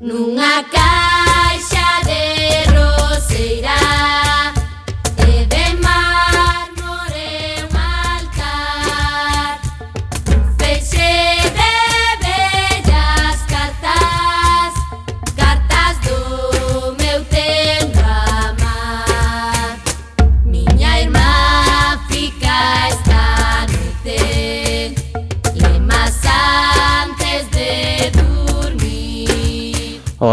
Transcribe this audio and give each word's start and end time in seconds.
Nunca 0.00 0.89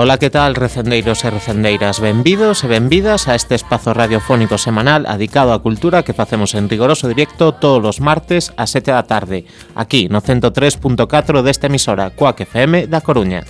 Ola, 0.08 0.20
que 0.20 0.30
tal, 0.30 0.56
recendeiros 0.56 1.26
e 1.26 1.30
recendeiras? 1.30 2.00
Benvidos 2.00 2.64
e 2.64 2.72
benvidas 2.72 3.28
a 3.28 3.36
este 3.36 3.60
espazo 3.60 3.92
radiofónico 3.92 4.56
semanal 4.56 5.04
adicado 5.04 5.52
á 5.52 5.60
cultura 5.60 6.08
que 6.08 6.16
facemos 6.16 6.56
en 6.56 6.72
rigoroso 6.72 7.12
directo 7.12 7.52
todos 7.52 7.84
os 7.84 8.00
martes 8.00 8.56
a 8.56 8.72
7 8.72 8.96
da 8.96 9.04
tarde, 9.04 9.44
aquí 9.76 10.08
no 10.08 10.24
103.4 10.24 11.44
desta 11.44 11.68
emisora, 11.68 12.16
Coac 12.16 12.40
FM 12.40 12.88
da 12.88 13.04
Coruña. 13.04 13.44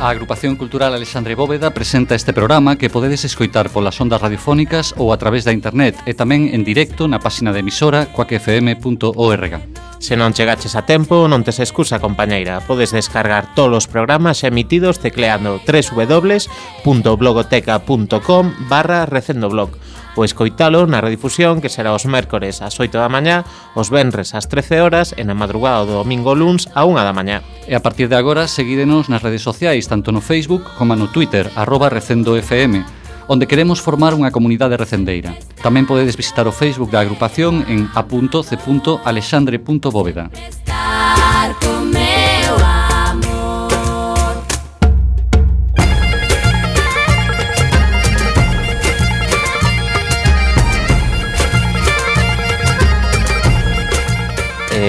A 0.00 0.08
Agrupación 0.08 0.56
Cultural 0.56 0.94
Alexandre 0.94 1.34
Bóveda 1.34 1.74
presenta 1.74 2.14
este 2.14 2.32
programa 2.32 2.76
que 2.76 2.88
podedes 2.88 3.26
escoitar 3.26 3.68
polas 3.68 4.00
ondas 4.00 4.24
radiofónicas 4.24 4.96
ou 4.96 5.12
a 5.12 5.20
través 5.20 5.44
da 5.44 5.52
internet 5.52 5.92
e 6.08 6.16
tamén 6.16 6.48
en 6.56 6.64
directo 6.64 7.04
na 7.04 7.20
páxina 7.20 7.52
de 7.52 7.60
emisora 7.60 8.08
coacfm.org. 8.08 9.52
Se 10.00 10.16
non 10.16 10.32
chegaches 10.32 10.72
a 10.72 10.88
tempo, 10.88 11.28
non 11.28 11.44
tes 11.44 11.60
excusa, 11.60 12.00
compañeira. 12.00 12.64
Podes 12.64 12.96
descargar 12.96 13.52
todos 13.52 13.84
os 13.84 13.92
programas 13.92 14.40
emitidos 14.40 15.04
tecleando 15.04 15.60
www.blogoteca.com 15.68 18.44
barra 18.72 19.04
recendoblog 19.04 19.76
Pois 20.20 20.36
ou 20.36 20.44
escoitalo 20.44 20.84
na 20.84 21.00
redifusión 21.00 21.64
que 21.64 21.72
será 21.72 21.96
os 21.96 22.04
mércores 22.04 22.60
ás 22.60 22.76
8 22.76 22.92
da 22.92 23.08
mañá, 23.08 23.48
os 23.72 23.88
venres 23.88 24.36
ás 24.36 24.52
13 24.52 24.84
horas 24.84 25.16
e 25.16 25.24
na 25.24 25.32
madrugada 25.32 25.88
do 25.88 25.96
domingo 25.96 26.36
luns 26.36 26.68
a 26.76 26.84
1 26.84 26.92
da 26.92 27.16
mañá. 27.16 27.40
E 27.64 27.72
a 27.72 27.80
partir 27.80 28.12
de 28.12 28.20
agora 28.20 28.44
seguídenos 28.44 29.08
nas 29.08 29.24
redes 29.24 29.40
sociais 29.40 29.88
tanto 29.88 30.12
no 30.12 30.20
Facebook 30.20 30.60
como 30.76 30.92
no 30.92 31.08
Twitter, 31.08 31.48
arroba 31.56 31.88
recendofm, 31.88 32.84
onde 33.32 33.48
queremos 33.48 33.80
formar 33.80 34.12
unha 34.12 34.28
comunidade 34.28 34.76
recendeira. 34.76 35.32
Tamén 35.64 35.88
podedes 35.88 36.20
visitar 36.20 36.44
o 36.44 36.52
Facebook 36.52 36.92
da 36.92 37.00
agrupación 37.00 37.64
en 37.64 37.88
a.c.alexandre.bóveda. 37.96 40.28
Música 40.28 41.29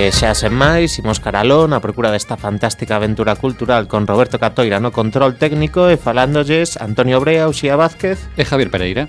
eh, 0.01 0.09
xa 0.09 0.33
sen 0.33 0.57
máis, 0.57 0.97
imos 0.97 1.21
caralón 1.21 1.77
a 1.77 1.83
procura 1.83 2.09
desta 2.09 2.33
fantástica 2.33 2.97
aventura 2.97 3.37
cultural 3.37 3.85
con 3.85 4.09
Roberto 4.09 4.41
Catoira 4.41 4.81
no 4.81 4.89
control 4.89 5.37
técnico 5.37 5.93
e 5.93 6.01
falándolles 6.01 6.73
Antonio 6.81 7.21
Brea, 7.21 7.45
Uxía 7.45 7.77
Vázquez 7.77 8.17
e 8.33 8.41
Javier 8.41 8.73
Pereira. 8.73 9.05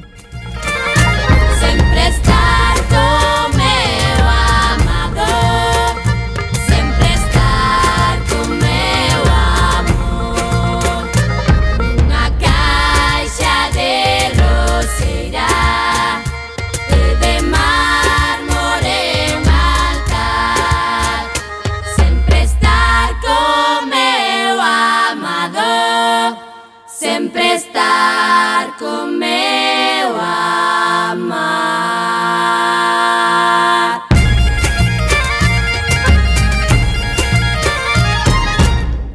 welcome 28.82 29.21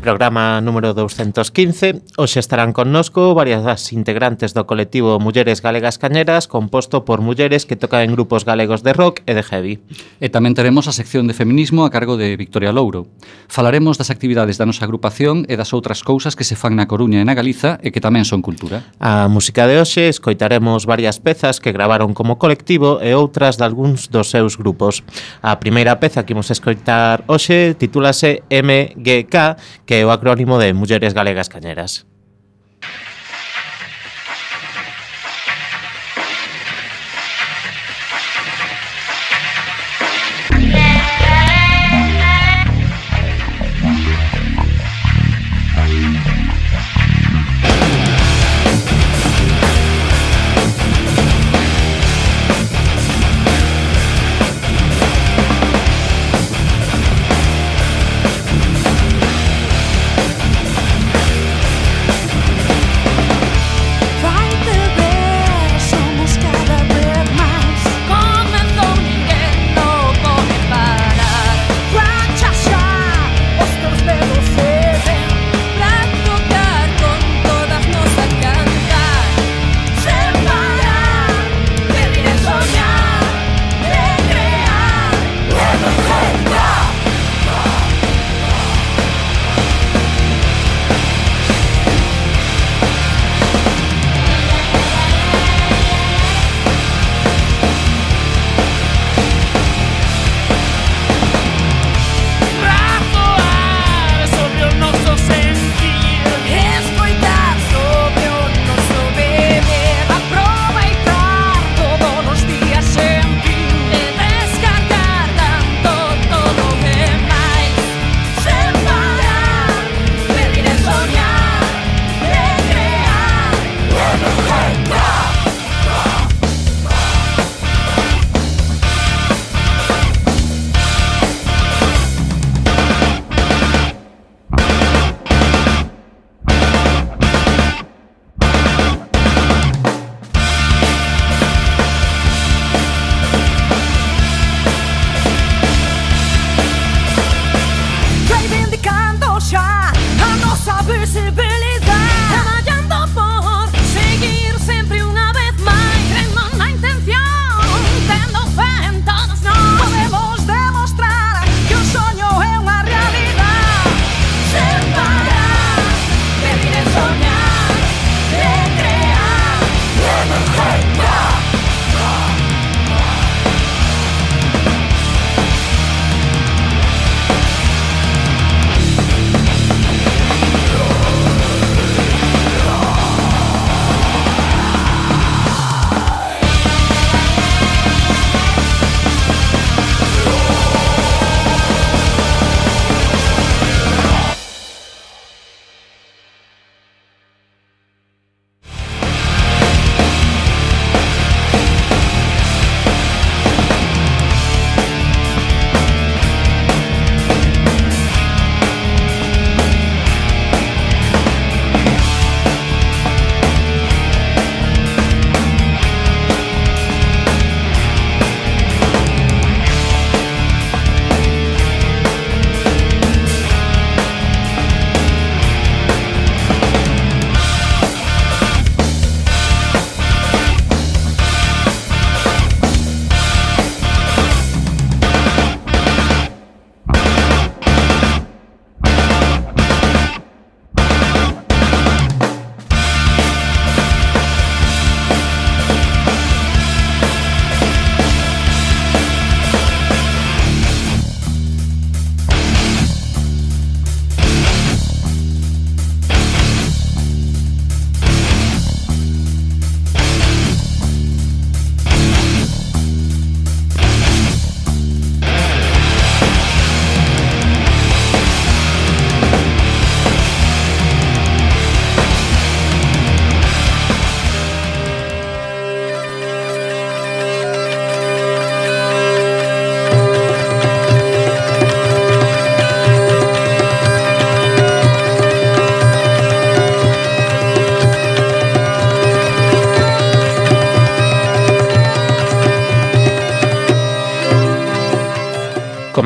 programa 0.07 0.61
número 0.61 0.93
215. 0.93 2.15
Hoxe 2.15 2.39
estarán 2.39 2.71
connosco 2.71 3.35
varias 3.35 3.67
das 3.67 3.91
integrantes 3.91 4.55
do 4.55 4.63
colectivo 4.63 5.19
Mulleres 5.19 5.59
Galegas 5.59 5.99
Cañeras, 5.99 6.47
composto 6.47 7.03
por 7.03 7.19
mulleres 7.19 7.67
que 7.67 7.75
tocan 7.75 8.07
en 8.07 8.15
grupos 8.15 8.47
galegos 8.47 8.87
de 8.87 8.95
rock 8.95 9.19
e 9.27 9.35
de 9.35 9.43
heavy. 9.43 9.83
E 10.23 10.31
tamén 10.31 10.55
teremos 10.55 10.87
a 10.87 10.95
sección 10.95 11.27
de 11.27 11.35
feminismo 11.35 11.83
a 11.83 11.91
cargo 11.91 12.15
de 12.15 12.39
Victoria 12.39 12.71
Louro. 12.71 13.11
Falaremos 13.51 13.99
das 13.99 14.07
actividades 14.07 14.55
da 14.55 14.63
nosa 14.63 14.87
agrupación 14.87 15.43
e 15.51 15.59
das 15.59 15.75
outras 15.75 16.07
cousas 16.07 16.39
que 16.39 16.47
se 16.47 16.55
fan 16.55 16.79
na 16.79 16.87
Coruña 16.87 17.19
e 17.19 17.27
na 17.27 17.35
Galiza 17.35 17.75
e 17.83 17.91
que 17.91 17.99
tamén 17.99 18.23
son 18.23 18.39
cultura. 18.39 18.87
A 19.03 19.27
música 19.27 19.67
de 19.67 19.75
hoxe 19.75 20.07
escoitaremos 20.07 20.87
varias 20.87 21.19
pezas 21.19 21.59
que 21.59 21.75
gravaron 21.75 22.15
como 22.15 22.39
colectivo 22.39 23.03
e 23.03 23.11
outras 23.11 23.59
de 23.59 23.67
algúns 23.67 24.07
dos 24.07 24.31
seus 24.31 24.55
grupos. 24.55 25.03
A 25.43 25.59
primeira 25.59 25.99
peza 25.99 26.23
que 26.23 26.31
imos 26.31 26.47
escoitar 26.47 27.27
hoxe 27.27 27.75
titúlase 27.75 28.47
MGK, 28.47 29.59
que 29.83 29.96
que 29.97 30.01
é 30.01 30.05
o 30.05 30.13
acrónimo 30.13 30.59
de 30.61 30.77
Mulleres 30.77 31.15
Galegas 31.17 31.49
Cañeras. 31.49 32.05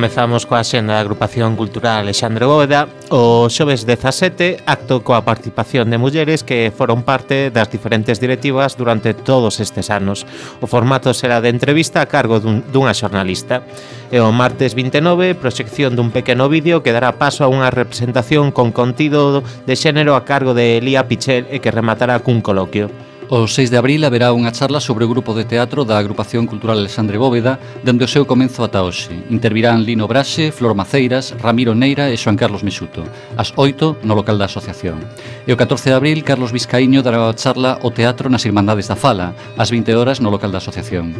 comezamos 0.02 0.50
coa 0.50 0.66
xenda 0.66 0.98
da 0.98 1.06
agrupación 1.06 1.54
cultural 1.54 2.02
Alexandre 2.02 2.50
Bóveda 2.50 2.90
o 3.14 3.46
xoves 3.54 3.86
17 3.86 4.66
acto 4.66 5.06
coa 5.06 5.22
participación 5.22 5.94
de 5.94 6.02
mulleres 6.02 6.42
que 6.42 6.74
foron 6.74 7.06
parte 7.06 7.54
das 7.54 7.70
diferentes 7.70 8.18
directivas 8.18 8.74
durante 8.74 9.14
todos 9.14 9.62
estes 9.62 9.94
anos. 9.94 10.26
O 10.58 10.66
formato 10.66 11.14
será 11.14 11.38
de 11.38 11.54
entrevista 11.54 12.02
a 12.02 12.10
cargo 12.10 12.42
dun, 12.42 12.66
dunha 12.74 12.98
xornalista. 12.98 13.62
E 14.10 14.18
o 14.18 14.34
martes 14.34 14.74
29, 14.74 15.38
proxección 15.38 15.94
dun 15.94 16.10
pequeno 16.10 16.50
vídeo 16.50 16.82
que 16.82 16.98
dará 16.98 17.22
paso 17.22 17.46
a 17.46 17.54
unha 17.54 17.70
representación 17.70 18.50
con 18.50 18.74
contido 18.74 19.46
de 19.46 19.76
xénero 19.78 20.18
a 20.18 20.26
cargo 20.26 20.58
de 20.58 20.82
Elía 20.82 21.06
Pichel 21.06 21.46
e 21.54 21.62
que 21.62 21.70
rematará 21.70 22.18
cun 22.26 22.42
coloquio 22.42 22.90
o 23.34 23.48
6 23.48 23.72
de 23.72 23.80
abril 23.80 24.04
haberá 24.04 24.36
unha 24.36 24.52
charla 24.52 24.84
sobre 24.84 25.08
o 25.08 25.12
grupo 25.12 25.32
de 25.32 25.48
teatro 25.48 25.88
da 25.88 25.96
Agrupación 25.96 26.44
Cultural 26.44 26.76
Alexandre 26.76 27.16
Bóveda 27.16 27.64
dende 27.80 28.04
o 28.04 28.12
seu 28.12 28.28
comenzo 28.28 28.60
ata 28.60 28.84
hoxe. 28.84 29.16
Intervirán 29.32 29.88
Lino 29.88 30.04
Braxe, 30.04 30.52
Flor 30.52 30.76
Maceiras, 30.76 31.32
Ramiro 31.40 31.72
Neira 31.72 32.12
e 32.12 32.20
Xoan 32.20 32.36
Carlos 32.36 32.60
Mexuto, 32.60 33.08
ás 33.40 33.56
8 33.56 34.04
no 34.04 34.20
local 34.20 34.36
da 34.36 34.52
asociación. 34.52 35.00
E 35.48 35.56
o 35.56 35.56
14 35.56 35.96
de 35.96 35.96
abril, 35.96 36.28
Carlos 36.28 36.52
Vizcaíño 36.52 37.00
dará 37.00 37.24
a 37.24 37.38
charla 37.40 37.80
o 37.88 37.96
teatro 37.96 38.28
nas 38.28 38.44
Irmandades 38.44 38.92
da 38.92 39.00
Fala, 39.00 39.32
ás 39.56 39.72
20 39.72 39.96
horas 39.96 40.20
no 40.20 40.28
local 40.28 40.52
da 40.52 40.60
asociación. 40.60 41.16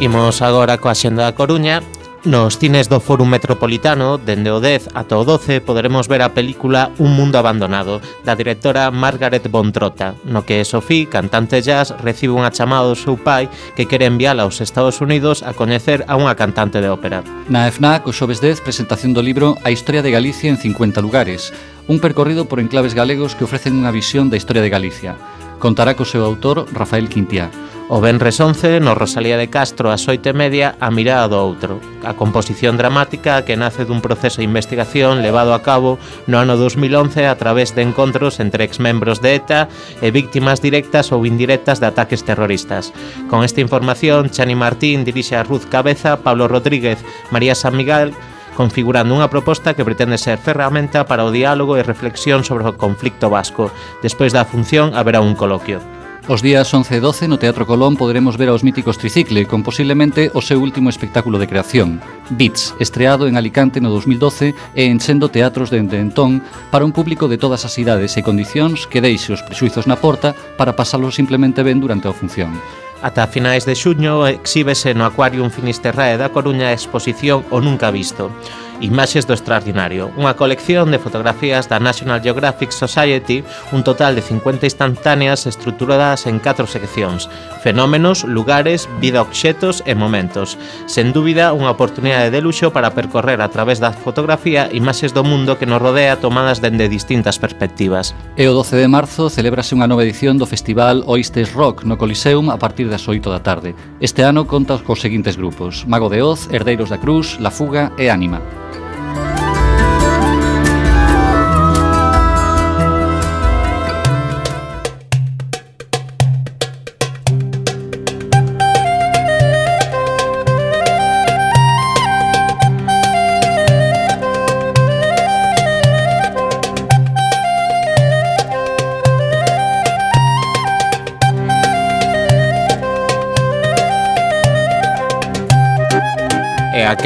Imos 0.00 0.38
agora 0.42 0.78
coa 0.78 0.94
xenda 0.94 1.24
da 1.24 1.34
Coruña 1.34 1.82
Nos 2.26 2.58
cines 2.58 2.90
do 2.90 2.98
Fórum 2.98 3.30
Metropolitano, 3.30 4.18
dende 4.18 4.50
o 4.50 4.58
10 4.58 4.98
ata 4.98 5.14
o 5.14 5.22
12, 5.22 5.62
poderemos 5.62 6.10
ver 6.10 6.26
a 6.26 6.34
película 6.34 6.90
Un 6.98 7.14
Mundo 7.14 7.38
Abandonado, 7.38 8.02
da 8.26 8.34
directora 8.34 8.90
Margaret 8.90 9.46
Bontrota, 9.46 10.18
no 10.26 10.42
que 10.42 10.66
Sofí, 10.66 11.06
cantante 11.06 11.62
jazz, 11.62 11.94
recibe 12.02 12.34
unha 12.34 12.50
chamada 12.50 12.90
do 12.90 12.98
seu 12.98 13.14
pai 13.14 13.46
que 13.78 13.86
quere 13.86 14.10
enviala 14.10 14.42
aos 14.42 14.58
Estados 14.58 14.98
Unidos 14.98 15.46
a 15.46 15.54
coñecer 15.54 16.02
a 16.10 16.18
unha 16.18 16.34
cantante 16.34 16.82
de 16.82 16.90
ópera. 16.90 17.22
Na 17.46 17.70
FNAC, 17.70 18.10
o 18.10 18.12
xoves 18.12 18.42
10, 18.42 18.58
presentación 18.58 19.14
do 19.14 19.22
libro 19.22 19.54
A 19.62 19.70
Historia 19.70 20.02
de 20.02 20.10
Galicia 20.10 20.50
en 20.50 20.58
50 20.58 20.98
lugares, 20.98 21.54
un 21.88 22.00
percorrido 22.00 22.46
por 22.46 22.60
enclaves 22.60 22.94
galegos 22.94 23.34
que 23.34 23.44
ofrecen 23.44 23.78
unha 23.78 23.94
visión 23.94 24.26
da 24.26 24.38
historia 24.38 24.62
de 24.62 24.72
Galicia. 24.72 25.14
Contará 25.62 25.94
co 25.94 26.04
seu 26.04 26.26
autor 26.26 26.66
Rafael 26.74 27.08
Quintiá. 27.08 27.48
O 27.88 28.02
Benres 28.02 28.42
11, 28.42 28.80
no 28.82 28.98
Rosalía 28.98 29.38
de 29.38 29.46
Castro, 29.46 29.94
ás 29.94 30.02
oito 30.10 30.26
e 30.26 30.34
media, 30.34 30.74
a 30.82 30.90
mirada 30.90 31.30
do 31.30 31.38
outro. 31.38 31.78
A 32.02 32.18
composición 32.18 32.74
dramática 32.74 33.46
que 33.46 33.54
nace 33.54 33.86
dun 33.86 34.02
proceso 34.02 34.42
de 34.42 34.48
investigación 34.50 35.22
levado 35.22 35.54
a 35.54 35.62
cabo 35.62 35.94
no 36.26 36.42
ano 36.42 36.58
2011 36.58 37.30
a 37.30 37.38
través 37.38 37.78
de 37.78 37.86
encontros 37.86 38.42
entre 38.42 38.66
exmembros 38.66 39.22
de 39.22 39.38
ETA 39.38 39.70
e 40.02 40.10
víctimas 40.10 40.58
directas 40.58 41.14
ou 41.14 41.22
indirectas 41.22 41.78
de 41.78 41.86
ataques 41.86 42.26
terroristas. 42.26 42.90
Con 43.30 43.46
esta 43.46 43.62
información, 43.62 44.34
Chani 44.34 44.58
Martín 44.58 45.06
dirixe 45.06 45.38
a 45.38 45.46
Ruz 45.46 45.62
Cabeza, 45.70 46.18
Pablo 46.26 46.50
Rodríguez, 46.50 46.98
María 47.30 47.54
San 47.54 47.78
Miguel, 47.78 48.10
configurando 48.56 49.12
unha 49.12 49.28
proposta 49.28 49.76
que 49.76 49.84
pretende 49.84 50.16
ser 50.16 50.40
ferramenta 50.40 51.04
para 51.04 51.28
o 51.28 51.30
diálogo 51.30 51.76
e 51.76 51.84
reflexión 51.84 52.40
sobre 52.40 52.64
o 52.64 52.74
conflicto 52.74 53.28
vasco. 53.28 53.68
Despois 54.00 54.32
da 54.32 54.48
función 54.48 54.96
haberá 54.96 55.20
un 55.20 55.36
coloquio. 55.36 55.84
Os 56.26 56.42
días 56.42 56.66
11 56.74 56.98
e 56.98 57.00
12 57.00 57.30
no 57.30 57.38
Teatro 57.38 57.70
Colón 57.70 57.94
poderemos 57.94 58.34
ver 58.34 58.50
aos 58.50 58.66
míticos 58.66 58.98
Tricicle 58.98 59.46
con 59.46 59.62
posiblemente 59.62 60.34
o 60.34 60.42
seu 60.42 60.58
último 60.58 60.90
espectáculo 60.90 61.38
de 61.38 61.46
creación, 61.46 62.02
Beats, 62.34 62.74
estreado 62.82 63.30
en 63.30 63.38
Alicante 63.38 63.78
no 63.78 63.94
2012 63.94 64.50
e 64.74 64.82
enchendo 64.90 65.30
teatros 65.30 65.70
dende 65.70 66.02
entón 66.02 66.42
para 66.74 66.82
un 66.82 66.90
público 66.90 67.30
de 67.30 67.38
todas 67.38 67.62
as 67.62 67.78
idades 67.78 68.18
e 68.18 68.26
condicións 68.26 68.90
que 68.90 68.98
deixe 68.98 69.30
os 69.30 69.44
prexuizos 69.46 69.86
na 69.86 70.02
porta 70.02 70.34
para 70.58 70.74
pasalos 70.74 71.14
simplemente 71.14 71.62
ben 71.62 71.78
durante 71.78 72.10
a 72.10 72.16
función. 72.16 72.58
Ata 73.06 73.28
finais 73.28 73.62
de 73.64 73.78
xuño 73.78 74.26
exíbese 74.26 74.90
no 74.90 75.06
Aquarium 75.06 75.46
Finisterrae 75.46 76.18
da 76.18 76.34
Coruña 76.34 76.74
a 76.74 76.76
exposición 76.78 77.46
O 77.54 77.62
Nunca 77.62 77.94
Visto. 77.94 78.34
Imaxes 78.80 79.24
do 79.24 79.32
Extraordinario, 79.32 80.12
unha 80.20 80.36
colección 80.36 80.92
de 80.92 81.00
fotografías 81.00 81.64
da 81.64 81.80
National 81.80 82.20
Geographic 82.20 82.68
Society, 82.68 83.40
un 83.72 83.80
total 83.80 84.12
de 84.12 84.20
50 84.20 84.68
instantáneas 84.68 85.48
estruturadas 85.48 86.28
en 86.28 86.36
catro 86.36 86.68
seccións, 86.68 87.32
fenómenos, 87.64 88.28
lugares, 88.28 88.84
vida 89.00 89.24
obxetos 89.24 89.80
e 89.88 89.96
momentos. 89.96 90.60
Sen 90.84 91.16
dúbida, 91.16 91.56
unha 91.56 91.72
oportunidade 91.72 92.28
de 92.28 92.44
luxo 92.44 92.68
para 92.68 92.92
percorrer 92.92 93.40
a 93.40 93.48
través 93.48 93.80
da 93.80 93.96
fotografía 93.96 94.68
imaxes 94.68 95.16
do 95.16 95.24
mundo 95.24 95.56
que 95.56 95.64
nos 95.64 95.80
rodea 95.80 96.20
tomadas 96.20 96.60
dende 96.60 96.92
distintas 96.92 97.40
perspectivas. 97.40 98.12
E 98.36 98.44
o 98.44 98.52
12 98.52 98.76
de 98.76 98.92
marzo 98.92 99.32
celébrase 99.32 99.72
unha 99.72 99.88
nova 99.88 100.04
edición 100.04 100.36
do 100.36 100.44
festival 100.44 101.00
Oistes 101.08 101.56
Rock 101.56 101.88
no 101.88 101.96
Coliseum 101.96 102.52
a 102.52 102.60
partir 102.60 102.92
das 102.92 103.08
8 103.08 103.32
da 103.32 103.40
tarde. 103.40 103.72
Este 104.04 104.20
ano 104.20 104.44
contas 104.44 104.84
cos 104.84 105.00
seguintes 105.00 105.40
grupos: 105.40 105.88
Mago 105.88 106.12
de 106.12 106.20
Oz, 106.20 106.52
Herdeiros 106.52 106.92
da 106.92 107.00
Cruz, 107.00 107.40
La 107.40 107.48
Fuga 107.48 107.88
e 107.96 108.12
Ánima. 108.12 108.65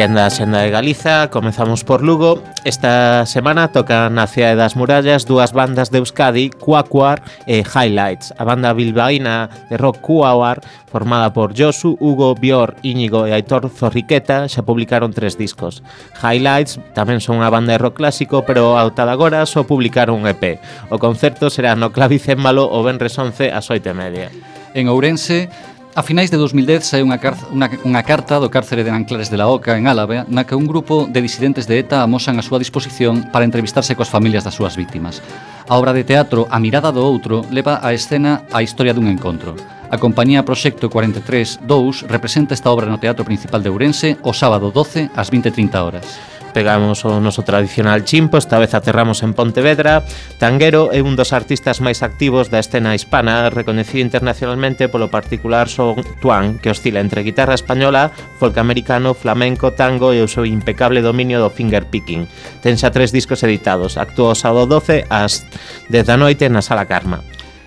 Quenda 0.00 0.25
a 0.25 0.33
Xenda 0.33 0.64
de 0.64 0.71
Galiza, 0.71 1.28
comezamos 1.28 1.85
por 1.85 2.00
Lugo. 2.00 2.40
Esta 2.64 3.28
semana 3.28 3.69
tocan 3.69 4.16
na 4.16 4.25
Cidade 4.25 4.57
das 4.57 4.73
Murallas 4.73 5.28
dúas 5.28 5.52
bandas 5.52 5.92
de 5.92 6.00
Euskadi, 6.00 6.49
Cuacuar 6.49 7.21
e 7.45 7.61
Highlights. 7.61 8.33
A 8.40 8.49
banda 8.49 8.73
bilbaína 8.73 9.52
de 9.69 9.76
rock 9.76 10.00
Cuacuar, 10.00 10.64
formada 10.88 11.37
por 11.37 11.52
Josu, 11.52 12.00
Hugo, 12.00 12.33
Bior, 12.33 12.80
Íñigo 12.80 13.28
e 13.28 13.37
Aitor 13.37 13.69
Zorriqueta, 13.69 14.49
xa 14.49 14.64
publicaron 14.64 15.12
tres 15.12 15.37
discos. 15.37 15.85
Highlights 16.25 16.80
tamén 16.97 17.21
son 17.21 17.45
unha 17.45 17.52
banda 17.52 17.76
de 17.76 17.85
rock 17.85 18.00
clásico, 18.00 18.49
pero 18.49 18.80
ao 18.80 18.97
tal 18.97 19.12
agora 19.12 19.45
só 19.45 19.69
publicaron 19.69 20.25
un 20.25 20.33
EP. 20.33 20.64
O 20.88 20.97
concerto 20.97 21.52
será 21.52 21.76
no 21.76 21.92
Clavicémbalo 21.92 22.64
o 22.73 22.80
Benres 22.80 23.21
11 23.21 23.52
ás 23.52 23.69
8 23.69 23.92
e 23.92 23.92
media. 23.92 24.28
En 24.73 24.88
Ourense, 24.88 25.52
A 25.93 26.05
finais 26.05 26.31
de 26.31 26.39
2010 26.39 26.87
saiu 26.87 27.03
unha, 27.03 27.19
unha, 27.51 27.67
unha 27.83 28.03
carta 28.07 28.39
do 28.39 28.47
cárcere 28.47 28.87
de 28.87 28.95
Anclares 28.95 29.27
de 29.27 29.35
la 29.35 29.51
Oca, 29.51 29.75
en 29.75 29.91
Álava, 29.91 30.23
na 30.31 30.47
que 30.47 30.55
un 30.55 30.71
grupo 30.71 31.11
de 31.11 31.19
disidentes 31.19 31.67
de 31.67 31.83
ETA 31.83 32.07
amosan 32.07 32.39
a 32.39 32.47
súa 32.47 32.63
disposición 32.63 33.27
para 33.35 33.43
entrevistarse 33.43 33.99
coas 33.99 34.07
familias 34.07 34.47
das 34.47 34.55
súas 34.55 34.79
vítimas. 34.79 35.19
A 35.67 35.75
obra 35.75 35.91
de 35.91 36.07
teatro 36.07 36.47
A 36.47 36.63
mirada 36.63 36.95
do 36.95 37.03
outro 37.03 37.43
leva 37.51 37.83
á 37.83 37.91
escena 37.91 38.47
a 38.55 38.63
historia 38.63 38.95
dun 38.95 39.11
encontro. 39.11 39.59
A 39.91 39.99
compañía 39.99 40.47
Proxecto 40.47 40.87
43-2 40.87 42.07
representa 42.07 42.55
esta 42.55 42.71
obra 42.71 42.87
no 42.87 43.03
Teatro 43.03 43.27
Principal 43.27 43.59
de 43.59 43.75
Ourense 43.75 44.15
o 44.23 44.31
sábado 44.31 44.71
12 44.71 45.11
ás 45.19 45.27
20.30 45.27 45.75
horas. 45.83 46.07
Pegamos 46.52 47.04
o 47.07 47.23
noso 47.23 47.47
tradicional 47.47 48.02
chimpo, 48.02 48.37
esta 48.37 48.59
vez 48.59 48.75
aterramos 48.75 49.23
en 49.23 49.35
Pontevedra. 49.35 50.02
Tanguero 50.38 50.90
é 50.90 50.99
un 51.00 51.14
dos 51.14 51.30
artistas 51.30 51.78
máis 51.78 52.02
activos 52.02 52.50
da 52.50 52.59
escena 52.59 52.92
hispana, 52.92 53.49
reconhecido 53.49 54.02
internacionalmente 54.02 54.90
polo 54.90 55.09
particular 55.09 55.71
son 55.71 56.02
Tuan, 56.19 56.59
que 56.59 56.75
oscila 56.75 56.99
entre 56.99 57.23
guitarra 57.23 57.54
española, 57.54 58.11
folk 58.42 58.59
americano, 58.59 59.14
flamenco, 59.14 59.73
tango 59.73 60.11
e 60.11 60.21
o 60.21 60.28
seu 60.28 60.42
impecable 60.42 61.00
dominio 61.00 61.38
do 61.38 61.54
fingerpicking. 61.54 62.26
Ten 62.61 62.75
xa 62.75 62.90
tres 62.90 63.14
discos 63.14 63.47
editados. 63.47 63.95
Actuou 63.95 64.35
o 64.35 64.38
sábado 64.38 64.66
12 64.66 65.07
ás 65.07 65.47
10 65.88 66.04
da 66.04 66.19
noite 66.19 66.50
na 66.50 66.61
Sala 66.61 66.85
Karma. 66.90 67.23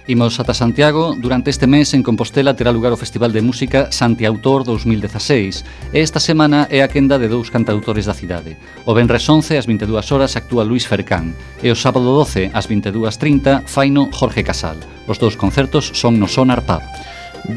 Imos 0.05 0.38
ata 0.38 0.53
Santiago, 0.53 1.15
durante 1.15 1.50
este 1.50 1.65
mes 1.65 1.93
en 1.93 2.03
Compostela 2.03 2.60
terá 2.60 2.75
lugar 2.75 2.91
o 2.91 3.00
Festival 3.00 3.31
de 3.31 3.39
Música 3.39 3.88
Santiautor 3.88 4.67
2016 4.67 5.95
e 5.95 6.03
esta 6.03 6.19
semana 6.19 6.67
é 6.67 6.83
a 6.83 6.91
quenda 6.91 7.15
de 7.15 7.31
dous 7.31 7.48
cantautores 7.48 8.03
da 8.03 8.12
cidade. 8.12 8.60
O 8.83 8.91
Benres 8.91 9.24
11 9.24 9.55
ás 9.55 9.63
22 9.63 10.03
horas 10.12 10.36
actúa 10.36 10.67
Luis 10.67 10.83
Fercán 10.83 11.31
e 11.63 11.72
o 11.72 11.79
sábado 11.79 12.12
12 12.19 12.51
ás 12.51 12.67
22.30 12.67 13.63
faino 13.63 14.12
Jorge 14.12 14.43
Casal. 14.43 14.75
Os 15.07 15.24
dous 15.24 15.39
concertos 15.39 15.95
son 15.95 16.19
no 16.19 16.27
Sonar 16.27 16.67
Pub 16.67 16.83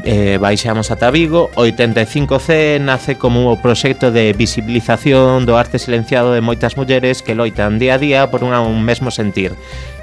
eh, 0.04 0.38
baixamos 0.40 0.90
ata 0.90 1.10
Vigo 1.10 1.50
85C 1.54 2.80
nace 2.80 3.16
como 3.16 3.52
o 3.52 3.60
proxecto 3.60 4.10
de 4.10 4.32
visibilización 4.34 5.46
do 5.46 5.54
arte 5.54 5.78
silenciado 5.78 6.34
de 6.34 6.42
moitas 6.42 6.74
mulleres 6.74 7.22
que 7.22 7.38
loitan 7.38 7.78
día 7.78 7.94
a 7.94 8.02
día 8.02 8.20
por 8.30 8.42
unha, 8.42 8.58
un 8.58 8.82
mesmo 8.82 9.14
sentir 9.14 9.54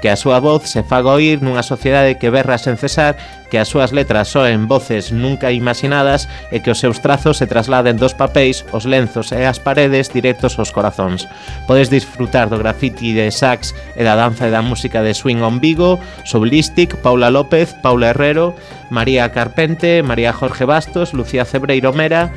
que 0.04 0.12
a 0.12 0.20
súa 0.20 0.40
voz 0.40 0.68
se 0.68 0.84
faga 0.84 1.12
oír 1.16 1.40
nunha 1.40 1.64
sociedade 1.64 2.20
que 2.20 2.32
berra 2.32 2.60
sen 2.60 2.76
cesar 2.76 3.16
que 3.54 3.62
as 3.62 3.70
súas 3.70 3.94
letras 3.94 4.28
soen 4.28 4.66
voces 4.66 5.12
nunca 5.12 5.54
imaginadas 5.54 6.26
e 6.50 6.58
que 6.58 6.74
os 6.74 6.82
seus 6.82 6.98
trazos 6.98 7.38
se 7.38 7.46
trasladen 7.46 7.96
dos 8.02 8.10
papéis, 8.10 8.66
os 8.74 8.82
lenzos 8.82 9.30
e 9.30 9.46
as 9.46 9.62
paredes 9.62 10.10
directos 10.10 10.58
aos 10.58 10.74
corazóns. 10.74 11.30
Podes 11.70 11.86
disfrutar 11.86 12.50
do 12.50 12.58
graffiti 12.58 13.14
de 13.14 13.30
sax 13.30 13.70
e 13.94 14.02
da 14.02 14.18
danza 14.18 14.48
e 14.48 14.52
da 14.52 14.58
música 14.58 15.06
de 15.06 15.14
Swing 15.14 15.38
on 15.38 15.62
Vigo, 15.62 16.02
Soblistic, 16.26 16.98
Paula 16.98 17.30
López, 17.30 17.78
Paula 17.78 18.10
Herrero, 18.10 18.58
María 18.90 19.32
Carpente, 19.32 20.02
María 20.02 20.32
Jorge 20.32 20.64
Bastos, 20.64 21.12
Lucía 21.12 21.44
Cebreiro 21.44 21.92
Mera, 21.92 22.32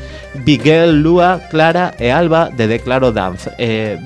Miguel, 0.46 1.01
Lúa, 1.01 1.42
Clara 1.50 1.94
e 2.00 2.12
Alba 2.12 2.50
de 2.50 2.68
Declaro 2.68 3.12
Dance. 3.12 3.51
Eh, 3.58 3.98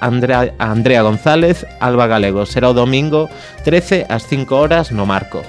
Andrea, 0.00 1.02
González, 1.02 1.66
Alba 1.80 2.06
Galego. 2.06 2.46
Será 2.46 2.72
domingo 2.72 3.28
13 3.64 4.06
ás 4.08 4.26
5 4.26 4.56
horas 4.56 4.92
no 4.92 5.06
Marco. 5.06 5.42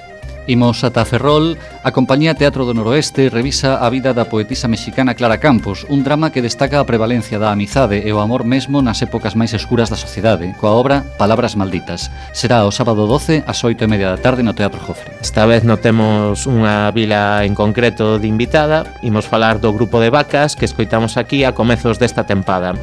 Imos 0.46 0.84
ata 0.84 1.08
Ferrol, 1.08 1.56
a 1.88 1.96
compañía 1.96 2.36
Teatro 2.36 2.68
do 2.68 2.76
Noroeste 2.76 3.32
revisa 3.32 3.80
a 3.80 3.88
vida 3.88 4.12
da 4.12 4.28
poetisa 4.28 4.68
mexicana 4.68 5.16
Clara 5.16 5.40
Campos, 5.40 5.88
un 5.88 6.04
drama 6.04 6.36
que 6.36 6.44
destaca 6.44 6.84
a 6.84 6.90
prevalencia 6.90 7.40
da 7.40 7.56
amizade 7.56 8.04
e 8.04 8.12
o 8.12 8.20
amor 8.20 8.44
mesmo 8.44 8.84
nas 8.84 9.00
épocas 9.00 9.40
máis 9.40 9.56
escuras 9.56 9.88
da 9.88 9.96
sociedade, 9.96 10.52
coa 10.60 10.76
obra 10.76 11.08
Palabras 11.16 11.56
Malditas. 11.56 12.12
Será 12.36 12.68
o 12.68 12.76
sábado 12.76 13.08
12 13.08 13.48
ás 13.48 13.64
8 13.64 13.88
e 13.88 13.88
media 13.88 14.12
da 14.12 14.20
tarde 14.20 14.44
no 14.44 14.52
Teatro 14.52 14.84
Jofre. 14.84 15.16
Esta 15.24 15.48
vez 15.48 15.64
non 15.64 15.80
temos 15.80 16.44
unha 16.44 16.92
vila 16.92 17.48
en 17.48 17.56
concreto 17.56 18.20
de 18.20 18.28
invitada, 18.28 18.84
imos 19.00 19.24
falar 19.24 19.64
do 19.64 19.72
grupo 19.72 20.04
de 20.04 20.12
vacas 20.12 20.60
que 20.60 20.68
escoitamos 20.68 21.16
aquí 21.16 21.48
a 21.48 21.56
comezos 21.56 22.04
desta 22.04 22.28
tempada. 22.28 22.76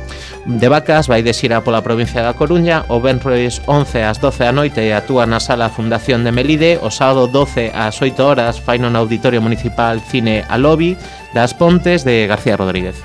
De 0.49 0.69
vacas 0.73 1.13
vai 1.13 1.21
de 1.21 1.37
xira 1.37 1.61
pola 1.61 1.85
provincia 1.85 2.25
da 2.25 2.33
Coruña 2.33 2.89
o 2.89 3.05
Benres 3.05 3.61
11 3.69 4.01
ás 4.09 4.17
12 4.17 4.49
da 4.49 4.57
noite 4.57 4.81
e 4.81 4.97
actúa 4.97 5.29
na 5.29 5.45
sala 5.45 5.69
Fundación 5.69 6.25
de 6.25 6.33
Melide 6.33 6.81
o 6.81 6.89
sábado 6.89 7.29
12 7.29 7.50
ás 7.57 8.01
8 8.01 8.27
horas 8.27 8.61
no 8.79 8.99
Auditorio 8.99 9.41
Municipal 9.41 10.01
Cine 10.01 10.45
a 10.49 10.59
Lobby 10.59 10.97
das 11.35 11.55
Pontes 11.55 12.05
de 12.05 12.27
García 12.27 12.57
Rodríguez. 12.57 12.97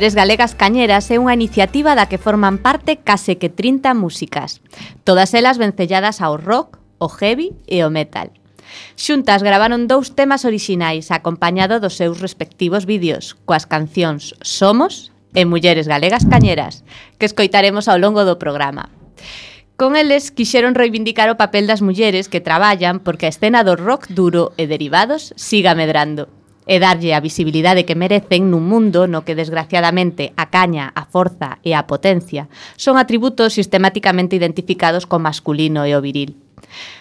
Mulleres 0.00 0.14
Galegas 0.14 0.54
Cañeras 0.54 1.12
é 1.12 1.20
unha 1.20 1.36
iniciativa 1.36 1.92
da 1.92 2.08
que 2.08 2.16
forman 2.16 2.56
parte 2.56 3.04
case 3.04 3.36
que 3.36 3.52
30 3.52 3.92
músicas, 3.92 4.64
todas 5.04 5.36
elas 5.36 5.60
vencelladas 5.60 6.24
ao 6.24 6.40
rock, 6.40 6.80
o 6.96 7.12
heavy 7.12 7.52
e 7.68 7.84
o 7.84 7.92
metal. 7.92 8.32
Xuntas 8.96 9.44
gravaron 9.44 9.84
dous 9.92 10.16
temas 10.16 10.48
orixinais 10.48 11.12
acompañado 11.12 11.84
dos 11.84 12.00
seus 12.00 12.16
respectivos 12.16 12.88
vídeos, 12.88 13.36
coas 13.44 13.68
cancións 13.68 14.32
Somos 14.40 15.12
e 15.36 15.44
Mulleres 15.44 15.84
Galegas 15.84 16.24
Cañeras, 16.24 16.80
que 17.20 17.28
escoitaremos 17.28 17.84
ao 17.84 18.00
longo 18.00 18.24
do 18.24 18.40
programa. 18.40 18.88
Con 19.76 20.00
eles 20.00 20.32
quixeron 20.32 20.80
reivindicar 20.80 21.28
o 21.28 21.36
papel 21.36 21.68
das 21.68 21.84
mulleres 21.84 22.32
que 22.32 22.40
traballan 22.40 23.04
porque 23.04 23.28
a 23.28 23.32
escena 23.36 23.68
do 23.68 23.76
rock 23.76 24.08
duro 24.16 24.56
e 24.56 24.64
derivados 24.64 25.36
siga 25.36 25.76
medrando 25.76 26.39
e 26.70 26.78
darlle 26.78 27.18
a 27.18 27.20
visibilidade 27.20 27.82
que 27.82 27.98
merecen 27.98 28.46
nun 28.46 28.62
mundo 28.62 29.10
no 29.10 29.26
que 29.26 29.34
desgraciadamente 29.34 30.30
a 30.38 30.54
caña, 30.54 30.94
a 30.94 31.02
forza 31.02 31.58
e 31.66 31.74
a 31.74 31.90
potencia 31.90 32.46
son 32.78 32.94
atributos 32.94 33.58
sistemáticamente 33.58 34.38
identificados 34.38 35.02
co 35.10 35.18
masculino 35.18 35.82
e 35.82 35.98
o 35.98 36.00
viril. 36.00 36.38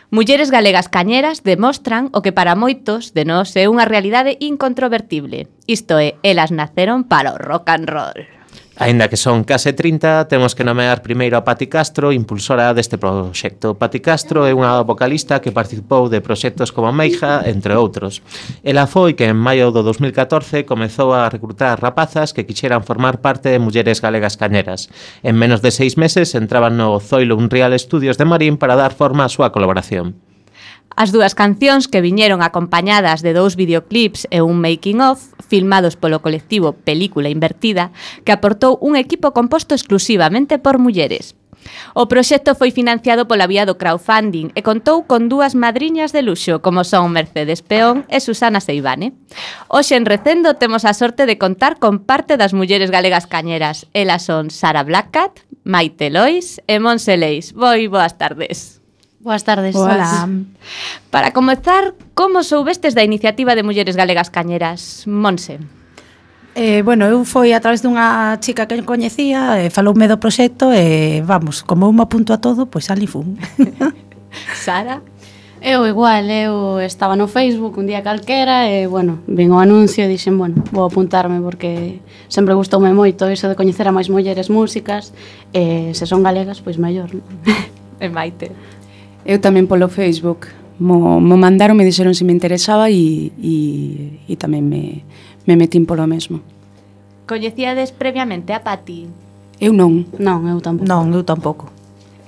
Mulleres 0.09 0.49
galegas 0.49 0.89
cañeras 0.89 1.45
demostran 1.45 2.09
o 2.17 2.25
que 2.25 2.33
para 2.33 2.57
moitos 2.57 3.13
de 3.13 3.29
nós 3.29 3.53
é 3.53 3.69
unha 3.69 3.85
realidade 3.85 4.41
incontrovertible. 4.41 5.45
Isto 5.69 6.01
é, 6.01 6.17
elas 6.25 6.49
naceron 6.49 7.05
para 7.05 7.37
o 7.37 7.37
rock 7.37 7.69
and 7.69 7.85
roll. 7.85 8.38
Aínda 8.79 9.09
que 9.09 9.19
son 9.19 9.43
case 9.43 9.73
30, 9.75 10.31
temos 10.31 10.55
que 10.55 10.63
nomear 10.63 11.03
primeiro 11.03 11.35
a 11.35 11.43
Pati 11.43 11.67
Castro, 11.67 12.15
impulsora 12.15 12.71
deste 12.71 12.95
proxecto. 12.95 13.75
Pati 13.75 13.99
Castro 13.99 14.47
é 14.47 14.55
unha 14.55 14.79
vocalista 14.87 15.43
que 15.43 15.51
participou 15.51 16.07
de 16.07 16.23
proxectos 16.23 16.71
como 16.71 16.87
Meija, 16.95 17.43
entre 17.43 17.75
outros. 17.75 18.23
Ela 18.63 18.87
foi 18.87 19.19
que 19.19 19.27
en 19.27 19.35
maio 19.35 19.75
do 19.75 19.83
2014 19.83 20.63
comezou 20.63 21.11
a 21.11 21.27
recrutar 21.27 21.75
rapazas 21.75 22.31
que 22.31 22.47
quixeran 22.47 22.87
formar 22.87 23.19
parte 23.19 23.51
de 23.51 23.59
Mulleres 23.59 23.99
Galegas 23.99 24.39
Cañeras. 24.39 24.87
En 25.27 25.35
menos 25.35 25.59
de 25.59 25.75
seis 25.75 25.99
meses 25.99 26.31
entraban 26.31 26.79
no 26.79 27.03
Zoilo 27.03 27.35
Unreal 27.35 27.75
Studios 27.75 28.15
de 28.15 28.23
Marín 28.23 28.55
para 28.55 28.79
dar 28.79 28.95
forma 28.95 29.27
á 29.27 29.29
súa 29.29 29.51
colaboración. 29.51 30.28
As 30.95 31.11
dúas 31.11 31.35
cancións 31.35 31.87
que 31.87 32.01
viñeron 32.01 32.41
acompañadas 32.41 33.21
de 33.21 33.33
dous 33.33 33.55
videoclips 33.55 34.27
e 34.31 34.41
un 34.41 34.59
making 34.59 34.99
of 35.01 35.21
filmados 35.49 35.95
polo 35.95 36.21
colectivo 36.21 36.73
Película 36.73 37.29
Invertida, 37.29 37.91
que 38.23 38.31
aportou 38.31 38.77
un 38.81 38.95
equipo 38.95 39.33
composto 39.33 39.73
exclusivamente 39.73 40.59
por 40.59 40.77
mulleres. 40.77 41.35
O 41.93 42.07
proxecto 42.07 42.55
foi 42.55 42.71
financiado 42.71 43.27
pola 43.27 43.49
vía 43.49 43.67
do 43.67 43.75
crowdfunding 43.75 44.55
e 44.55 44.63
contou 44.63 45.03
con 45.03 45.27
dúas 45.27 45.53
madriñas 45.59 46.15
de 46.15 46.23
luxo, 46.23 46.63
como 46.63 46.87
son 46.87 47.11
Mercedes 47.11 47.59
Peón 47.59 48.07
e 48.07 48.23
Susana 48.23 48.63
Seibane. 48.63 49.13
Hoxe 49.67 49.99
en 49.99 50.07
Recendo 50.07 50.55
temos 50.55 50.87
a 50.87 50.95
sorte 50.95 51.27
de 51.27 51.35
contar 51.35 51.77
con 51.77 51.99
parte 52.07 52.39
das 52.39 52.55
mulleres 52.55 52.91
galegas 52.91 53.27
cañeras. 53.27 53.87
Elas 53.91 54.23
son 54.23 54.49
Sara 54.49 54.83
Blackcat, 54.83 55.43
Maite 55.63 56.09
Lois 56.09 56.63
e 56.67 56.79
Monse 56.79 57.19
Leis. 57.19 57.51
Boi, 57.51 57.91
boas 57.91 58.15
tardes. 58.15 58.78
Boas 59.19 59.43
tardes. 59.43 59.75
Hola. 59.75 60.29
Para 61.11 61.33
comezar, 61.33 61.93
como 62.13 62.41
soubestes 62.41 62.95
da 62.95 63.03
iniciativa 63.03 63.53
de 63.53 63.63
Mulleres 63.63 63.99
Galegas 63.99 64.31
Cañeras? 64.31 65.03
Monse. 65.07 65.59
Eh, 66.55 66.81
bueno, 66.83 67.03
eu 67.03 67.27
foi 67.27 67.51
a 67.51 67.59
través 67.59 67.83
dunha 67.83 68.39
chica 68.39 68.63
que 68.63 68.79
coñecía, 68.87 69.59
eh, 69.59 69.67
faloume 69.67 70.07
do 70.07 70.23
proxecto 70.23 70.71
e 70.71 71.19
eh, 71.19 71.21
vamos, 71.21 71.67
como 71.67 71.85
eu 71.85 71.91
me 71.91 71.99
apunto 71.99 72.31
a 72.31 72.39
todo, 72.39 72.71
pois 72.71 72.87
ali 72.87 73.11
fun. 73.11 73.35
Sara? 74.55 75.03
Eu 75.59 75.83
igual, 75.83 76.23
eu 76.31 76.79
estaba 76.79 77.19
no 77.19 77.27
Facebook 77.27 77.75
un 77.75 77.91
día 77.91 77.99
calquera 77.99 78.71
e, 78.71 78.87
bueno, 78.87 79.19
vin 79.27 79.51
o 79.51 79.59
anuncio 79.59 80.07
e 80.07 80.07
dixen, 80.07 80.39
bueno, 80.39 80.63
vou 80.71 80.87
apuntarme 80.87 81.43
porque 81.43 81.99
sempre 82.31 82.55
gustoume 82.55 82.95
moito 82.95 83.27
iso 83.27 83.51
de 83.51 83.59
coñecer 83.59 83.83
a 83.83 83.91
máis 83.91 84.07
mulleres 84.07 84.47
músicas 84.47 85.11
e 85.51 85.91
se 85.91 86.07
son 86.07 86.23
galegas, 86.23 86.63
pois 86.63 86.79
maior. 86.79 87.11
Non? 87.11 87.27
e 87.99 88.07
Maite. 88.07 88.78
Eu 89.25 89.39
tamén 89.39 89.67
polo 89.67 89.91
Facebook. 89.91 90.47
Mo, 90.79 91.19
mo 91.19 91.35
mandaron, 91.35 91.75
me 91.75 91.83
dixeron 91.83 92.15
se 92.15 92.23
me 92.23 92.31
interesaba 92.31 92.87
e, 92.87 93.35
e, 93.35 93.55
e 94.27 94.33
tamén 94.39 94.63
me, 94.63 95.03
me 95.43 95.59
metín 95.59 95.83
polo 95.83 96.07
mesmo. 96.07 96.39
Coñecíades 97.27 97.91
previamente 97.91 98.55
a 98.55 98.63
Pati? 98.63 99.05
Eu 99.59 99.75
non. 99.75 100.07
Non, 100.17 100.47
eu 100.47 100.63
tampouco. 100.63 100.87
Non, 100.87 101.11
eu 101.11 101.23
tampouco. 101.27 101.65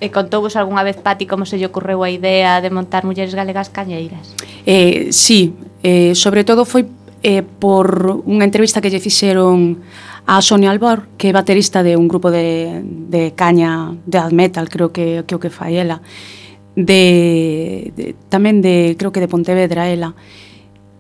E 0.02 0.10
contouvos 0.10 0.58
algunha 0.58 0.84
vez, 0.84 0.98
Pati, 0.98 1.30
como 1.30 1.46
se 1.46 1.62
lle 1.62 1.70
ocorreu 1.70 2.02
a 2.04 2.10
idea 2.10 2.60
de 2.60 2.74
montar 2.74 3.06
Mulleres 3.06 3.38
Galegas 3.38 3.70
Cañeiras? 3.70 4.36
Eh, 4.66 5.14
sí, 5.14 5.54
eh, 5.86 6.18
sobre 6.18 6.44
todo 6.44 6.66
foi 6.66 6.90
eh, 7.22 7.46
por 7.46 8.20
unha 8.26 8.44
entrevista 8.44 8.82
que 8.82 8.90
lle 8.90 9.00
fixeron 9.00 9.80
a 10.26 10.42
Sonia 10.42 10.74
Albor, 10.74 11.08
que 11.22 11.30
é 11.30 11.34
baterista 11.34 11.86
de 11.86 11.94
un 11.98 12.10
grupo 12.10 12.34
de, 12.34 12.82
de 12.84 13.34
caña, 13.38 13.94
de 14.06 14.18
death 14.18 14.34
metal, 14.34 14.70
creo 14.74 14.90
que, 14.90 15.22
que 15.30 15.38
o 15.38 15.42
que 15.42 15.54
fai 15.54 15.78
ela. 15.78 16.02
E 16.02 16.41
de, 16.76 17.92
de 17.96 18.16
tamén 18.32 18.64
de 18.64 18.96
creo 18.96 19.12
que 19.12 19.20
de 19.20 19.32
Pontevedra 19.32 19.88
ela. 19.88 20.16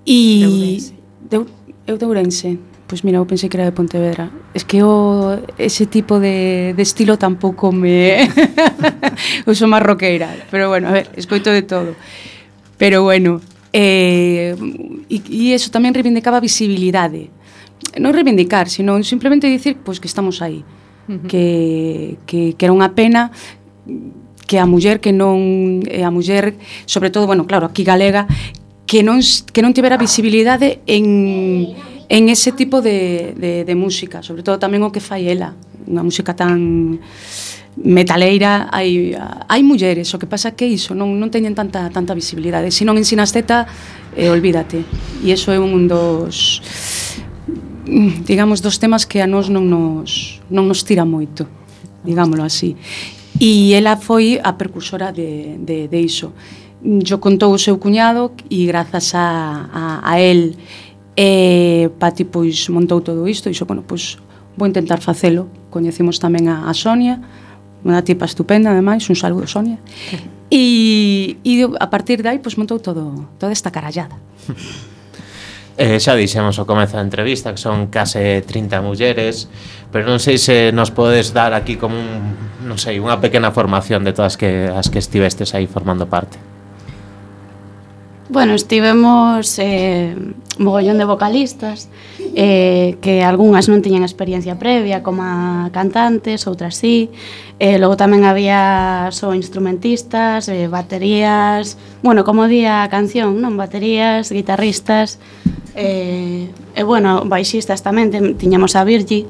E 0.03 0.81
de 1.29 1.35
eu 1.87 1.95
de 1.97 2.05
Ourense. 2.05 2.59
Pois 2.91 3.07
mira, 3.07 3.23
eu 3.23 3.25
pensei 3.25 3.47
que 3.47 3.55
era 3.55 3.71
de 3.71 3.75
Pontevedra. 3.75 4.27
Es 4.51 4.67
que 4.67 4.83
o 4.83 5.39
ese 5.55 5.87
tipo 5.87 6.19
de, 6.19 6.75
de 6.75 6.83
estilo 6.83 7.15
tampouco 7.15 7.71
me 7.71 8.27
eu 9.47 9.55
sou 9.55 9.71
máis 9.71 9.83
roqueira, 9.85 10.27
pero 10.51 10.67
bueno, 10.67 10.91
a 10.91 10.99
ver, 10.99 11.07
escoito 11.15 11.47
de 11.55 11.63
todo. 11.63 11.95
Pero 12.75 13.07
bueno, 13.07 13.39
eh, 13.71 14.51
e, 15.07 15.17
e 15.23 15.55
eso 15.55 15.71
tamén 15.71 15.95
reivindicaba 15.95 16.43
visibilidade. 16.43 17.31
Non 17.95 18.11
reivindicar, 18.11 18.67
sino 18.67 18.99
simplemente 19.07 19.47
dicir 19.47 19.79
pois, 19.79 20.03
que 20.03 20.11
estamos 20.11 20.43
aí. 20.43 20.67
Uh 21.07 21.17
-huh. 21.17 21.27
que, 21.31 21.45
que, 22.27 22.39
que 22.59 22.63
era 22.67 22.75
unha 22.75 22.91
pena 22.91 23.31
que 24.51 24.59
a 24.59 24.67
muller 24.67 24.99
que 24.99 25.15
non 25.15 25.79
a 25.87 26.11
muller, 26.11 26.59
sobre 26.83 27.07
todo, 27.07 27.23
bueno, 27.23 27.47
claro, 27.47 27.71
aquí 27.71 27.87
galega, 27.87 28.27
que 28.83 28.99
non 28.99 29.23
que 29.23 29.63
non 29.63 29.71
tivera 29.71 29.95
visibilidade 29.95 30.83
en 30.91 31.71
en 32.11 32.27
ese 32.27 32.51
tipo 32.51 32.83
de, 32.83 33.31
de, 33.39 33.63
de 33.63 33.75
música, 33.79 34.19
sobre 34.19 34.43
todo 34.43 34.59
tamén 34.59 34.83
o 34.83 34.91
que 34.91 34.99
fai 34.99 35.31
ela, 35.31 35.55
unha 35.87 36.03
música 36.03 36.35
tan 36.35 36.99
metaleira, 37.79 38.67
hai, 38.75 39.15
hai 39.15 39.63
mulleres, 39.63 40.11
o 40.11 40.19
que 40.19 40.27
pasa 40.27 40.51
que 40.51 40.67
iso 40.67 40.91
non, 40.91 41.15
non 41.15 41.31
teñen 41.31 41.55
tanta, 41.55 41.87
tanta 41.87 42.11
visibilidade, 42.11 42.75
se 42.75 42.83
non 42.83 42.99
ensinas 42.99 43.31
teta, 43.31 43.63
eh, 44.19 44.27
olvídate, 44.27 44.83
e 45.23 45.31
iso 45.31 45.55
é 45.55 45.59
un 45.63 45.87
dos 45.87 46.59
digamos 48.27 48.59
dos 48.59 48.83
temas 48.83 49.07
que 49.07 49.23
a 49.23 49.27
nós 49.31 49.47
non 49.47 49.71
nos, 49.71 50.43
non 50.51 50.67
nos 50.67 50.83
tira 50.83 51.07
moito 51.07 51.47
digámoslo 52.03 52.43
así. 52.43 52.75
E 53.41 53.73
ela 53.73 53.97
foi 53.97 54.37
a 54.37 54.53
percursora 54.53 55.09
de, 55.09 55.57
de, 55.57 55.89
de 55.89 55.99
iso. 55.99 56.29
Yo 56.85 57.17
contou 57.17 57.49
o 57.49 57.57
seu 57.57 57.81
cuñado 57.81 58.37
e 58.45 58.69
grazas 58.69 59.17
a, 59.17 59.65
a, 59.73 59.83
a 60.05 60.21
él 60.21 60.53
e 61.17 61.89
Pati 61.97 62.21
pois 62.21 62.69
montou 62.69 63.01
todo 63.01 63.25
isto 63.25 63.49
e 63.49 63.51
iso, 63.51 63.65
bueno, 63.65 63.81
pois 63.81 64.21
vou 64.53 64.69
intentar 64.69 65.01
facelo. 65.01 65.49
Coñecimos 65.73 66.21
tamén 66.21 66.53
a, 66.53 66.69
a 66.69 66.73
Sonia, 66.77 67.17
unha 67.81 68.05
tipa 68.05 68.29
estupenda, 68.29 68.69
ademais, 68.69 69.09
un 69.09 69.17
saludo, 69.17 69.49
Sonia. 69.49 69.81
E, 70.53 71.41
e 71.41 71.65
a 71.65 71.87
partir 71.89 72.21
dai, 72.21 72.37
pois 72.37 72.53
montou 72.61 72.77
todo, 72.77 73.25
toda 73.41 73.49
esta 73.49 73.73
carallada. 73.73 74.21
Eh, 75.79 76.03
xa 76.03 76.19
dixemos 76.19 76.59
ao 76.59 76.67
comezo 76.67 76.99
da 76.99 77.03
entrevista 77.05 77.55
que 77.55 77.61
son 77.61 77.87
case 77.87 78.43
30 78.43 78.83
mulleres, 78.83 79.47
pero 79.87 80.03
non 80.03 80.19
sei 80.19 80.35
se 80.35 80.75
nos 80.75 80.91
podes 80.91 81.31
dar 81.31 81.55
aquí 81.55 81.79
como 81.79 81.95
un, 81.95 82.35
non 82.67 82.75
sei, 82.75 82.99
unha 82.99 83.23
pequena 83.23 83.55
formación 83.55 84.03
de 84.03 84.11
todas 84.11 84.35
que 84.35 84.67
as 84.67 84.91
que 84.91 84.99
estivestes 84.99 85.55
aí 85.55 85.71
formando 85.71 86.11
parte. 86.11 86.35
Bueno, 88.31 88.55
estivemos 88.55 89.59
eh, 89.59 90.15
mogollón 90.57 90.97
de 90.97 91.03
vocalistas 91.03 91.89
eh, 92.35 92.95
que 93.01 93.23
algunhas 93.23 93.67
non 93.67 93.83
tiñan 93.83 94.07
experiencia 94.07 94.55
previa 94.55 95.03
como 95.03 95.19
a 95.23 95.67
cantantes, 95.75 96.47
outras 96.47 96.79
sí 96.79 97.11
eh, 97.59 97.75
logo 97.75 97.99
tamén 97.99 98.23
había 98.23 99.11
só 99.11 99.35
instrumentistas, 99.35 100.47
eh, 100.47 100.71
baterías 100.71 101.75
bueno, 101.99 102.23
como 102.23 102.47
día 102.47 102.87
a 102.87 102.89
canción 102.91 103.43
non? 103.43 103.59
baterías, 103.59 104.31
guitarristas 104.31 105.19
E, 105.75 106.51
e 106.75 106.81
bueno, 106.83 107.23
baixistas 107.25 107.79
tamén, 107.79 108.11
tiñamos 108.35 108.75
a 108.75 108.83
Virgi. 108.83 109.25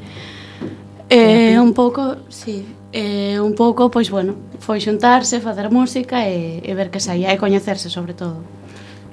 Eh, 1.12 1.54
e 1.54 1.60
un 1.60 1.74
pouco, 1.74 2.24
sí, 2.30 2.66
e 2.92 3.40
un 3.40 3.54
pouco, 3.54 3.92
pois 3.92 4.10
bueno, 4.10 4.36
foi 4.60 4.80
xuntarse, 4.84 5.40
facer 5.40 5.72
música 5.72 6.28
e, 6.28 6.60
e 6.64 6.72
ver 6.76 6.92
que 6.92 7.00
saía 7.00 7.32
e 7.32 7.38
coñecerse 7.38 7.90
sobre 7.90 8.14
todo. 8.14 8.42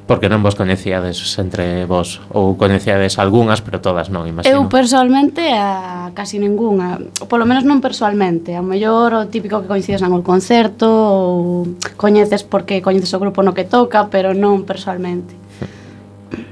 Porque 0.08 0.32
non 0.32 0.40
vos 0.40 0.56
coñecíades 0.56 1.20
entre 1.36 1.84
vos 1.84 2.24
ou 2.32 2.56
coñecíades 2.56 3.20
algunhas, 3.20 3.60
pero 3.60 3.84
todas 3.84 4.08
non, 4.08 4.24
imagino. 4.24 4.48
Eu 4.48 4.64
persoalmente 4.72 5.52
a 5.52 6.16
casi 6.16 6.40
ningunha, 6.40 6.96
polo 7.28 7.44
menos 7.44 7.68
non 7.68 7.84
persoalmente, 7.84 8.56
a 8.56 8.64
mellor 8.64 9.12
o 9.12 9.22
típico 9.28 9.60
que 9.60 9.68
coincides 9.68 10.00
nan 10.00 10.16
concerto 10.24 10.88
ou 10.88 11.76
coñeces 12.00 12.40
porque 12.40 12.80
coñeces 12.80 13.12
o 13.12 13.20
grupo 13.20 13.44
no 13.44 13.52
que 13.52 13.68
toca, 13.68 14.08
pero 14.08 14.32
non 14.32 14.64
persoalmente. 14.64 15.37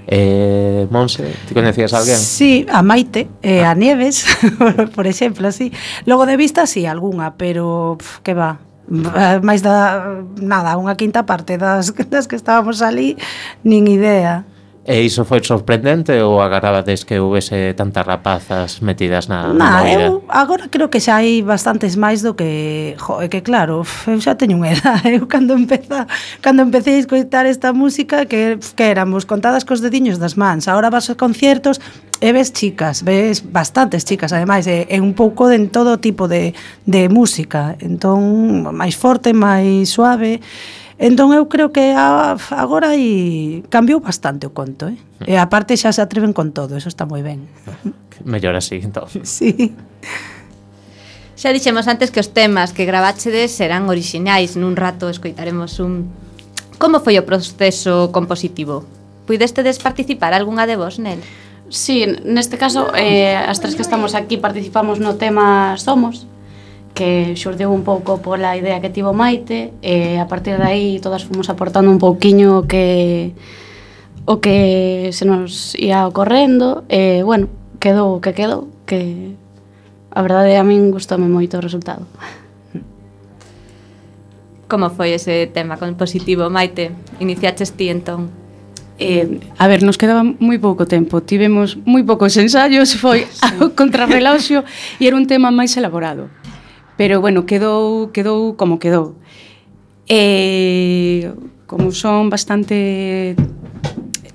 Eh, 0.06 0.86
Monse, 0.90 1.34
ti 1.48 1.54
coñecías 1.54 1.92
alguén? 1.92 2.18
Sí, 2.18 2.66
a 2.70 2.82
Maite, 2.82 3.26
eh, 3.42 3.64
ah. 3.64 3.70
a 3.70 3.74
Nieves, 3.74 4.24
por 4.94 5.06
exemplo, 5.06 5.50
sí. 5.50 5.72
Logo 6.06 6.26
de 6.26 6.36
vista, 6.36 6.66
sí, 6.66 6.86
algunha, 6.86 7.34
pero 7.34 7.96
pf, 7.98 8.22
que 8.22 8.34
va, 8.34 8.62
eh, 8.86 9.40
máis 9.42 9.66
da 9.66 10.22
nada, 10.38 10.78
unha 10.78 10.94
quinta 10.94 11.26
parte 11.26 11.58
das, 11.58 11.90
das 12.12 12.30
que 12.30 12.38
estábamos 12.38 12.86
ali, 12.86 13.18
nin 13.66 13.90
idea. 13.90 14.46
E 14.86 15.02
iso 15.02 15.26
foi 15.26 15.42
sorprendente 15.42 16.14
ou 16.22 16.38
agarrabades 16.38 17.02
que 17.02 17.18
houvese 17.18 17.74
tantas 17.74 18.06
rapazas 18.06 18.78
metidas 18.78 19.26
na, 19.26 19.50
na, 19.50 19.82
na 19.82 19.90
eu 19.90 20.22
agora 20.30 20.70
creo 20.70 20.86
que 20.86 21.02
xa 21.02 21.18
hai 21.18 21.42
bastantes 21.42 21.98
máis 21.98 22.22
do 22.22 22.38
que 22.38 22.94
jo, 22.94 23.18
é 23.18 23.26
que 23.26 23.42
claro, 23.42 23.82
eu 23.82 24.18
xa 24.22 24.38
teño 24.38 24.62
unha 24.62 24.70
edad, 24.78 25.02
eu 25.10 25.26
cando 25.26 25.58
empeza 25.58 26.06
cando 26.38 26.62
empecé 26.62 26.94
a 26.94 27.02
escoitar 27.02 27.50
esta 27.50 27.74
música 27.74 28.30
que 28.30 28.62
que 28.62 28.86
éramos 28.86 29.26
contadas 29.26 29.66
cos 29.66 29.82
dediños 29.82 30.22
das 30.22 30.38
mans. 30.38 30.70
Agora 30.70 30.86
vas 30.86 31.10
aos 31.10 31.18
conciertos 31.18 31.82
e 32.22 32.30
ves 32.30 32.54
chicas, 32.54 33.02
ves 33.02 33.42
bastantes 33.42 34.06
chicas 34.06 34.30
ademais, 34.30 34.70
é, 34.70 34.86
é 34.86 35.02
un 35.02 35.18
pouco 35.18 35.50
de 35.50 35.58
en 35.58 35.66
todo 35.66 35.98
tipo 35.98 36.30
de 36.30 36.54
de 36.86 37.10
música. 37.10 37.74
Entón, 37.82 38.70
máis 38.70 38.94
forte, 38.94 39.34
máis 39.34 39.90
suave 39.90 40.38
Entón 40.96 41.36
eu 41.36 41.44
creo 41.52 41.76
que 41.76 41.92
a, 41.92 42.40
agora 42.56 42.96
aí 42.96 43.60
cambiou 43.68 44.00
bastante 44.00 44.48
o 44.48 44.56
conto, 44.56 44.88
eh? 44.88 44.96
E 45.28 45.36
aparte 45.36 45.76
xa 45.76 45.92
se 45.92 46.00
atreven 46.00 46.32
con 46.32 46.56
todo, 46.56 46.72
eso 46.72 46.88
está 46.88 47.04
moi 47.04 47.20
ben. 47.20 47.44
Mellor 48.24 48.56
así, 48.56 48.80
entón. 48.80 49.08
Sí. 49.24 49.76
Xa 51.36 51.52
dixemos 51.52 51.84
antes 51.84 52.08
que 52.08 52.16
os 52.16 52.32
temas 52.32 52.72
que 52.72 52.88
graváchedes 52.88 53.52
serán 53.52 53.92
orixinais, 53.92 54.56
nun 54.56 54.72
rato 54.72 55.12
escoitaremos 55.12 55.76
un... 55.84 56.08
Como 56.80 57.04
foi 57.04 57.20
o 57.20 57.28
proceso 57.28 58.08
compositivo? 58.08 58.88
Puidestedes 59.28 59.76
participar 59.76 60.32
algunha 60.32 60.64
de 60.64 60.80
vos 60.80 60.96
nel? 60.96 61.20
Sí, 61.68 62.08
neste 62.24 62.56
caso, 62.56 62.88
eh, 62.96 63.36
as 63.36 63.60
tres 63.60 63.76
que 63.76 63.84
estamos 63.84 64.16
aquí 64.16 64.40
participamos 64.40 64.96
no 64.96 65.20
tema 65.20 65.76
Somos, 65.76 66.24
que 66.96 67.36
xurdeu 67.36 67.68
un 67.68 67.84
pouco 67.84 68.24
pola 68.24 68.56
idea 68.56 68.80
que 68.80 68.88
tivo 68.88 69.12
Maite 69.12 69.76
e 69.84 70.16
a 70.16 70.24
partir 70.24 70.56
de 70.56 70.64
aí 70.64 70.88
todas 70.96 71.28
fomos 71.28 71.52
aportando 71.52 71.92
un 71.92 72.00
pouquiño 72.00 72.64
o 72.64 72.66
que 72.66 73.36
o 74.24 74.40
que 74.40 75.12
se 75.12 75.28
nos 75.28 75.76
ia 75.76 76.08
ocorrendo 76.08 76.88
e 76.88 77.20
bueno, 77.20 77.52
quedou 77.84 78.16
o 78.16 78.20
que 78.24 78.32
quedou 78.32 78.72
que 78.88 79.36
a 80.08 80.24
verdade 80.24 80.56
a 80.56 80.64
min 80.64 80.88
gustoume 80.88 81.28
moito 81.28 81.60
o 81.60 81.62
resultado 81.62 82.08
Como 84.66 84.90
foi 84.90 85.14
ese 85.14 85.46
tema 85.46 85.78
compositivo, 85.78 86.50
Maite? 86.50 86.90
Iniciaches 87.22 87.78
ti 87.78 87.86
entón? 87.86 88.34
Eh, 88.98 89.38
a 89.60 89.68
ver, 89.68 89.86
nos 89.86 89.94
quedaba 89.94 90.24
moi 90.24 90.56
pouco 90.56 90.88
tempo 90.88 91.20
Tivemos 91.20 91.76
moi 91.84 92.00
poucos 92.02 92.32
ensaios 92.40 92.96
Foi 92.96 93.28
sí. 93.28 93.44
ao 93.60 93.76
contrarreloxo 93.76 94.64
E 94.96 95.04
era 95.04 95.14
un 95.14 95.28
tema 95.28 95.52
máis 95.52 95.76
elaborado 95.76 96.32
Pero, 96.96 97.20
bueno, 97.20 97.44
quedou, 97.44 98.10
quedou 98.12 98.56
como 98.56 98.78
quedou. 98.78 99.14
E, 100.08 101.32
como 101.66 101.92
son 101.92 102.30
bastante 102.30 103.36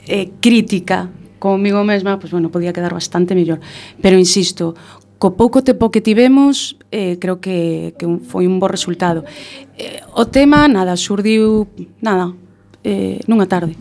eh, 0.08 0.30
crítica 0.39 1.10
comigo 1.39 1.84
mesma, 1.84 2.19
pues, 2.19 2.32
bueno, 2.32 2.52
podía 2.52 2.74
quedar 2.74 2.93
bastante 2.93 3.34
mellor. 3.34 3.60
Pero, 4.02 4.17
insisto, 4.17 4.76
co 5.21 5.38
pouco 5.38 5.62
tempo 5.62 5.93
que 5.93 6.02
tivemos, 6.02 6.78
eh, 6.89 7.17
creo 7.21 7.38
que, 7.38 7.93
que 7.97 8.10
un, 8.10 8.26
foi 8.26 8.50
un 8.50 8.58
bo 8.58 8.65
resultado. 8.65 9.21
Eh, 9.78 10.02
o 10.17 10.26
tema, 10.26 10.65
nada, 10.65 10.97
surdiu, 10.97 11.69
nada, 12.02 12.34
eh, 12.82 13.21
nunha 13.30 13.45
tarde. 13.45 13.78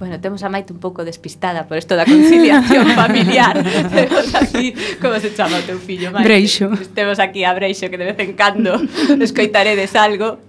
Bueno, 0.00 0.18
temos 0.18 0.42
a 0.42 0.48
Maite 0.48 0.72
un 0.72 0.80
pouco 0.80 1.04
despistada 1.04 1.68
por 1.68 1.76
isto 1.76 1.92
da 1.92 2.08
conciliación 2.08 2.88
familiar. 2.96 3.52
temos 3.92 4.32
aquí, 4.32 4.72
como 4.96 5.20
se 5.20 5.28
chama 5.36 5.60
o 5.60 5.64
teu 5.68 5.76
fillo, 5.76 6.08
Maite? 6.08 6.24
Breixo. 6.24 6.72
Temos 6.96 7.20
aquí 7.20 7.44
a 7.44 7.52
Breixo, 7.52 7.92
que 7.92 8.00
de 8.00 8.08
vez 8.08 8.18
en 8.24 8.32
cando 8.32 8.80
escoitaredes 9.20 9.92
algo. 9.92 10.40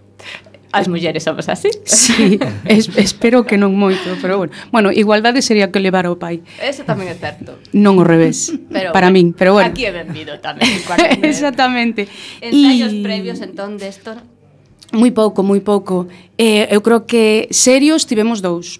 As 0.71 0.87
mulleres 0.87 1.27
somos 1.27 1.51
así. 1.51 1.67
Sí, 1.83 2.39
es, 2.63 2.87
espero 2.95 3.43
que 3.43 3.59
non 3.59 3.75
moito, 3.75 4.15
pero 4.23 4.39
bueno. 4.39 4.55
Bueno, 4.71 4.87
igualdade 4.95 5.43
sería 5.43 5.67
que 5.67 5.83
levar 5.83 6.07
ao 6.07 6.15
pai. 6.15 6.47
Eso 6.63 6.87
tamén 6.87 7.11
é 7.11 7.15
certo. 7.19 7.59
Non 7.75 7.99
o 7.99 8.07
revés, 8.07 8.55
pero, 8.71 8.95
para 8.95 9.11
bueno, 9.11 9.19
min, 9.19 9.35
pero 9.35 9.51
bueno. 9.51 9.67
Aquí 9.67 9.83
é 9.83 9.91
benvido 9.91 10.39
tamén. 10.39 10.63
Exactamente. 11.27 12.07
Ensaios 12.39 12.95
y... 12.95 13.03
previos, 13.03 13.43
entón, 13.43 13.75
desto? 13.75 14.15
De 14.15 14.95
moi 14.95 15.11
pouco, 15.11 15.43
moi 15.43 15.59
pouco. 15.59 16.07
Eh, 16.39 16.71
eu 16.71 16.79
creo 16.79 17.03
que 17.03 17.51
serios 17.51 18.07
tivemos 18.07 18.39
dous 18.39 18.79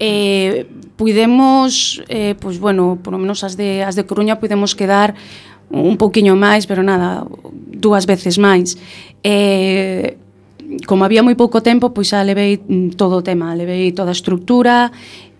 eh, 0.00 0.66
puidemos, 0.96 2.02
eh, 2.08 2.34
pois, 2.40 2.58
bueno, 2.58 2.98
por 3.02 3.12
lo 3.12 3.18
menos 3.18 3.44
as 3.44 3.56
de, 3.56 3.84
as 3.84 3.94
de 3.94 4.08
Coruña 4.08 4.40
puidemos 4.40 4.74
quedar 4.74 5.14
un 5.70 6.00
pouquiño 6.00 6.34
máis, 6.34 6.66
pero 6.66 6.82
nada, 6.82 7.28
dúas 7.70 8.08
veces 8.08 8.40
máis. 8.40 8.80
Eh, 9.22 10.16
como 10.86 11.04
había 11.04 11.22
moi 11.22 11.36
pouco 11.36 11.60
tempo, 11.60 11.92
pois 11.92 12.10
xa 12.10 12.24
levei 12.24 12.58
todo 12.96 13.20
o 13.20 13.26
tema, 13.26 13.52
levei 13.52 13.92
toda 13.92 14.10
a 14.10 14.16
estructura, 14.16 14.88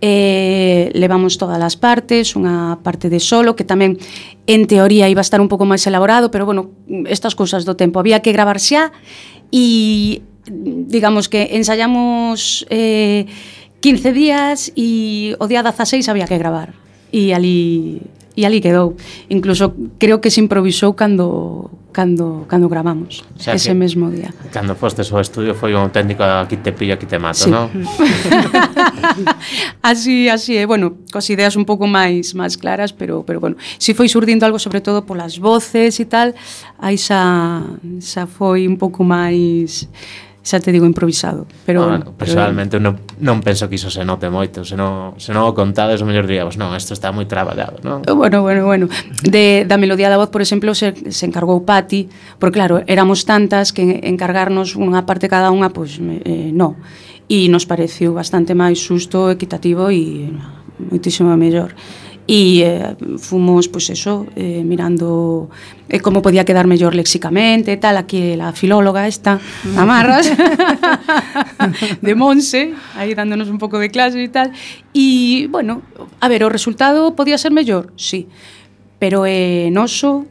eh, 0.05 0.93
levamos 0.93 1.41
todas 1.41 1.59
as 1.59 1.81
partes, 1.81 2.37
unha 2.37 2.79
parte 2.85 3.09
de 3.09 3.19
solo, 3.19 3.57
que 3.57 3.65
tamén 3.65 3.97
en 4.45 4.69
teoría 4.69 5.09
iba 5.09 5.23
a 5.23 5.27
estar 5.27 5.41
un 5.41 5.49
pouco 5.49 5.65
máis 5.65 5.83
elaborado, 5.89 6.29
pero 6.29 6.45
bueno, 6.45 6.75
estas 7.09 7.33
cousas 7.33 7.65
do 7.65 7.81
tempo. 7.81 7.97
Había 7.97 8.21
que 8.21 8.37
gravar 8.37 8.61
xa 8.61 8.93
e 9.49 10.21
digamos 10.51 11.33
que 11.33 11.57
ensayamos... 11.57 12.69
Eh, 12.69 13.25
15 13.81 14.13
días 14.13 14.73
e 14.77 15.33
o 15.41 15.49
día 15.49 15.65
16 15.65 16.09
había 16.09 16.29
que 16.29 16.37
gravar. 16.37 16.77
E 17.13 17.33
ali 17.33 18.01
e 18.37 18.47
ali 18.47 18.61
quedou. 18.61 18.97
Incluso 19.29 19.75
creo 19.99 20.21
que 20.21 20.31
se 20.31 20.41
improvisou 20.41 20.95
cando 20.95 21.71
cando 21.93 22.47
cando 22.47 22.69
gravamos 22.69 23.25
o 23.37 23.43
sea, 23.43 23.55
ese 23.55 23.75
mesmo 23.75 24.11
día. 24.11 24.33
Cando 24.53 24.75
fostes 24.75 25.11
ao 25.11 25.21
estudio 25.21 25.55
foi 25.59 25.75
un 25.75 25.91
técnico 25.91 26.23
aquí 26.23 26.57
te 26.57 26.73
pillo, 26.73 26.95
aquí 26.95 27.07
te 27.07 27.19
mato, 27.19 27.45
sí. 27.45 27.51
non? 27.51 27.67
así, 29.83 30.31
así 30.31 30.57
é, 30.57 30.67
bueno, 30.67 31.03
cos 31.11 31.27
ideas 31.35 31.59
un 31.59 31.67
pouco 31.67 31.91
máis 31.91 32.39
máis 32.39 32.55
claras, 32.55 32.95
pero 32.95 33.27
pero 33.27 33.43
bueno, 33.43 33.59
si 33.79 33.93
foi 33.93 34.07
surdindo 34.07 34.47
algo 34.47 34.63
sobre 34.63 34.81
todo 34.81 35.03
polas 35.03 35.43
voces 35.43 35.99
e 35.99 36.07
tal, 36.07 36.31
aí 36.79 36.95
xa 36.95 37.59
xa 37.99 38.31
foi 38.31 38.71
un 38.71 38.79
pouco 38.79 39.03
máis 39.03 39.91
xa 40.41 40.57
te 40.59 40.73
digo 40.73 40.89
improvisado, 40.89 41.45
pero 41.69 41.85
ah, 41.85 41.87
bueno, 41.87 42.05
bueno, 42.05 42.19
personalmente 42.19 42.81
pero... 42.81 42.97
non, 42.97 43.05
non 43.21 43.45
penso 43.45 43.69
que 43.69 43.77
iso 43.77 43.93
se 43.93 44.09
note 44.09 44.33
moito, 44.33 44.65
se 44.65 44.73
non, 44.73 45.21
se 45.21 45.37
non 45.37 45.45
o 45.45 45.53
contades 45.53 46.01
o 46.01 46.09
mellor 46.09 46.25
diríamos, 46.25 46.57
non, 46.57 46.73
isto 46.73 46.97
está 46.97 47.13
moi 47.13 47.29
traballado, 47.29 47.77
non? 47.85 48.01
Eh, 48.09 48.17
bueno, 48.17 48.41
bueno, 48.41 48.65
bueno. 48.65 48.89
De 49.21 49.69
da 49.69 49.77
melodía 49.77 50.09
da 50.09 50.17
voz, 50.17 50.33
por 50.33 50.41
exemplo, 50.41 50.73
se, 50.73 50.97
se 51.13 51.29
encargou 51.29 51.61
Pati, 51.69 52.09
porque 52.41 52.57
claro, 52.57 52.81
éramos 52.89 53.29
tantas 53.29 53.77
que 53.77 54.01
encargarnos 54.01 54.81
unha 54.81 55.05
parte 55.05 55.29
cada 55.29 55.53
unha, 55.53 55.69
pois 55.77 56.01
pues, 56.01 56.25
eh, 56.25 56.51
non. 56.57 56.81
E 57.31 57.47
nos 57.53 57.69
pareceu 57.69 58.17
bastante 58.17 58.57
máis 58.57 58.81
xusto, 58.81 59.29
equitativo 59.29 59.93
e 59.93 60.33
moitísimo 60.89 61.31
mellor 61.37 61.77
e 62.27 62.63
eh, 62.63 62.97
fomos, 63.19 63.69
pois 63.69 63.89
pues 63.89 63.99
eso, 63.99 64.27
eh, 64.37 64.63
mirando 64.65 65.51
eh, 65.89 66.01
como 66.01 66.23
podía 66.23 66.45
quedar 66.45 66.67
mellor 66.67 66.95
lexicamente 66.95 67.73
e 67.73 67.79
tal, 67.79 67.97
aquí 67.97 68.37
la 68.37 68.53
filóloga 68.53 69.09
esta, 69.09 69.41
mm. 69.41 69.79
Amarras, 69.79 70.31
de 72.01 72.15
Monse, 72.15 72.75
aí 72.95 73.15
dándonos 73.15 73.49
un 73.49 73.59
pouco 73.59 73.79
de 73.79 73.91
clase 73.91 74.23
e 74.23 74.31
tal, 74.31 74.53
e, 74.95 75.49
bueno, 75.51 75.83
a 76.21 76.29
ver, 76.29 76.45
o 76.45 76.49
resultado 76.49 77.17
podía 77.19 77.39
ser 77.39 77.51
mellor, 77.51 77.93
sí, 77.97 78.29
pero 79.01 79.27
é 79.27 79.67
eh, 79.67 79.75
noso, 79.75 80.29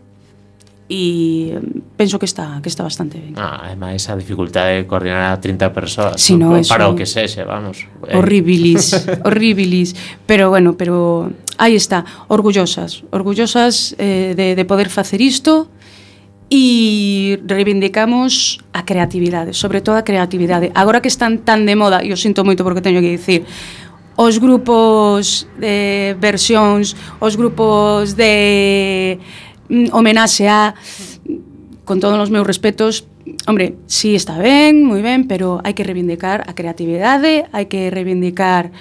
e 0.89 1.53
mm, 1.53 1.95
penso 1.95 2.17
que 2.17 2.25
está 2.25 2.59
que 2.63 2.69
está 2.69 2.81
bastante 2.81 3.21
ben. 3.21 3.37
Ah, 3.37 3.61
ademais 3.69 4.09
a 4.09 4.17
dificultade 4.17 4.81
de 4.81 4.83
coordinar 4.89 5.31
a 5.31 5.37
30 5.37 5.69
persoas 5.69 6.17
si 6.17 6.33
no, 6.33 6.57
no, 6.57 6.65
para 6.65 6.89
o 6.89 6.97
que 6.97 7.05
sexe, 7.05 7.45
vamos. 7.45 7.85
Horribilis, 8.01 9.05
eh. 9.05 9.21
horribilis, 9.27 9.93
pero 10.25 10.49
bueno, 10.49 10.73
pero 10.73 11.29
aí 11.59 11.75
está, 11.75 12.07
orgullosas, 12.31 13.03
orgullosas 13.11 13.93
eh, 13.99 14.33
de, 14.35 14.55
de 14.55 14.63
poder 14.65 14.87
facer 14.87 15.19
isto 15.19 15.67
e 16.49 17.37
reivindicamos 17.45 18.57
a 18.73 18.81
creatividade, 18.81 19.53
sobre 19.53 19.81
todo 19.81 19.99
a 19.99 20.03
creatividade. 20.07 20.71
Agora 20.73 21.03
que 21.03 21.11
están 21.11 21.45
tan 21.45 21.67
de 21.67 21.75
moda, 21.75 22.01
e 22.01 22.09
o 22.09 22.17
sinto 22.17 22.41
moito 22.41 22.65
porque 22.65 22.81
teño 22.81 23.03
que 23.03 23.13
dicir, 23.13 23.45
os 24.17 24.41
grupos 24.41 25.45
de 25.59 26.17
versións, 26.17 26.97
os 27.21 27.37
grupos 27.37 28.17
de 28.17 29.19
mm, 29.69 29.93
homenaxe 29.93 30.49
a 30.49 30.73
con 31.85 31.99
todos 31.99 32.17
os 32.17 32.29
meus 32.29 32.45
respetos, 32.45 33.05
hombre, 33.47 33.77
sí 33.85 34.13
está 34.13 34.37
ben, 34.37 34.85
moi 34.85 35.01
ben, 35.01 35.25
pero 35.29 35.61
hai 35.61 35.77
que 35.77 35.85
reivindicar 35.85 36.45
a 36.49 36.53
creatividade, 36.57 37.45
hai 37.53 37.65
que 37.69 37.93
reivindicar 37.93 38.73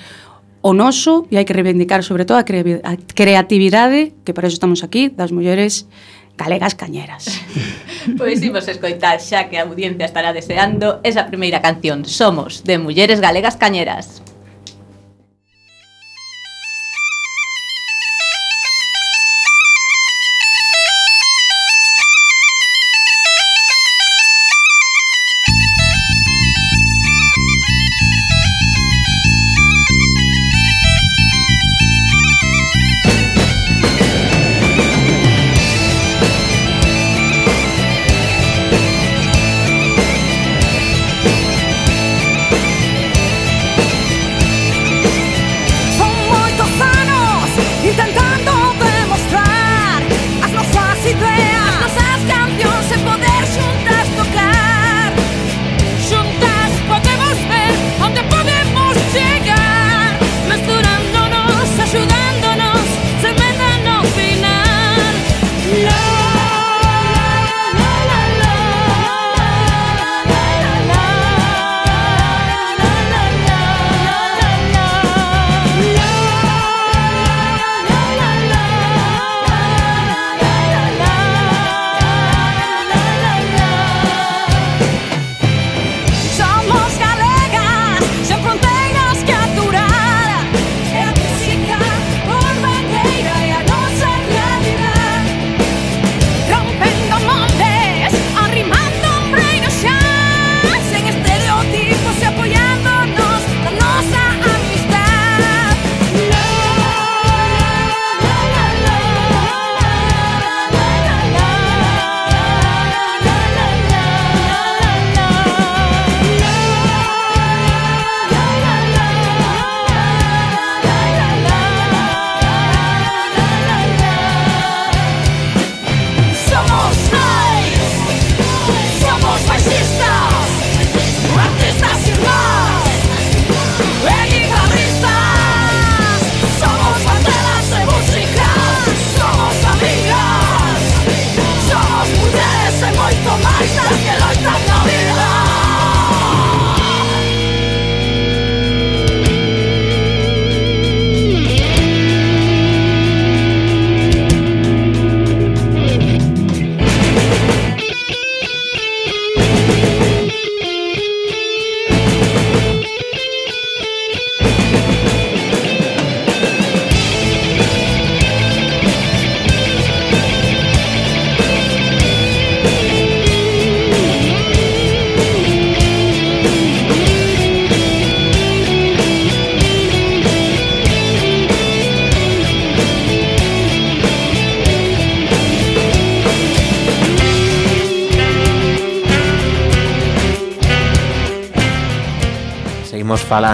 o 0.68 0.76
noso 0.76 1.24
e 1.32 1.40
hai 1.40 1.48
que 1.48 1.56
reivindicar 1.56 2.04
sobre 2.04 2.28
todo 2.28 2.36
a, 2.36 2.44
cre 2.44 2.84
a 2.84 3.00
creatividade, 3.00 4.12
que 4.20 4.36
para 4.36 4.52
iso 4.52 4.60
estamos 4.60 4.84
aquí, 4.84 5.08
das 5.08 5.32
mulleres 5.32 5.88
galegas 6.36 6.76
cañeras. 6.76 7.40
pois 8.20 8.44
imos 8.44 8.68
escoitar 8.68 9.16
xa 9.24 9.48
que 9.48 9.56
a 9.56 9.64
audiencia 9.64 10.04
estará 10.04 10.36
deseando 10.36 11.00
esa 11.00 11.24
primeira 11.24 11.64
canción. 11.64 12.04
Somos 12.04 12.68
de 12.68 12.76
mulleres 12.76 13.24
galegas 13.24 13.56
cañeras. 13.56 14.20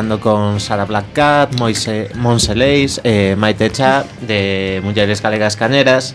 traballando 0.04 0.20
con 0.20 0.60
Sara 0.60 0.84
Black 0.84 1.12
Cat, 1.12 1.58
Moise, 1.58 2.10
Monse 2.16 2.54
Leis, 2.54 3.00
eh, 3.04 3.34
Maite 3.36 3.70
Cha, 3.70 4.04
de 4.20 4.80
Mulleres 4.84 5.22
Galegas 5.22 5.56
Caneras. 5.56 6.14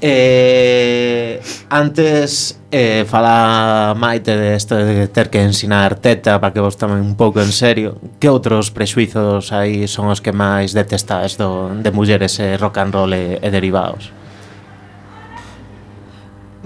Eh, 0.00 1.40
antes 1.70 2.58
eh, 2.70 3.04
fala 3.06 3.94
Maite 3.96 4.36
de 4.36 4.56
isto 4.56 4.74
de 4.74 5.06
ter 5.06 5.30
que 5.30 5.40
ensinar 5.40 5.94
teta 5.94 6.40
para 6.40 6.52
que 6.52 6.58
vos 6.58 6.76
tomen 6.76 6.98
un 6.98 7.14
pouco 7.14 7.40
en 7.40 7.52
serio 7.52 8.00
Que 8.18 8.26
outros 8.26 8.74
prexuizos 8.74 9.52
aí 9.54 9.86
son 9.86 10.10
os 10.10 10.18
que 10.18 10.34
máis 10.34 10.74
detestades 10.74 11.38
do, 11.38 11.70
de 11.70 11.94
mulleres 11.94 12.34
e 12.42 12.58
rock 12.58 12.82
and 12.82 12.90
roll 12.90 13.14
e, 13.14 13.38
e 13.38 13.48
derivados? 13.54 14.10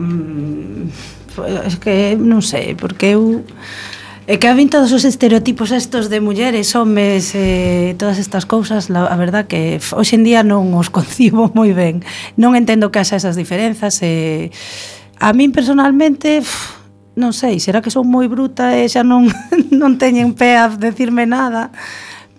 Mm, 0.00 0.88
es 1.68 1.76
que 1.76 2.16
non 2.16 2.40
sei, 2.40 2.72
porque 2.72 3.20
eu 3.20 3.44
E 4.26 4.42
que 4.42 4.50
habín 4.50 4.66
todos 4.66 4.90
os 4.90 5.06
estereotipos 5.06 5.70
estos 5.70 6.10
de 6.10 6.18
mulleres, 6.18 6.74
homes, 6.74 7.30
eh, 7.38 7.94
todas 7.94 8.18
estas 8.18 8.42
cousas, 8.42 8.90
la, 8.90 9.06
a 9.06 9.14
verdad 9.14 9.46
que 9.46 9.78
hoxe 9.94 10.18
en 10.18 10.26
día 10.26 10.42
non 10.42 10.74
os 10.74 10.90
concibo 10.96 11.54
moi 11.54 11.70
ben. 11.70 12.02
Non 12.34 12.58
entendo 12.58 12.90
que 12.90 12.98
haxa 12.98 13.22
esas 13.22 13.38
diferenzas. 13.38 14.02
Eh, 14.02 14.50
a 15.22 15.30
min 15.30 15.54
personalmente, 15.54 16.42
pff, 16.42 16.74
non 17.14 17.30
sei, 17.30 17.62
será 17.62 17.78
que 17.78 17.94
son 17.94 18.10
moi 18.10 18.26
bruta 18.26 18.74
e 18.74 18.90
xa 18.90 19.06
non, 19.06 19.30
non 19.80 19.94
teñen 19.94 20.34
pé 20.34 20.58
a 20.58 20.74
decirme 20.74 21.22
nada, 21.30 21.70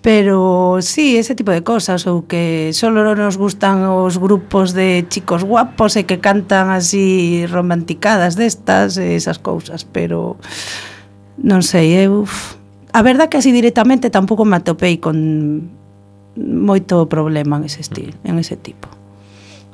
pero 0.04 0.84
sí, 0.84 1.16
ese 1.16 1.40
tipo 1.40 1.56
de 1.56 1.64
cosas, 1.64 2.04
ou 2.04 2.28
que 2.28 2.76
só 2.76 2.92
nos 2.92 3.40
gustan 3.40 3.88
os 3.88 4.20
grupos 4.20 4.76
de 4.76 5.08
chicos 5.08 5.48
guapos 5.48 5.96
e 5.96 6.04
que 6.04 6.20
cantan 6.20 6.68
así 6.68 7.48
romanticadas 7.48 8.36
destas, 8.36 9.00
esas 9.00 9.40
cousas, 9.40 9.88
pero 9.88 10.36
non 11.42 11.62
sei, 11.62 12.06
eu... 12.06 12.26
A 12.94 13.06
verdad 13.06 13.30
que 13.30 13.38
así 13.38 13.54
directamente 13.54 14.10
tampouco 14.10 14.46
me 14.46 14.58
atopei 14.58 14.98
con 14.98 15.70
moito 16.38 17.06
problema 17.10 17.58
en 17.58 17.66
ese 17.66 17.82
estilo, 17.82 18.14
en 18.26 18.42
ese 18.42 18.58
tipo. 18.58 18.90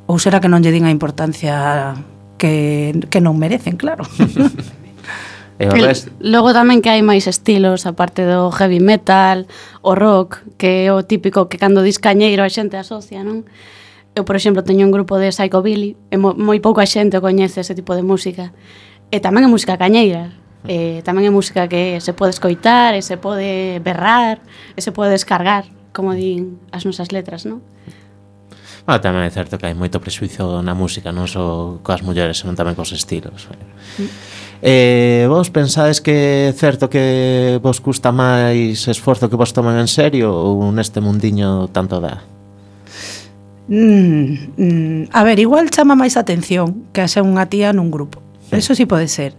Ou 0.07 0.19
será 0.19 0.43
que 0.43 0.51
non 0.51 0.59
lle 0.59 0.75
din 0.75 0.83
a 0.83 0.91
importancia 0.91 1.95
que, 2.35 2.91
que 3.07 3.23
non 3.23 3.39
merecen, 3.39 3.79
claro. 3.79 4.03
E 5.61 5.69
o 5.69 5.73
resto... 5.77 6.09
Logo 6.17 6.49
tamén 6.49 6.81
que 6.81 6.89
hai 6.89 7.05
máis 7.05 7.29
estilos, 7.29 7.85
aparte 7.85 8.25
do 8.25 8.49
heavy 8.49 8.81
metal, 8.81 9.45
o 9.85 9.93
rock, 9.93 10.41
que 10.57 10.89
é 10.89 10.91
o 10.91 11.05
típico 11.05 11.45
que 11.45 11.61
cando 11.61 11.85
dis 11.85 12.01
cañeiro 12.01 12.41
a 12.41 12.49
xente 12.49 12.73
asocia, 12.73 13.21
non? 13.21 13.45
Eu, 14.17 14.25
por 14.25 14.33
exemplo, 14.33 14.65
teño 14.65 14.89
un 14.89 14.93
grupo 14.93 15.21
de 15.21 15.29
psychobilly, 15.29 15.93
e 16.09 16.17
mo, 16.17 16.33
moi 16.33 16.57
pouca 16.57 16.89
xente 16.89 17.21
coñece 17.21 17.61
ese 17.61 17.77
tipo 17.77 17.93
de 17.93 18.01
música. 18.01 18.49
E 19.13 19.21
tamén 19.21 19.45
é 19.45 19.49
música 19.49 19.77
cañeira, 19.77 20.33
Eh, 20.63 21.03
tamén 21.03 21.27
é 21.27 21.31
música 21.31 21.67
que 21.67 21.99
se 21.99 22.15
pode 22.15 22.31
escoitar, 22.31 22.95
e 22.95 23.03
se 23.03 23.19
pode 23.19 23.83
berrar, 23.83 24.39
e 24.73 24.79
se 24.79 24.95
pode 24.95 25.11
descargar, 25.11 25.67
como 25.91 26.15
din 26.15 26.63
as 26.71 26.87
nosas 26.87 27.11
letras, 27.11 27.43
non? 27.43 27.59
Ah, 28.87 28.99
tamén 28.99 29.27
é 29.27 29.31
certo 29.31 29.59
que 29.59 29.67
hai 29.67 29.75
moito 29.75 29.99
prejuicio 29.99 30.63
na 30.63 30.71
música, 30.71 31.11
non 31.11 31.27
só 31.27 31.79
coas 31.83 32.03
mulleres, 32.03 32.39
senón 32.39 32.55
tamén 32.55 32.75
cos 32.79 32.95
estilos. 32.95 33.51
Mm. 33.99 34.07
Eh, 34.63 35.27
vos 35.27 35.51
pensades 35.51 35.99
que 35.99 36.47
é 36.47 36.55
certo 36.55 36.87
que 36.87 37.59
vos 37.59 37.83
custa 37.83 38.15
máis 38.15 38.87
esforzo 38.87 39.27
que 39.27 39.35
vos 39.35 39.51
toman 39.51 39.75
en 39.75 39.91
serio 39.91 40.31
ou 40.31 40.71
neste 40.71 41.03
mundiño 41.03 41.67
tanto 41.75 41.99
dá? 41.99 42.23
Mm, 43.67 44.55
mm, 44.55 45.01
a 45.11 45.21
ver, 45.27 45.43
igual 45.43 45.67
chama 45.67 45.99
máis 45.99 46.15
atención 46.15 46.87
que 46.95 47.03
a 47.03 47.11
ser 47.11 47.27
unha 47.27 47.51
tía 47.51 47.75
nun 47.75 47.91
grupo 47.91 48.22
eso 48.55 48.75
sí 48.75 48.85
pode 48.85 49.07
ser. 49.07 49.35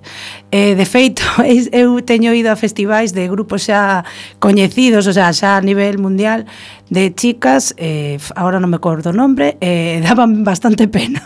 Eh, 0.51 0.75
de 0.75 0.87
feito, 0.87 1.23
eu 1.73 2.01
teño 2.03 2.35
ido 2.35 2.51
a 2.51 2.57
festivais 2.57 3.15
de 3.15 3.29
grupos 3.29 3.67
xa 3.67 4.05
coñecidos, 4.39 5.07
o 5.07 5.13
sea, 5.13 5.33
xa 5.33 5.57
a 5.57 5.63
nivel 5.63 5.99
mundial, 5.99 6.47
de 6.91 7.15
chicas, 7.15 7.75
eh, 7.77 8.19
ahora 8.37 8.61
non 8.61 8.69
me 8.69 8.77
acordo 8.77 9.11
o 9.11 9.17
nombre, 9.17 9.57
eh, 9.65 9.99
daban 10.07 10.45
bastante 10.45 10.87
pena. 10.87 11.25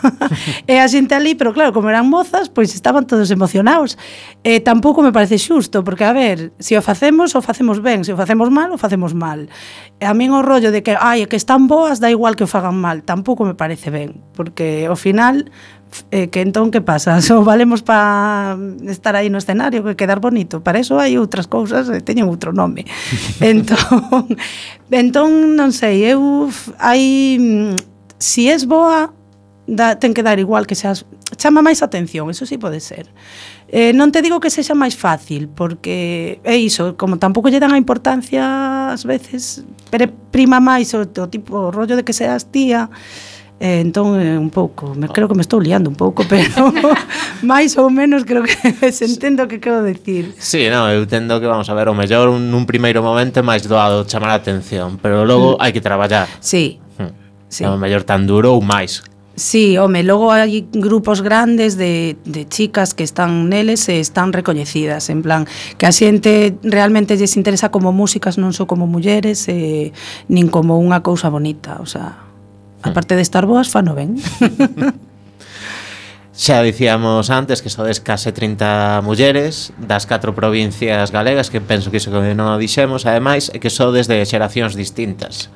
e 0.65 0.79
a 0.79 0.87
xente 0.87 1.13
ali, 1.13 1.35
pero 1.35 1.51
claro, 1.51 1.75
como 1.75 1.91
eran 1.91 2.07
mozas, 2.07 2.47
pois 2.47 2.71
estaban 2.71 3.05
todos 3.05 3.27
emocionados. 3.29 3.99
Eh, 4.43 4.63
tampouco 4.63 5.03
me 5.03 5.11
parece 5.11 5.35
xusto, 5.35 5.83
porque 5.83 6.07
a 6.07 6.13
ver, 6.15 6.55
se 6.57 6.79
o 6.79 6.81
facemos, 6.81 7.35
o 7.35 7.43
facemos 7.43 7.83
ben, 7.83 8.07
se 8.07 8.15
o 8.15 8.17
facemos 8.17 8.47
mal, 8.49 8.71
o 8.71 8.79
facemos 8.79 9.11
mal. 9.11 9.51
E 9.99 10.07
a 10.07 10.15
min 10.15 10.31
o 10.31 10.39
rollo 10.39 10.71
de 10.71 10.79
que, 10.79 10.95
ai, 10.95 11.27
que 11.27 11.35
están 11.35 11.67
boas, 11.67 11.99
da 11.99 12.07
igual 12.07 12.39
que 12.39 12.47
o 12.47 12.49
fagan 12.49 12.79
mal, 12.79 13.03
tampouco 13.03 13.43
me 13.43 13.53
parece 13.53 13.91
ben, 13.91 14.23
porque 14.31 14.87
ao 14.87 14.95
final 14.95 15.51
eh, 16.11 16.29
que 16.29 16.41
entón 16.41 16.71
que 16.71 16.81
pasa? 16.81 17.21
Só 17.25 17.43
valemos 17.43 17.81
para 17.81 18.57
estar 18.87 19.15
aí 19.15 19.29
no 19.29 19.37
escenario, 19.37 19.83
que 19.83 19.95
quedar 19.95 20.19
bonito. 20.19 20.61
Para 20.61 20.79
eso 20.79 20.99
hai 20.99 21.17
outras 21.17 21.47
cousas 21.47 21.89
e 21.89 22.01
teñen 22.01 22.29
outro 22.29 22.53
nome. 22.53 22.85
entón, 23.41 24.25
entón 24.89 25.55
non 25.57 25.71
sei, 25.71 26.05
eu 26.09 26.49
hai 26.81 27.37
mm, 27.37 27.75
si 28.19 28.49
es 28.49 28.65
boa 28.65 29.13
da, 29.69 30.01
ten 30.01 30.13
que 30.13 30.25
dar 30.25 30.39
igual 30.39 30.65
que 30.65 30.73
seas 30.73 31.05
chama 31.37 31.61
máis 31.61 31.85
atención, 31.85 32.29
eso 32.29 32.45
sí 32.45 32.57
pode 32.57 32.81
ser. 32.81 33.05
Eh, 33.69 33.93
non 33.93 34.09
te 34.09 34.25
digo 34.25 34.41
que 34.41 34.49
sexa 34.49 34.73
máis 34.73 34.97
fácil, 34.97 35.45
porque 35.45 36.41
é 36.41 36.57
iso, 36.57 36.97
como 36.97 37.21
tampouco 37.21 37.53
lle 37.53 37.61
dan 37.61 37.73
a 37.73 37.77
importancia 37.77 38.89
ás 38.89 39.05
veces, 39.05 39.61
pero 39.93 40.09
prima 40.33 40.57
máis 40.57 40.89
o, 40.97 41.05
o 41.05 41.25
tipo 41.29 41.69
o 41.69 41.69
rollo 41.69 41.93
de 41.93 42.01
que 42.01 42.17
seas 42.17 42.49
tía, 42.49 42.89
eh, 42.89 43.28
Eh, 43.59 43.81
entón, 43.81 44.15
eh, 44.21 44.37
un 44.37 44.49
pouco, 44.49 44.95
me, 44.95 45.09
creo 45.09 45.27
que 45.27 45.35
me 45.35 45.41
estou 45.41 45.59
liando 45.59 45.89
un 45.89 45.95
pouco, 45.99 46.23
pero 46.31 46.71
máis 47.43 47.75
ou 47.75 47.91
menos 47.91 48.23
creo 48.23 48.47
que 48.47 48.55
se 48.95 49.03
entendo 49.03 49.51
que 49.51 49.59
quero 49.59 49.83
decir. 49.83 50.31
Sí, 50.39 50.71
no, 50.71 50.87
eu 50.87 51.03
entendo 51.03 51.43
que 51.43 51.47
vamos 51.47 51.67
a 51.67 51.75
ver, 51.75 51.91
o 51.91 51.93
mellor 51.93 52.31
un, 52.31 52.63
primeiro 52.63 53.03
momento 53.03 53.39
é 53.39 53.43
máis 53.43 53.67
doado 53.67 54.07
chamar 54.07 54.31
a 54.31 54.39
atención, 54.39 54.95
pero 55.03 55.27
logo 55.27 55.59
mm. 55.59 55.61
hai 55.61 55.71
que 55.75 55.83
traballar. 55.83 56.31
Sí. 56.39 56.79
Hmm. 56.95 57.11
sí. 57.51 57.67
O 57.67 57.75
mellor 57.75 58.07
tan 58.07 58.23
duro 58.23 58.55
ou 58.55 58.63
máis. 58.63 59.03
Sí, 59.35 59.75
home, 59.75 60.07
logo 60.07 60.31
hai 60.31 60.67
grupos 60.71 61.19
grandes 61.19 61.75
de, 61.75 62.15
de 62.23 62.47
chicas 62.47 62.95
que 62.95 63.03
están 63.03 63.51
neles 63.51 63.87
e 63.91 63.99
están 63.99 64.31
recoñecidas, 64.31 65.11
en 65.11 65.19
plan, 65.19 65.47
que 65.75 65.83
a 65.83 65.91
xente 65.91 66.55
realmente 66.63 67.19
lles 67.19 67.35
interesa 67.35 67.71
como 67.75 67.91
músicas, 67.91 68.39
non 68.39 68.55
só 68.55 68.71
como 68.71 68.87
mulleres, 68.87 69.51
e, 69.51 69.91
nin 70.31 70.47
como 70.47 70.79
unha 70.79 71.03
cousa 71.03 71.27
bonita, 71.27 71.79
o 71.79 71.87
sea, 71.87 72.28
aparte 72.83 73.15
de 73.15 73.21
estar 73.21 73.45
boas, 73.45 73.69
fano 73.69 73.95
ben. 73.95 74.17
Xa 76.39 76.63
dicíamos 76.63 77.27
antes 77.35 77.59
que 77.59 77.67
sodes 77.67 77.99
case 77.99 78.31
30 78.31 79.03
mulleres 79.03 79.75
das 79.75 80.07
catro 80.07 80.31
provincias 80.31 81.11
galegas 81.11 81.51
que 81.51 81.59
penso 81.59 81.91
que 81.91 81.99
iso 81.99 82.15
que 82.15 82.31
non 82.31 82.55
o 82.55 82.55
dixemos 82.55 83.03
ademais 83.03 83.51
é 83.51 83.59
que 83.59 83.67
sodes 83.67 84.07
de 84.07 84.23
xeracións 84.23 84.71
distintas 84.71 85.51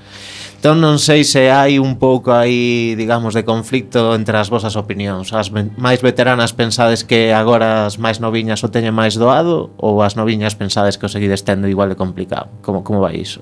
entón 0.60 0.84
non 0.84 1.00
sei 1.00 1.24
se 1.24 1.48
hai 1.56 1.80
un 1.80 1.96
pouco 1.96 2.36
aí 2.36 3.00
digamos 3.00 3.32
de 3.32 3.48
conflicto 3.48 4.12
entre 4.12 4.36
as 4.36 4.52
vosas 4.52 4.76
opinións 4.76 5.32
as 5.32 5.56
máis 5.56 6.04
veteranas 6.04 6.52
pensades 6.52 7.08
que 7.08 7.32
agora 7.32 7.88
as 7.88 7.96
máis 7.96 8.20
noviñas 8.20 8.60
o 8.60 8.68
teñen 8.68 8.92
máis 8.92 9.16
doado 9.16 9.72
ou 9.80 10.04
as 10.04 10.20
noviñas 10.20 10.60
pensades 10.60 11.00
que 11.00 11.08
o 11.08 11.12
seguides 11.12 11.48
tendo 11.48 11.72
igual 11.72 11.88
de 11.88 11.96
complicado 11.96 12.52
como, 12.60 12.84
como 12.84 13.00
vai 13.00 13.24
iso? 13.24 13.40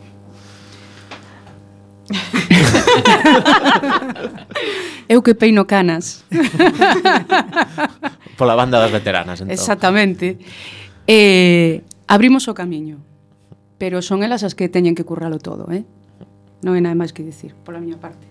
Eu 5.12 5.20
que 5.24 5.36
peino 5.36 5.68
canas. 5.68 6.24
Pola 8.40 8.56
banda 8.56 8.80
das 8.80 8.92
veteranas, 8.92 9.42
entón. 9.42 9.52
Exactamente. 9.52 10.38
Eh, 11.08 11.82
abrimos 12.08 12.48
o 12.48 12.54
camiño, 12.54 13.00
pero 13.78 14.02
son 14.02 14.24
elas 14.24 14.44
as 14.44 14.56
que 14.56 14.70
teñen 14.70 14.96
que 14.96 15.04
curralo 15.04 15.40
todo, 15.40 15.68
eh? 15.74 15.84
Non 16.62 16.78
hai 16.78 16.84
nada 16.86 16.94
máis 16.94 17.12
que 17.12 17.26
dicir, 17.26 17.58
pola 17.66 17.82
miña 17.82 17.98
parte. 17.98 18.30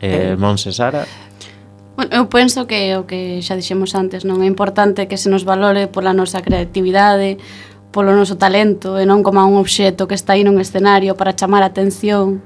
Eh, 0.00 0.32
eh. 0.32 0.34
Monse 0.38 0.70
Sara? 0.70 1.04
Bueno, 1.96 2.12
eu 2.12 2.28
penso 2.28 2.68
que 2.68 2.92
o 2.94 3.08
que 3.08 3.40
xa 3.42 3.56
dixemos 3.56 3.96
antes, 3.96 4.22
non 4.22 4.44
é 4.44 4.46
importante 4.46 5.08
que 5.08 5.16
se 5.16 5.32
nos 5.32 5.48
valore 5.48 5.88
pola 5.88 6.12
nosa 6.12 6.44
creatividade, 6.44 7.40
polo 7.96 8.12
noso 8.12 8.36
talento 8.36 9.00
e 9.00 9.08
non 9.08 9.24
como 9.24 9.40
un 9.40 9.56
obxeto 9.56 10.04
que 10.04 10.12
está 10.12 10.36
aí 10.36 10.44
nun 10.44 10.60
escenario 10.60 11.16
para 11.16 11.32
chamar 11.32 11.64
a 11.64 11.72
atención, 11.72 12.44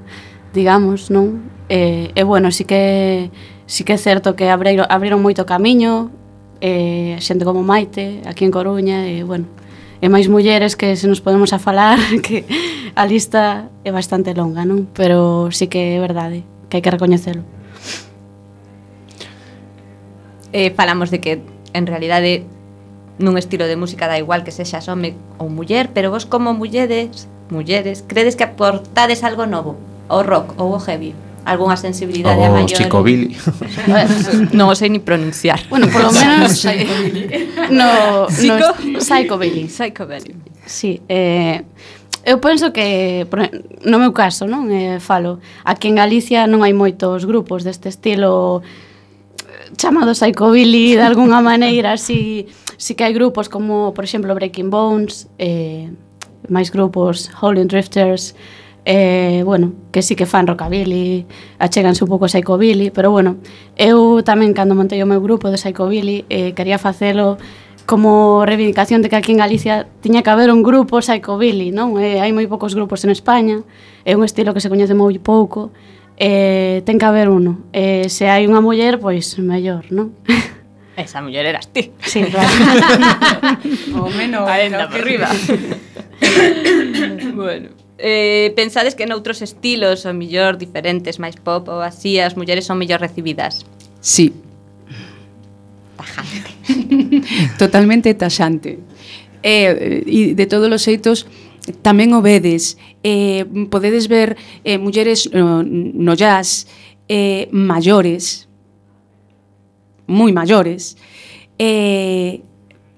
digamos, 0.54 1.10
non? 1.10 1.42
E, 1.66 2.14
e 2.14 2.22
bueno, 2.22 2.54
sí 2.54 2.62
que 2.62 3.34
sí 3.66 3.82
que 3.82 3.98
é 3.98 3.98
certo 3.98 4.38
que 4.38 4.46
abriron, 4.46 4.86
abriron 4.86 5.18
moito 5.18 5.42
camiño, 5.50 6.14
eh, 6.62 7.18
xente 7.18 7.42
como 7.42 7.66
Maite, 7.66 8.22
aquí 8.30 8.46
en 8.46 8.54
Coruña, 8.54 9.10
e 9.10 9.26
bueno, 9.26 9.50
e 9.98 10.06
máis 10.06 10.30
mulleres 10.30 10.78
que 10.78 10.94
se 10.94 11.10
nos 11.10 11.18
podemos 11.18 11.50
a 11.50 11.58
falar, 11.58 11.98
que 12.24 12.46
a 12.94 13.02
lista 13.02 13.66
é 13.82 13.90
bastante 13.90 14.30
longa, 14.38 14.62
non? 14.62 14.86
Pero 14.94 15.50
sí 15.50 15.66
que 15.66 15.98
é 15.98 16.00
verdade, 16.00 16.46
que 16.70 16.78
hai 16.78 16.82
que 16.86 16.94
recoñecelo. 16.94 17.42
Eh, 20.54 20.70
falamos 20.78 21.10
de 21.10 21.18
que 21.18 21.42
en 21.74 21.90
realidade 21.90 22.46
nun 23.20 23.36
estilo 23.36 23.68
de 23.68 23.76
música 23.76 24.08
da 24.08 24.16
igual 24.16 24.42
que 24.42 24.50
sexas 24.50 24.88
home 24.88 25.14
ou 25.36 25.52
muller, 25.52 25.92
pero 25.92 26.08
vos 26.08 26.24
como 26.24 26.56
mulleres, 26.56 27.28
mulleres, 27.52 28.00
credes 28.02 28.34
que 28.34 28.48
aportades 28.48 29.20
algo 29.22 29.44
novo 29.44 29.76
ao 30.08 30.24
rock 30.24 30.56
ou 30.56 30.72
ao 30.72 30.80
heavy? 30.80 31.12
Algúnha 31.44 31.76
sensibilidade 31.76 32.40
o 32.40 32.52
maior. 32.52 32.68
Chico 32.68 33.00
Billy. 33.04 33.36
non 34.56 34.68
o 34.68 34.74
sei 34.76 34.88
ni 34.92 35.00
pronunciar. 35.00 35.60
Bueno, 35.68 35.88
por 35.88 36.04
lo 36.04 36.12
menos 36.16 36.64
no, 37.72 38.28
Chico? 38.28 38.68
no 38.88 39.00
Psycho 39.00 39.36
Billy. 39.36 39.68
Psycho 39.68 40.04
Billy. 40.08 40.36
Sí, 40.64 41.00
eh, 41.08 41.64
Eu 42.24 42.38
penso 42.38 42.70
que, 42.70 43.26
no 43.84 43.96
meu 43.96 44.12
caso, 44.12 44.44
non 44.44 44.68
eh, 44.68 45.00
falo, 45.00 45.40
aquí 45.64 45.88
en 45.88 45.96
Galicia 45.96 46.44
non 46.44 46.60
hai 46.60 46.76
moitos 46.76 47.24
grupos 47.24 47.64
deste 47.64 47.88
estilo 47.88 48.60
eh, 48.60 49.72
chamado 49.80 50.12
Psychobilly, 50.12 51.00
de 51.00 51.04
algunha 51.04 51.40
maneira 51.40 51.96
así 51.96 52.44
sí 52.80 52.96
que 52.96 53.04
hai 53.04 53.12
grupos 53.12 53.52
como, 53.52 53.92
por 53.92 54.08
exemplo, 54.08 54.32
Breaking 54.32 54.72
Bones, 54.72 55.28
eh, 55.36 55.92
máis 56.48 56.72
grupos, 56.72 57.28
Howling 57.36 57.68
Drifters, 57.68 58.32
eh, 58.88 59.42
bueno, 59.44 59.76
que 59.92 60.00
sí 60.00 60.16
que 60.16 60.24
fan 60.24 60.48
rockabilly, 60.48 61.28
achéganse 61.60 62.02
un 62.04 62.08
pouco 62.08 62.24
a 62.24 62.32
psychobilly, 62.32 62.88
pero 62.88 63.12
bueno, 63.12 63.36
eu 63.76 64.24
tamén 64.24 64.56
cando 64.56 64.72
montei 64.72 64.96
o 65.04 65.06
meu 65.06 65.20
grupo 65.20 65.52
de 65.52 65.60
psychobilly 65.60 66.24
eh, 66.32 66.56
quería 66.56 66.80
facelo 66.80 67.36
como 67.84 68.48
reivindicación 68.48 69.04
de 69.04 69.12
que 69.12 69.20
aquí 69.20 69.36
en 69.36 69.44
Galicia 69.44 69.84
tiña 70.00 70.24
que 70.24 70.32
haber 70.32 70.48
un 70.48 70.64
grupo 70.64 71.04
psychobilly, 71.04 71.76
non? 71.76 72.00
Eh, 72.00 72.24
hai 72.24 72.32
moi 72.32 72.48
poucos 72.48 72.72
grupos 72.72 73.04
en 73.04 73.12
España, 73.12 73.60
é 74.08 74.16
un 74.16 74.24
estilo 74.24 74.56
que 74.56 74.64
se 74.64 74.72
coñece 74.72 74.96
moi 74.96 75.20
pouco, 75.20 75.68
eh, 76.16 76.80
ten 76.88 76.96
que 76.96 77.04
haber 77.04 77.28
uno. 77.28 77.60
Eh, 77.76 78.08
se 78.08 78.32
hai 78.32 78.48
unha 78.48 78.64
muller, 78.64 78.96
pois 78.96 79.36
mellor, 79.36 79.84
non? 79.92 80.16
Esa 81.00 81.22
muller 81.22 81.46
eras 81.46 81.72
ti. 81.72 81.92
Sí, 82.04 82.22
claro. 82.24 82.48
o 84.04 84.10
menos. 84.10 84.48
Aenda 84.48 84.88
por 84.88 85.00
riba. 85.00 85.28
bueno. 87.34 87.68
Eh, 88.02 88.52
pensades 88.56 88.94
que 88.94 89.04
noutros 89.04 89.44
estilos, 89.44 90.08
ou 90.08 90.16
mellor 90.16 90.56
diferentes, 90.56 91.20
máis 91.20 91.36
pop 91.36 91.68
ou 91.68 91.84
así, 91.84 92.16
as 92.16 92.32
mulleres 92.32 92.64
son 92.64 92.80
mellor 92.80 93.00
recibidas? 93.00 93.68
Sí. 94.00 94.32
Tajante. 96.00 96.50
Totalmente 97.60 98.12
taxante. 98.16 98.80
E 99.44 100.04
eh, 100.04 100.32
de 100.32 100.46
todos 100.48 100.72
os 100.72 100.80
xeitos, 100.80 101.28
tamén 101.84 102.16
o 102.16 102.24
vedes. 102.24 102.80
Eh, 103.04 103.44
podedes 103.68 104.08
ver 104.08 104.36
eh, 104.64 104.80
mulleres 104.80 105.28
no, 105.32 105.60
no 105.64 106.16
jazz, 106.16 106.68
eh, 107.08 107.48
maiores, 107.52 108.49
moi 110.10 110.34
maiores, 110.34 110.98
eh, 111.62 112.42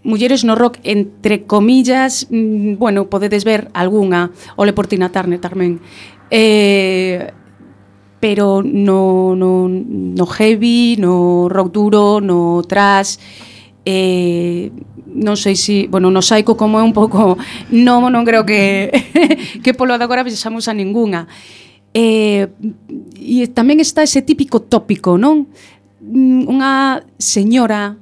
mulleres 0.02 0.44
no 0.48 0.56
rock, 0.56 0.80
entre 0.82 1.44
comillas, 1.44 2.26
mm, 2.32 2.80
bueno, 2.80 3.12
podedes 3.12 3.44
ver 3.44 3.68
algunha, 3.76 4.32
ole 4.56 4.72
por 4.72 4.88
Tina 4.88 5.12
Turner 5.12 5.38
tamén, 5.38 5.78
eh, 6.32 7.30
pero 8.18 8.62
no, 8.64 9.34
no, 9.36 9.68
no 9.68 10.26
heavy, 10.26 10.96
no 10.96 11.48
rock 11.52 11.68
duro, 11.72 12.20
no 12.22 12.62
trash, 12.64 13.18
eh, 13.84 14.70
non 15.12 15.36
sei 15.36 15.58
se, 15.58 15.84
si, 15.84 15.90
bueno, 15.90 16.08
no 16.10 16.22
saico 16.22 16.56
como 16.56 16.78
é 16.80 16.84
un 16.86 16.94
pouco, 16.94 17.36
non, 17.70 18.08
non 18.08 18.24
creo 18.24 18.46
que 18.46 18.88
que 19.62 19.74
polo 19.74 19.98
de 19.98 20.04
agora 20.06 20.24
pensamos 20.24 20.66
a 20.66 20.74
ningunha. 20.74 21.28
Eh, 21.92 22.48
e 23.20 23.44
tamén 23.52 23.84
está 23.84 24.00
ese 24.00 24.24
típico 24.24 24.64
tópico, 24.64 25.20
non? 25.20 25.52
Mm, 26.02 26.50
unha 26.50 27.06
señora 27.14 27.94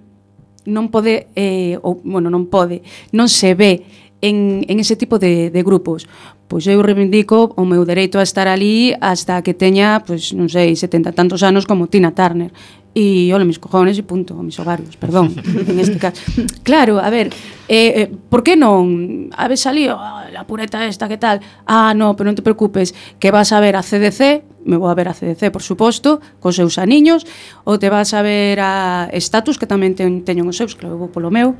non 0.64 0.88
pode, 0.88 1.28
eh, 1.36 1.76
ou, 1.84 2.00
bueno, 2.00 2.32
non 2.32 2.48
pode, 2.48 2.80
non 3.12 3.28
se 3.28 3.52
ve 3.52 3.84
en, 4.20 4.64
en 4.68 4.76
ese 4.80 4.96
tipo 4.96 5.18
de, 5.18 5.52
de 5.52 5.60
grupos. 5.62 6.08
Pois 6.50 6.66
eu 6.66 6.82
reivindico 6.82 7.54
o 7.54 7.62
meu 7.62 7.86
dereito 7.86 8.18
a 8.18 8.26
estar 8.26 8.50
ali 8.50 8.90
hasta 8.98 9.38
que 9.44 9.54
teña, 9.54 10.02
pois, 10.02 10.34
non 10.34 10.50
sei, 10.50 10.74
70 10.74 11.14
tantos 11.14 11.46
anos 11.46 11.62
como 11.68 11.86
Tina 11.86 12.10
Turner. 12.10 12.50
E, 12.90 13.30
ole, 13.30 13.46
mis 13.46 13.62
cojones 13.62 13.94
e 13.94 14.02
punto, 14.02 14.34
mis 14.42 14.58
ovarios, 14.58 14.98
perdón, 14.98 15.30
en 15.46 15.78
este 15.78 15.94
caso. 16.02 16.18
Claro, 16.66 16.98
a 16.98 17.06
ver, 17.06 17.30
eh, 17.70 18.02
eh, 18.02 18.08
por 18.10 18.42
que 18.42 18.58
non? 18.58 19.30
A 19.38 19.46
ver, 19.46 19.62
salí 19.62 19.86
oh, 19.86 19.94
ah, 19.94 20.26
a 20.26 20.42
pureta 20.42 20.82
esta, 20.82 21.06
que 21.06 21.14
tal? 21.14 21.38
Ah, 21.70 21.94
no, 21.94 22.18
pero 22.18 22.26
non 22.26 22.34
te 22.34 22.42
preocupes, 22.42 22.98
que 23.22 23.30
vas 23.30 23.54
a 23.54 23.62
ver 23.62 23.78
a 23.78 23.86
CDC 23.86 24.49
me 24.64 24.76
vou 24.76 24.88
a 24.88 24.94
ver 24.94 25.08
a 25.08 25.14
CDC, 25.14 25.50
por 25.50 25.62
suposto, 25.62 26.20
cos 26.40 26.56
seus 26.56 26.76
aniños, 26.76 27.24
ou 27.64 27.80
te 27.80 27.88
vas 27.88 28.12
a 28.12 28.20
ver 28.20 28.60
a 28.60 29.08
Status, 29.16 29.56
que 29.56 29.66
tamén 29.66 29.96
ten, 29.96 30.22
teñen 30.22 30.44
os 30.48 30.56
seus, 30.56 30.76
claro, 30.76 30.96
eu 30.96 31.00
vou 31.00 31.08
polo 31.08 31.32
meu, 31.32 31.56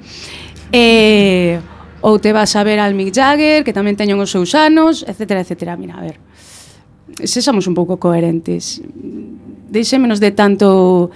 e, 0.72 1.57
ou 2.05 2.20
te 2.20 2.32
vas 2.32 2.53
a 2.57 2.62
ver 2.64 2.78
al 2.78 2.92
Mick 2.92 3.12
Jagger, 3.12 3.64
que 3.64 3.72
tamén 3.72 3.96
teñen 3.96 4.20
os 4.20 4.28
seus 4.28 4.53
anos, 4.53 5.05
etc, 5.09 5.44
etc. 5.44 5.76
Mira, 5.80 5.96
a 5.96 6.05
ver, 6.05 6.20
se 7.24 7.40
somos 7.40 7.64
un 7.66 7.74
pouco 7.74 7.96
coherentes, 7.96 8.84
deixémonos 9.70 10.20
de 10.20 10.30
tanto 10.36 11.11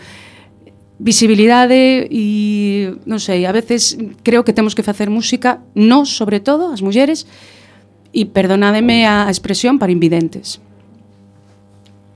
visibilidade 0.99 2.07
e 2.09 2.97
non 3.05 3.19
sei, 3.21 3.45
a 3.45 3.53
veces 3.53 3.99
creo 4.23 4.47
que 4.47 4.57
temos 4.57 4.73
que 4.73 4.87
facer 4.87 5.13
música, 5.13 5.61
nós 5.77 6.15
sobre 6.15 6.41
todo, 6.41 6.73
as 6.73 6.81
mulleres, 6.81 7.29
e 8.15 8.31
perdonádeme 8.31 9.05
a 9.05 9.27
expresión 9.27 9.77
para 9.77 9.91
invidentes 9.91 10.64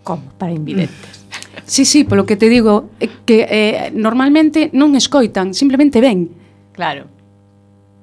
como 0.08 0.24
para 0.40 0.56
invidentes. 0.56 0.96
Mm. 0.96 1.68
Sí, 1.68 1.84
sí, 1.84 2.04
polo 2.04 2.24
que 2.24 2.40
te 2.40 2.48
digo, 2.48 2.88
que 3.28 3.44
eh, 3.44 3.92
normalmente 3.92 4.72
non 4.72 4.96
escoitan, 4.96 5.52
simplemente 5.52 6.00
ven. 6.00 6.32
Claro. 6.72 7.12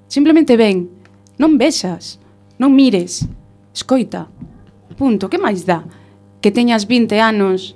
Simplemente 0.06 0.54
ven. 0.54 0.86
Non 1.42 1.58
vexas, 1.58 2.22
non 2.62 2.78
mires, 2.78 3.26
escoita. 3.74 4.30
Punto, 4.94 5.26
que 5.34 5.42
máis 5.42 5.66
dá? 5.66 5.82
Que 6.46 6.54
teñas 6.54 6.86
20 6.86 7.18
anos, 7.18 7.74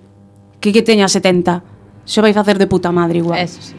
que 0.62 0.70
que 0.70 0.86
teñas 0.86 1.10
70. 1.18 1.66
Se 2.06 2.22
vai 2.22 2.38
facer 2.38 2.62
de 2.62 2.70
puta 2.70 2.94
madre 2.94 3.26
igual. 3.26 3.42
Eso 3.42 3.58
sí. 3.58 3.74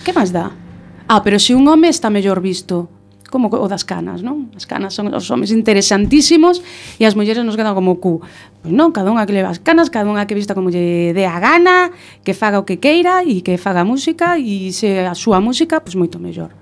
Que 0.00 0.16
máis 0.16 0.32
dá? 0.32 0.56
Ah, 1.04 1.20
pero 1.20 1.36
se 1.36 1.52
un 1.52 1.68
home 1.68 1.92
está 1.92 2.08
mellor 2.08 2.40
visto, 2.40 2.88
como 3.30 3.48
o 3.48 3.66
das 3.70 3.86
canas, 3.86 4.20
non? 4.20 4.50
As 4.58 4.66
canas 4.66 4.92
son 4.92 5.08
os 5.14 5.30
homes 5.30 5.54
interesantísimos 5.54 6.60
e 6.98 7.06
as 7.06 7.14
mulleres 7.14 7.46
nos 7.46 7.56
quedan 7.56 7.78
como 7.78 8.02
cu. 8.02 8.20
Pois 8.60 8.74
non, 8.74 8.92
cada 8.92 9.08
unha 9.08 9.24
que 9.24 9.32
leva 9.32 9.48
as 9.48 9.62
canas, 9.62 9.88
cada 9.88 10.10
unha 10.10 10.26
que 10.28 10.36
vista 10.36 10.52
como 10.52 10.68
lle 10.68 11.14
dé 11.16 11.24
a 11.24 11.38
gana, 11.38 11.94
que 12.26 12.34
faga 12.34 12.60
o 12.60 12.66
que 12.68 12.82
queira 12.82 13.22
e 13.24 13.40
que 13.40 13.56
faga 13.56 13.86
música 13.86 14.36
e 14.36 14.74
se 14.74 15.06
a 15.06 15.16
súa 15.16 15.40
música, 15.40 15.80
pois 15.80 15.96
moito 15.96 16.20
mellor. 16.20 16.52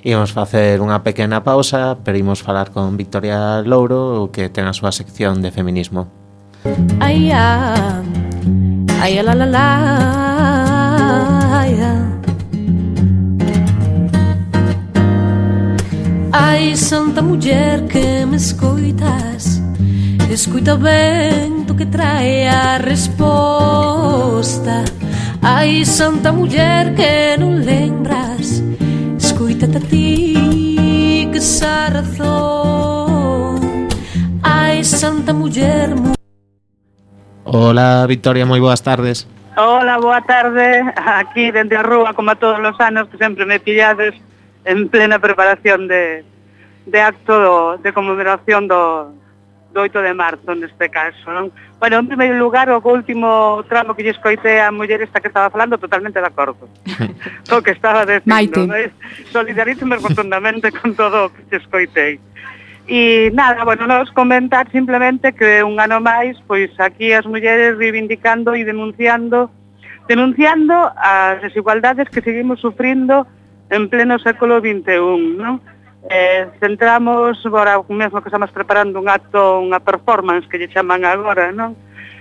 Imos 0.00 0.32
facer 0.32 0.80
unha 0.80 1.04
pequena 1.04 1.44
pausa, 1.44 2.00
pero 2.00 2.16
imos 2.16 2.40
falar 2.40 2.72
con 2.72 2.96
Victoria 2.96 3.60
Louro, 3.60 4.32
que 4.32 4.48
ten 4.48 4.64
a 4.64 4.72
súa 4.72 4.96
sección 4.96 5.44
de 5.44 5.52
feminismo. 5.52 6.08
Ai, 7.04 7.28
ai, 7.28 8.00
ai, 8.96 9.20
la, 9.20 9.36
la, 9.36 9.44
la, 9.44 9.66
ai, 11.52 11.76
ai. 11.76 12.09
Ai, 16.32 16.76
santa 16.76 17.22
muller 17.22 17.88
que 17.88 18.24
me 18.24 18.36
escoitas? 18.36 19.60
Escuita 20.30 20.74
o 20.74 20.78
vento 20.78 21.74
que 21.74 21.86
trae 21.86 22.46
a 22.46 22.78
resposta. 22.78 24.84
Ai, 25.42 25.84
santa 25.84 26.30
muller 26.30 26.94
que 26.94 27.34
non 27.34 27.66
lembras? 27.66 28.62
Escuítate 29.18 29.78
a 29.78 29.82
ti 29.82 31.26
que 31.32 31.40
xa 31.42 31.90
razón. 31.90 33.90
Ai, 34.46 34.86
santa 34.86 35.34
muller 35.34 35.98
mu 35.98 36.14
Hola, 37.42 38.06
Victoria, 38.06 38.46
moi 38.46 38.62
boas 38.62 38.86
tardes. 38.86 39.26
Hola, 39.58 39.98
boa 39.98 40.22
tarde. 40.22 40.94
Aquí 40.94 41.50
dende 41.50 41.74
a 41.74 41.82
rúa, 41.82 42.14
como 42.14 42.30
a 42.30 42.38
todos 42.38 42.62
os 42.62 42.78
anos 42.78 43.10
Que 43.10 43.18
sempre 43.18 43.44
me 43.44 43.58
pillades 43.58 44.14
en 44.70 44.88
plena 44.88 45.18
preparación 45.18 45.88
de, 45.88 46.24
de 46.86 47.00
acto 47.00 47.34
do, 47.40 47.78
de 47.82 47.92
conmemoración 47.92 48.68
do, 48.68 49.10
do 49.74 49.82
8 49.82 49.98
de 50.02 50.14
marzo 50.14 50.54
neste 50.54 50.86
caso, 50.86 51.26
non? 51.34 51.50
Bueno, 51.82 51.98
en 51.98 52.06
primeiro 52.06 52.38
lugar, 52.38 52.70
o 52.70 52.78
último 52.78 53.64
tramo 53.66 53.98
que 53.98 54.06
lle 54.06 54.14
escoitei 54.14 54.62
a 54.62 54.70
muller 54.70 55.02
esta 55.02 55.18
que 55.18 55.26
estaba 55.26 55.50
falando, 55.50 55.78
totalmente 55.78 56.22
de 56.22 56.28
acordo. 56.30 56.70
o 57.50 57.58
que 57.58 57.74
estaba 57.74 58.06
dicindo, 58.06 58.70
non? 58.70 58.78
Solidarizo-me 59.34 59.98
rotundamente 59.98 60.70
con 60.78 60.94
todo 60.94 61.26
o 61.26 61.32
que 61.34 61.42
lle 61.50 61.58
escoitei. 61.58 62.22
E 62.90 63.30
nada, 63.34 63.62
bueno, 63.66 63.86
nos 63.86 64.10
comentar 64.14 64.70
simplemente 64.70 65.34
que 65.34 65.62
un 65.62 65.78
ano 65.82 65.98
máis, 65.98 66.38
pois 66.46 66.70
aquí 66.78 67.10
as 67.10 67.26
mulleres 67.26 67.74
reivindicando 67.74 68.54
e 68.54 68.62
denunciando 68.62 69.50
denunciando 70.10 70.74
as 70.98 71.38
desigualdades 71.38 72.10
que 72.10 72.18
seguimos 72.18 72.58
sufrindo 72.58 73.30
en 73.70 73.88
pleno 73.88 74.18
século 74.18 74.58
XXI, 74.58 75.38
non? 75.38 75.62
Eh, 76.10 76.48
centramos, 76.58 77.38
agora 77.46 77.78
mesmo 77.88 78.20
que 78.20 78.28
estamos 78.28 78.50
preparando 78.50 78.98
un 78.98 79.08
acto, 79.08 79.62
unha 79.62 79.78
performance 79.78 80.48
que 80.50 80.58
lle 80.58 80.72
chaman 80.72 81.06
agora, 81.06 81.54
non? 81.54 81.78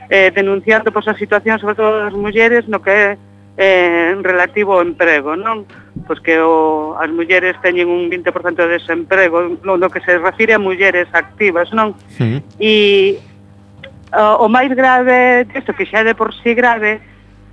Eh, 0.10 0.30
denunciando 0.30 0.94
pois, 0.94 1.10
a 1.10 1.18
situación, 1.18 1.58
sobre 1.58 1.76
todo 1.76 2.06
das 2.06 2.14
mulleres, 2.14 2.70
no 2.70 2.80
que 2.86 2.94
é 2.94 3.08
eh, 3.58 4.14
relativo 4.22 4.78
ao 4.78 4.86
emprego, 4.86 5.34
non? 5.34 5.66
Pois 6.06 6.22
que 6.22 6.38
o, 6.38 6.94
as 7.02 7.10
mulleres 7.10 7.58
teñen 7.66 7.90
un 7.90 8.08
20% 8.14 8.30
de 8.56 8.78
desemprego, 8.78 9.58
no, 9.66 9.76
no 9.76 9.90
que 9.90 10.06
se 10.06 10.22
refire 10.22 10.54
a 10.54 10.62
mulleres 10.62 11.10
activas, 11.12 11.74
non? 11.74 11.98
Sí. 12.14 12.46
E 12.62 12.74
eh, 13.18 14.22
o, 14.22 14.46
o 14.46 14.48
máis 14.48 14.70
grave, 14.76 15.50
isto 15.56 15.74
que 15.74 15.90
xa 15.90 16.06
é 16.06 16.14
de 16.14 16.14
por 16.14 16.30
si 16.36 16.52
sí 16.52 16.52
grave, 16.54 17.02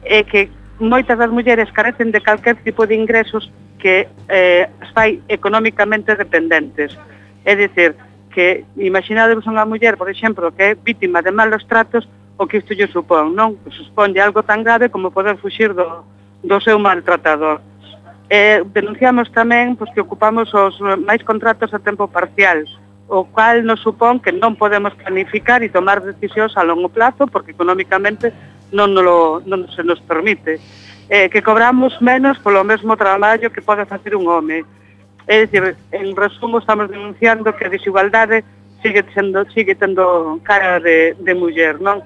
é 0.05 0.21
que 0.23 0.53
moitas 0.79 1.19
das 1.19 1.31
mulleres 1.31 1.73
carecen 1.73 2.13
de 2.13 2.21
calquer 2.21 2.57
tipo 2.63 2.87
de 2.87 2.95
ingresos 2.95 3.51
que 3.79 4.09
eh, 4.29 4.69
as 4.81 4.91
fai 4.93 5.21
económicamente 5.29 6.15
dependentes. 6.15 6.97
É 7.45 7.55
dicir, 7.55 7.95
que 8.37 8.69
imaginadevos 8.77 9.49
unha 9.49 9.65
muller, 9.65 9.97
por 9.97 10.13
exemplo, 10.13 10.53
que 10.53 10.63
é 10.63 10.77
vítima 10.77 11.25
de 11.25 11.33
malos 11.33 11.65
tratos, 11.65 12.05
o 12.37 12.45
que 12.45 12.61
isto 12.61 12.77
lle 12.77 12.85
supón, 12.93 13.33
non? 13.33 13.57
Suponde 13.73 14.21
algo 14.21 14.45
tan 14.45 14.61
grave 14.61 14.93
como 14.93 15.09
poder 15.09 15.41
fuxir 15.41 15.73
do, 15.73 16.05
do 16.45 16.61
seu 16.61 16.77
maltratador. 16.77 17.65
Eh, 18.29 18.61
denunciamos 18.77 19.33
tamén 19.33 19.73
pois, 19.81 19.89
que 19.97 20.05
ocupamos 20.05 20.53
os 20.53 20.77
máis 21.01 21.25
contratos 21.25 21.73
a 21.73 21.81
tempo 21.81 22.13
parcial, 22.13 22.69
o 23.09 23.25
cual 23.25 23.65
nos 23.65 23.81
supón 23.81 24.19
que 24.19 24.35
non 24.35 24.59
podemos 24.59 24.95
planificar 24.99 25.63
e 25.63 25.71
tomar 25.71 26.03
decisións 26.03 26.59
a 26.59 26.67
longo 26.67 26.91
plazo 26.91 27.31
porque 27.31 27.55
económicamente 27.55 28.35
non, 28.75 28.95
lo, 28.99 29.43
non 29.47 29.71
se 29.71 29.87
nos 29.87 30.03
permite. 30.03 30.59
Eh, 31.07 31.31
que 31.31 31.43
cobramos 31.43 31.95
menos 32.03 32.39
polo 32.43 32.67
mesmo 32.67 32.99
traballo 32.99 33.55
que 33.55 33.63
pode 33.63 33.87
facer 33.87 34.19
un 34.19 34.27
home. 34.27 34.67
É 35.27 35.47
dicir, 35.47 35.75
en 35.91 36.15
resumo, 36.15 36.59
estamos 36.59 36.91
denunciando 36.91 37.55
que 37.55 37.67
a 37.67 37.71
desigualdade 37.71 38.43
sigue, 38.83 39.05
sendo, 39.15 39.47
sigue 39.51 39.75
tendo 39.75 40.39
cara 40.43 40.79
de, 40.79 41.15
de 41.19 41.35
muller, 41.35 41.79
non? 41.83 42.03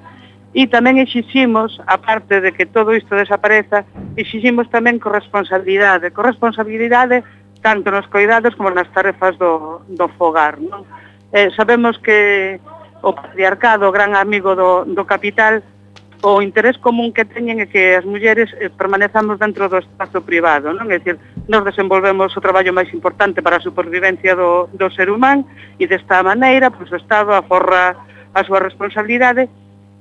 E 0.50 0.66
tamén 0.66 0.98
exiximos, 0.98 1.78
aparte 1.86 2.42
de 2.42 2.50
que 2.50 2.66
todo 2.66 2.90
isto 2.90 3.14
desapareza, 3.14 3.86
exiximos 4.18 4.66
tamén 4.68 4.98
corresponsabilidade. 4.98 6.10
Corresponsabilidade 6.10 7.22
tanto 7.62 7.90
nos 7.90 8.08
coidados 8.08 8.56
como 8.56 8.70
nas 8.70 8.88
tarefas 8.92 9.36
do, 9.36 9.84
do 9.88 10.08
fogar. 10.16 10.56
Non? 10.60 10.84
Eh, 11.32 11.52
sabemos 11.54 11.96
que 12.00 12.58
o 13.00 13.12
patriarcado, 13.12 13.88
o 13.88 13.94
gran 13.94 14.16
amigo 14.16 14.56
do, 14.56 14.84
do 14.84 15.04
capital, 15.04 15.62
o 16.22 16.42
interés 16.42 16.76
común 16.76 17.16
que 17.16 17.24
teñen 17.24 17.64
é 17.64 17.66
que 17.66 17.96
as 17.96 18.04
mulleres 18.04 18.52
eh, 18.60 18.68
permanezamos 18.68 19.40
dentro 19.40 19.72
do 19.72 19.80
espazo 19.80 20.20
privado, 20.20 20.72
non? 20.76 20.92
É 20.92 21.00
dicir, 21.00 21.16
nos 21.48 21.64
desenvolvemos 21.64 22.36
o 22.36 22.44
traballo 22.44 22.76
máis 22.76 22.92
importante 22.92 23.40
para 23.40 23.56
a 23.56 23.64
supervivencia 23.64 24.36
do, 24.36 24.68
do 24.76 24.92
ser 24.92 25.08
humano 25.08 25.48
e 25.80 25.88
desta 25.88 26.20
maneira, 26.20 26.68
pois, 26.68 26.92
o 26.92 27.00
Estado 27.00 27.32
aforra 27.32 27.96
a 28.36 28.40
súa 28.44 28.60
responsabilidade 28.60 29.48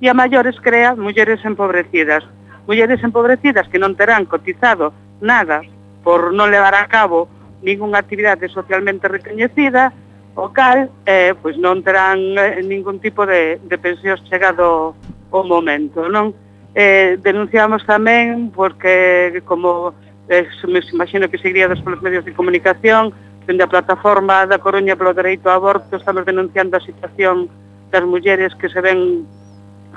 e 0.04 0.12
a 0.12 0.14
maiores 0.14 0.60
crea 0.60 0.96
mulleres 0.96 1.40
empobrecidas. 1.48 2.28
Mulleres 2.68 3.00
empobrecidas 3.00 3.68
que 3.72 3.80
non 3.80 3.96
terán 3.96 4.28
cotizado 4.28 4.92
nada 5.24 5.64
por 6.04 6.36
non 6.36 6.52
levar 6.52 6.76
a 6.76 6.88
cabo 6.92 7.32
ningunha 7.62 8.00
actividade 8.00 8.48
socialmente 8.50 9.08
recoñecida, 9.08 9.92
o 10.36 10.50
cal 10.56 10.90
eh, 11.06 11.36
pois 11.42 11.60
non 11.60 11.84
terán 11.84 12.40
eh, 12.40 12.64
ningún 12.64 13.04
tipo 13.04 13.28
de, 13.28 13.60
de 13.60 13.78
pensións 13.78 14.24
chegado 14.30 14.96
o 15.30 15.40
momento, 15.44 16.08
non? 16.08 16.32
Eh, 16.78 17.18
denunciamos 17.20 17.84
tamén 17.84 18.54
porque 18.54 19.42
como 19.44 19.92
eh, 20.30 20.48
me 20.70 20.80
imagino 20.80 21.28
que 21.28 21.42
seguiría 21.42 21.68
dos 21.68 21.82
polos 21.82 22.02
medios 22.02 22.24
de 22.24 22.32
comunicación, 22.32 23.12
dende 23.50 23.66
a 23.66 23.72
plataforma 23.72 24.46
da 24.46 24.62
Coruña 24.62 24.96
polo 24.96 25.12
dereito 25.12 25.50
ao 25.50 25.60
aborto 25.60 25.98
estamos 25.98 26.24
denunciando 26.24 26.78
a 26.78 26.86
situación 26.86 27.50
das 27.90 28.06
mulleres 28.06 28.54
que 28.56 28.70
se 28.70 28.80
ven 28.80 29.26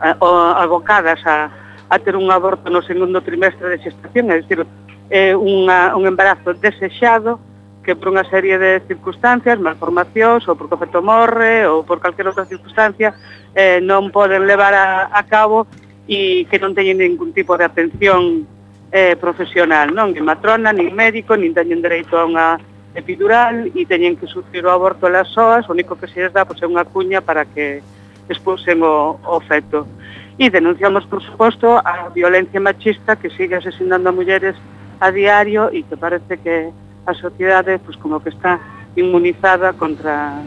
eh, 0.01 0.17
abocadas 0.19 1.21
a, 1.29 1.53
a 1.93 1.99
ter 2.01 2.17
un 2.17 2.33
aborto 2.33 2.73
no 2.73 2.81
segundo 2.81 3.21
trimestre 3.21 3.69
de 3.69 3.79
gestación, 3.79 4.33
é 4.33 4.41
dicir, 4.41 4.65
eh, 5.13 5.37
unha, 5.37 5.93
un 5.93 6.09
embarazo 6.09 6.57
desexado, 6.57 7.37
que 7.83 7.99
por 7.99 8.15
unha 8.15 8.23
serie 8.31 8.57
de 8.57 8.79
circunstancias, 8.87 9.59
malformacións, 9.59 10.47
ou 10.47 10.55
porque 10.55 10.79
feto 10.79 11.03
morre, 11.03 11.67
ou 11.67 11.83
por 11.83 11.99
calquera 11.99 12.31
outra 12.31 12.47
circunstancia, 12.47 13.13
eh, 13.59 13.83
non 13.83 14.15
poden 14.15 14.47
levar 14.47 14.73
a, 14.73 15.11
a 15.11 15.23
cabo 15.27 15.67
e 16.07 16.47
que 16.47 16.63
non 16.63 16.75
teñen 16.79 17.03
ningún 17.03 17.35
tipo 17.35 17.59
de 17.59 17.67
atención 17.67 18.47
eh, 18.95 19.19
profesional, 19.19 19.91
non? 19.91 20.15
Nin 20.15 20.23
matrona, 20.23 20.71
nin 20.71 20.95
médico, 20.95 21.35
nin 21.35 21.51
teñen 21.51 21.83
dereito 21.83 22.15
a 22.15 22.23
unha 22.23 22.47
epidural 22.95 23.73
e 23.75 23.83
teñen 23.89 24.15
que 24.15 24.31
sufrir 24.31 24.63
o 24.63 24.71
aborto 24.71 25.09
las 25.09 25.29
soas, 25.35 25.67
o 25.67 25.75
único 25.75 25.99
que 25.99 26.07
se 26.07 26.23
les 26.23 26.33
dá 26.33 26.47
pois, 26.47 26.63
é 26.63 26.69
unha 26.69 26.87
cuña 26.87 27.19
para 27.19 27.43
que 27.49 27.83
expulsen 28.29 28.85
o, 28.87 29.19
o 29.19 29.41
feto. 29.43 29.91
E 30.39 30.49
denunciamos, 30.49 31.05
por 31.11 31.19
suposto, 31.19 31.83
a 31.83 32.09
violencia 32.15 32.61
machista 32.61 33.17
que 33.19 33.33
sigue 33.35 33.59
asesinando 33.59 34.09
a 34.09 34.17
mulleres 34.17 34.55
a 35.03 35.11
diario 35.11 35.73
e 35.75 35.83
que 35.83 35.97
parece 35.99 36.39
que 36.39 36.71
a 37.07 37.15
sociedade 37.15 37.79
pois, 37.83 37.97
como 37.97 38.21
que 38.21 38.31
está 38.31 38.61
inmunizada 38.97 39.73
contra 39.73 40.43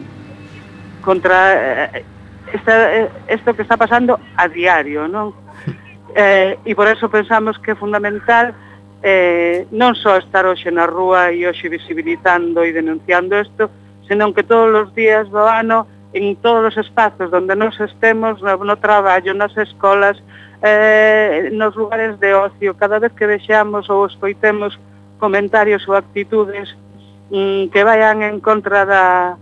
contra 1.02 1.36
eh, 1.54 2.04
esta, 2.52 2.74
eh, 2.94 3.10
esto 3.28 3.54
que 3.54 3.62
está 3.62 3.76
pasando 3.76 4.18
a 4.36 4.48
diario, 4.48 5.08
non? 5.08 5.32
Eh, 6.16 6.56
e 6.64 6.72
por 6.72 6.88
eso 6.88 7.12
pensamos 7.12 7.60
que 7.60 7.72
é 7.72 7.76
fundamental 7.76 8.56
eh, 9.04 9.68
non 9.68 9.92
só 9.92 10.16
estar 10.16 10.48
hoxe 10.48 10.72
na 10.72 10.88
rúa 10.88 11.28
e 11.28 11.44
hoxe 11.44 11.68
visibilizando 11.68 12.64
e 12.64 12.72
denunciando 12.72 13.36
isto, 13.36 13.68
senón 14.08 14.32
que 14.32 14.40
todos 14.40 14.72
os 14.72 14.88
días 14.96 15.28
do 15.28 15.44
ano 15.44 15.84
en 16.16 16.40
todos 16.40 16.72
os 16.72 16.76
espazos 16.80 17.28
onde 17.28 17.52
nos 17.52 17.76
estemos, 17.76 18.40
no, 18.40 18.56
no 18.64 18.76
traballo, 18.80 19.36
nas 19.36 19.52
escolas, 19.60 20.16
eh, 20.62 21.52
nos 21.52 21.76
lugares 21.76 22.16
de 22.16 22.32
ocio, 22.32 22.72
cada 22.80 22.96
vez 22.98 23.12
que 23.12 23.28
vexamos 23.28 23.90
ou 23.92 24.08
escoitemos 24.08 24.80
comentarios 25.18 25.86
ou 25.88 25.94
actitudes 25.96 26.76
mm, 27.30 27.72
que 27.72 27.82
vayan 27.84 28.22
en 28.22 28.40
contra 28.40 28.84
da, 28.84 29.36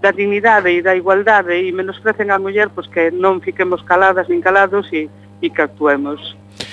da 0.00 0.10
dignidade 0.12 0.70
e 0.70 0.82
da 0.82 0.94
igualdade 0.94 1.56
e 1.56 1.72
menosprecen 1.72 2.30
a 2.30 2.38
muller, 2.38 2.70
pois 2.70 2.86
que 2.86 3.10
non 3.10 3.42
fiquemos 3.42 3.82
caladas 3.82 4.30
nin 4.30 4.40
calados 4.40 4.86
e, 4.92 5.10
e 5.42 5.46
que 5.50 5.62
actuemos. 5.62 6.20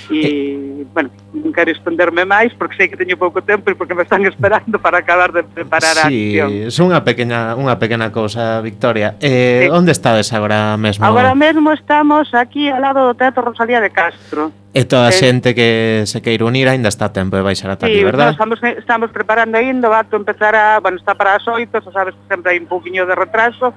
E, 0.10 0.84
eh. 0.84 0.86
bueno, 0.92 1.10
non 1.32 1.52
quero 1.56 1.72
expanderme 1.72 2.28
máis 2.28 2.52
porque 2.58 2.76
sei 2.76 2.88
que 2.92 3.00
teño 3.00 3.16
pouco 3.16 3.40
tempo 3.40 3.72
e 3.72 3.76
porque 3.76 3.96
me 3.96 4.04
están 4.04 4.26
esperando 4.32 4.76
para 4.80 5.00
acabar 5.00 5.32
de 5.32 5.44
preparar 5.44 5.96
sí, 5.96 6.40
a 6.40 6.50
acción. 6.50 6.50
Sí, 6.72 6.82
é 6.82 6.84
unha 6.84 7.02
pequena 7.08 7.56
unha 7.56 7.80
pequena 7.80 8.12
cousa, 8.12 8.60
Victoria. 8.60 9.16
Eh, 9.24 9.68
sí. 9.68 9.72
onde 9.72 9.96
estades 9.96 10.34
agora 10.36 10.76
mesmo? 10.76 11.08
Agora 11.08 11.32
mesmo 11.38 11.72
estamos 11.72 12.32
aquí 12.36 12.68
ao 12.68 12.82
lado 12.84 13.08
do 13.08 13.14
Teatro 13.16 13.46
Rosalía 13.46 13.80
de 13.80 13.92
Castro. 13.94 14.52
E 14.74 14.90
toda 14.90 15.08
a 15.08 15.14
eh. 15.14 15.16
xente 15.16 15.54
que 15.54 16.04
se 16.10 16.20
queira 16.26 16.50
unir 16.50 16.66
ainda 16.66 16.90
está 16.90 17.08
a 17.10 17.14
tempo 17.14 17.38
de 17.38 17.46
baixar 17.46 17.70
ata 17.70 17.86
sí, 17.86 18.02
verdad? 18.02 18.34
verdad? 18.34 18.34
Estamos, 18.34 18.60
eh, 18.66 18.76
estamos 18.82 19.10
preparando 19.14 19.56
ainda, 19.56 19.86
va 19.86 20.02
a 20.02 20.08
empezar 20.10 20.58
a... 20.58 20.82
Bueno, 20.82 20.98
está 20.98 21.14
para 21.14 21.38
as 21.38 21.46
oito, 21.46 21.78
xa 21.78 21.94
sabes 21.94 22.18
que 22.18 22.26
sempre 22.26 22.52
hai 22.52 22.58
un 22.58 22.66
poquinho 22.66 23.06
de 23.06 23.14
retraso, 23.14 23.70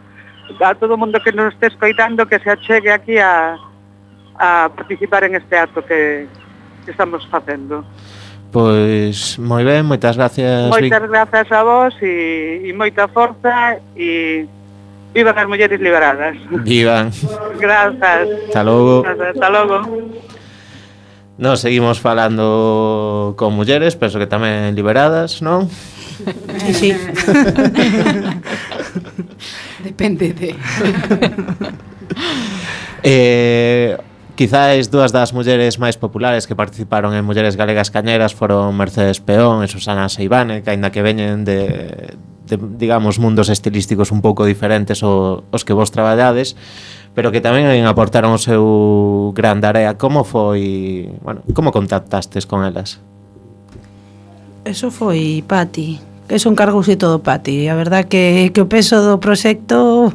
a 0.60 0.74
todo 0.74 0.96
mundo 0.96 1.20
que 1.20 1.32
nos 1.32 1.52
este 1.52 1.68
escoitando 1.68 2.24
que 2.24 2.38
se 2.40 2.50
achegue 2.50 2.90
aquí 2.92 3.18
a, 3.18 3.60
a 4.38 4.70
participar 4.74 5.24
en 5.24 5.36
este 5.36 5.58
acto 5.58 5.84
que, 5.84 6.26
que 6.84 6.90
estamos 6.90 7.26
facendo. 7.28 7.84
Pois 8.52 9.36
moi 9.36 9.66
ben, 9.66 9.84
moitas 9.84 10.16
gracias. 10.16 10.70
Moitas 10.70 11.04
grazas 11.10 11.50
a 11.52 11.60
vos 11.60 11.92
e, 12.00 12.64
e 12.64 12.72
moita 12.72 13.04
forza 13.10 13.76
e 13.92 14.48
vivan 15.12 15.36
as 15.36 15.44
mulleres 15.44 15.76
liberadas. 15.76 16.40
Vivan. 16.64 17.12
Grazas. 17.60 18.48
Hasta 18.48 18.62
logo. 18.64 19.02
Grazas, 19.02 19.36
hasta 19.36 19.48
logo. 19.50 19.76
Nos 21.36 21.60
seguimos 21.60 22.00
falando 22.00 23.34
con 23.36 23.52
mulleres, 23.52 23.92
penso 23.92 24.16
que 24.16 24.24
tamén 24.24 24.72
liberadas, 24.72 25.44
non? 25.44 25.68
Sí. 26.72 26.96
Depende 29.84 30.32
de... 30.32 30.56
eh, 33.04 34.00
Quizáis 34.36 34.92
dúas 34.92 35.16
das 35.16 35.32
mulleres 35.32 35.80
máis 35.80 35.96
populares 35.96 36.44
que 36.44 36.52
participaron 36.52 37.16
en 37.16 37.24
Mulleres 37.24 37.56
Galegas 37.56 37.88
Cañeras 37.88 38.36
foron 38.36 38.76
Mercedes 38.76 39.24
Peón 39.24 39.64
e 39.64 39.68
Susana 39.72 40.12
Seibane, 40.12 40.60
que 40.60 40.76
aínda 40.76 40.92
que 40.92 41.00
veñen 41.00 41.48
de, 41.48 42.20
de 42.44 42.54
digamos, 42.76 43.16
mundos 43.16 43.48
estilísticos 43.48 44.12
un 44.12 44.20
pouco 44.20 44.44
diferentes 44.44 45.00
o, 45.00 45.40
os 45.48 45.64
que 45.64 45.72
vos 45.72 45.88
traballades, 45.88 46.52
pero 47.16 47.32
que 47.32 47.40
tamén 47.40 47.88
aportaron 47.88 48.36
o 48.36 48.40
seu 48.40 49.32
gran 49.32 49.64
área. 49.64 49.96
Como 49.96 50.20
foi, 50.20 51.08
bueno, 51.24 51.40
como 51.56 51.72
contactastes 51.72 52.44
con 52.44 52.60
elas? 52.60 53.00
Eso 54.68 54.92
foi 54.92 55.40
Pati, 55.48 55.96
que 56.28 56.38
son 56.38 56.54
cargos 56.54 56.88
e 56.88 56.96
todo 56.98 57.22
para 57.22 57.42
ti. 57.42 57.68
A 57.70 57.74
verdad 57.74 58.04
que, 58.06 58.50
que 58.52 58.60
o 58.60 58.68
peso 58.68 59.02
do 59.02 59.22
proxecto 59.22 60.12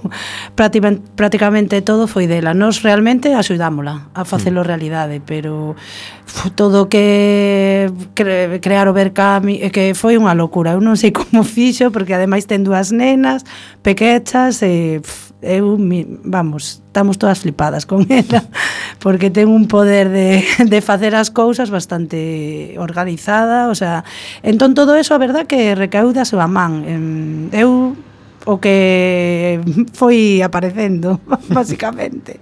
prácticamente 0.55 1.81
todo 1.81 2.07
foi 2.07 2.27
dela. 2.27 2.53
Nos 2.53 2.83
realmente 2.83 3.33
axudámola 3.33 4.11
a 4.13 4.27
facelo 4.27 4.61
mm. 4.61 4.67
realidade, 4.67 5.15
pero 5.23 5.75
todo 6.55 6.87
que 6.87 7.91
cre, 8.13 8.59
crear 8.59 8.87
o 8.87 8.93
Berkami 8.93 9.71
que 9.71 9.95
foi 9.95 10.19
unha 10.19 10.35
locura. 10.35 10.75
Eu 10.75 10.83
non 10.83 10.99
sei 10.99 11.15
como 11.17 11.43
fixo 11.47 11.89
porque 11.89 12.15
ademais 12.15 12.45
ten 12.45 12.67
dúas 12.67 12.91
nenas 12.91 13.47
pequechas 13.81 14.59
e 14.61 14.99
pff, 14.99 15.31
eu, 15.41 15.77
vamos, 16.23 16.83
estamos 16.85 17.17
todas 17.17 17.39
flipadas 17.39 17.85
con 17.85 18.05
ela 18.11 18.43
porque 19.01 19.33
ten 19.33 19.49
un 19.49 19.65
poder 19.67 20.13
de, 20.13 20.45
de 20.61 20.79
facer 20.79 21.17
as 21.17 21.33
cousas 21.33 21.73
bastante 21.73 22.77
organizada, 22.77 23.67
o 23.67 23.75
sea, 23.75 24.05
entón 24.45 24.77
todo 24.77 24.95
eso 24.95 25.17
a 25.17 25.19
verdad 25.19 25.49
que 25.49 25.73
recauda 25.73 26.21
a 26.23 26.47
man. 26.47 27.49
Eu 27.51 27.97
o 28.45 28.57
que 28.57 29.61
foi 29.93 30.41
aparecendo, 30.41 31.19
basicamente. 31.49 32.39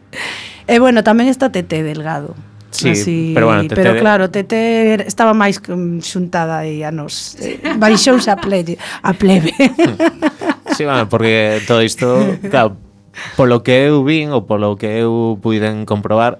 e 0.70 0.78
bueno, 0.78 1.01
tamén 1.01 1.32
está 1.32 1.49
Tete 1.49 1.82
Delgado. 1.82 2.36
Sí, 2.70 2.93
así, 2.93 3.32
pero 3.34 3.47
bueno, 3.47 3.64
tete 3.66 3.76
pero 3.76 3.97
claro, 3.97 4.30
Tete 4.30 5.01
estaba 5.01 5.34
máis 5.34 5.57
mm, 5.57 6.05
xuntada 6.05 6.62
aí 6.62 6.86
a 6.86 6.93
nos. 6.93 7.34
Eh, 7.41 7.57
baixouse 7.82 8.30
a 8.30 8.38
plebe, 8.38 8.78
a 9.01 9.16
plebe. 9.16 9.55
Sí, 10.70 10.86
bueno, 10.86 11.10
porque 11.10 11.60
todo 11.68 11.82
isto, 11.82 12.38
claro, 12.47 12.78
polo 13.36 13.61
que 13.61 13.72
eu 13.72 14.03
vin 14.03 14.30
ou 14.30 14.41
polo 14.43 14.76
que 14.76 14.86
eu 14.86 15.39
comprobar, 15.86 16.38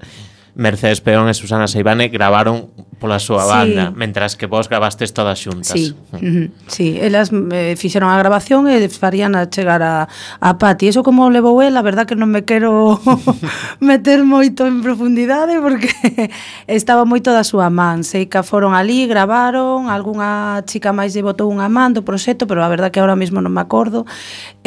Mercedes 0.60 1.00
Peón 1.00 1.32
e 1.32 1.34
Susana 1.34 1.72
Seibane 1.72 2.12
gravaron 2.12 2.68
pola 3.00 3.16
súa 3.16 3.48
sí. 3.48 3.50
banda, 3.50 3.96
mentras 3.96 4.36
que 4.36 4.44
vos 4.44 4.68
grabastes 4.68 5.16
todas 5.16 5.40
xuntas. 5.40 5.72
Sí, 5.72 5.96
mm. 6.12 6.68
sí. 6.68 7.00
elas 7.00 7.32
eh, 7.32 7.80
fixeron 7.80 8.12
a 8.12 8.20
grabación 8.20 8.68
e 8.68 8.84
farían 8.92 9.40
a 9.40 9.48
chegar 9.48 9.80
a, 9.80 10.12
a 10.44 10.60
Pati. 10.60 10.92
Eso 10.92 11.02
como 11.02 11.32
levou 11.32 11.64
el, 11.64 11.80
a 11.80 11.82
verdad 11.82 12.04
que 12.04 12.20
non 12.20 12.28
me 12.28 12.44
quero 12.44 13.00
meter 13.80 14.28
moito 14.28 14.68
en 14.68 14.84
profundidade 14.84 15.64
porque 15.64 15.88
estaba 16.68 17.08
moito 17.08 17.32
da 17.32 17.48
súa 17.48 17.72
man. 17.72 18.04
Sei 18.04 18.28
que 18.28 18.44
foron 18.44 18.76
ali, 18.76 19.08
gravaron, 19.08 19.88
algunha 19.88 20.60
chica 20.68 20.92
máis 20.92 21.16
lle 21.16 21.24
botou 21.24 21.48
unha 21.48 21.72
man 21.72 21.96
do 21.96 22.04
proxecto, 22.04 22.52
pero 22.52 22.68
a 22.68 22.70
verdad 22.70 22.92
que 22.92 23.00
ahora 23.00 23.16
mesmo 23.16 23.40
non 23.40 23.56
me 23.56 23.64
acordo. 23.64 24.04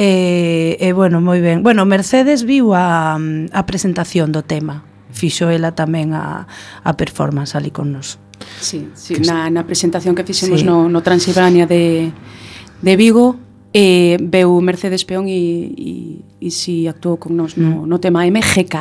Eh, 0.00 0.80
e, 0.80 0.88
eh, 0.88 0.88
eh, 0.88 0.92
bueno, 0.96 1.20
moi 1.20 1.44
ben. 1.44 1.60
Bueno, 1.60 1.84
Mercedes 1.84 2.48
viu 2.48 2.72
a, 2.72 3.20
a 3.20 3.62
presentación 3.68 4.32
do 4.32 4.40
tema 4.40 4.88
fixo 5.22 5.46
ela 5.46 5.70
tamén 5.70 6.10
a, 6.18 6.50
a 6.82 6.90
performance 6.98 7.54
ali 7.54 7.70
con 7.70 7.94
nos. 7.94 8.18
Sí, 8.58 8.90
sí 8.98 9.22
na, 9.22 9.46
na 9.54 9.62
presentación 9.62 10.18
que 10.18 10.26
fixemos 10.26 10.60
sí. 10.60 10.66
no, 10.66 10.90
no 10.90 10.98
Transilvania 11.06 11.70
de, 11.70 12.10
de 12.82 12.92
Vigo, 12.98 13.38
eh, 13.70 14.18
veu 14.18 14.58
Mercedes 14.58 15.06
Peón 15.06 15.30
e, 15.30 15.70
e, 15.78 15.90
e 16.42 16.48
si 16.50 16.90
actuou 16.90 17.16
con 17.22 17.38
nos 17.38 17.54
no, 17.54 17.82
mm. 17.82 17.88
no 17.88 17.96
tema 18.02 18.26
MGK, 18.26 18.74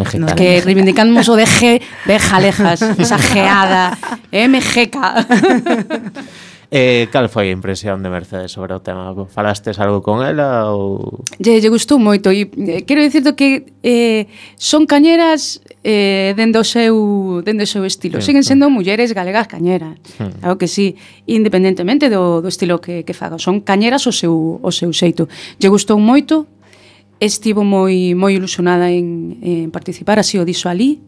MGK 0.00 0.16
no, 0.16 0.32
que 0.32 0.64
reivindicamos 0.64 1.28
o 1.28 1.36
de 1.36 1.44
G 1.44 1.60
de 2.08 2.16
Jalejas, 2.16 2.80
esa 3.04 3.20
geada 3.20 3.92
eh, 4.32 4.48
MGK 4.48 4.96
Eh, 6.74 7.12
cal 7.12 7.28
foi 7.28 7.52
a 7.52 7.52
impresión 7.52 8.00
de 8.00 8.08
Mercedes 8.08 8.48
sobre 8.56 8.72
o 8.72 8.80
tema? 8.80 9.12
Falastes 9.28 9.76
algo 9.76 10.00
con 10.00 10.24
ela 10.24 10.72
ou...? 10.72 11.20
Lle, 11.36 11.60
lle 11.60 11.68
gustou 11.68 12.00
moito 12.00 12.32
e 12.32 12.48
eh, 12.48 12.88
quero 12.88 13.04
dicirte 13.04 13.36
que 13.36 13.76
eh, 13.84 14.24
son 14.56 14.88
cañeras 14.88 15.60
eh, 15.84 16.32
dende 16.32 16.56
o 16.56 16.64
seu, 16.64 17.44
dende 17.44 17.68
o 17.68 17.70
seu 17.70 17.84
estilo. 17.84 18.24
Sí, 18.24 18.32
Siguen 18.32 18.40
sendo 18.40 18.66
sí. 18.66 18.72
mulleres 18.72 19.12
galegas 19.12 19.52
cañeras. 19.52 20.00
Hmm. 20.16 20.32
Claro 20.40 20.56
que 20.56 20.64
sí, 20.64 20.96
independentemente 21.28 22.08
do, 22.08 22.40
do 22.40 22.48
estilo 22.48 22.80
que, 22.80 23.04
que 23.04 23.12
faga. 23.12 23.36
Son 23.36 23.60
cañeras 23.60 24.08
o 24.08 24.12
seu, 24.16 24.32
o 24.32 24.70
seu 24.72 24.88
xeito. 24.96 25.28
Lle 25.60 25.68
gustou 25.68 26.00
moito, 26.00 26.48
estivo 27.20 27.68
moi 27.68 28.16
moi 28.16 28.32
ilusionada 28.32 28.88
en, 28.88 29.36
en 29.44 29.68
participar, 29.68 30.16
así 30.16 30.40
o 30.40 30.48
dixo 30.48 30.72
ali, 30.72 31.04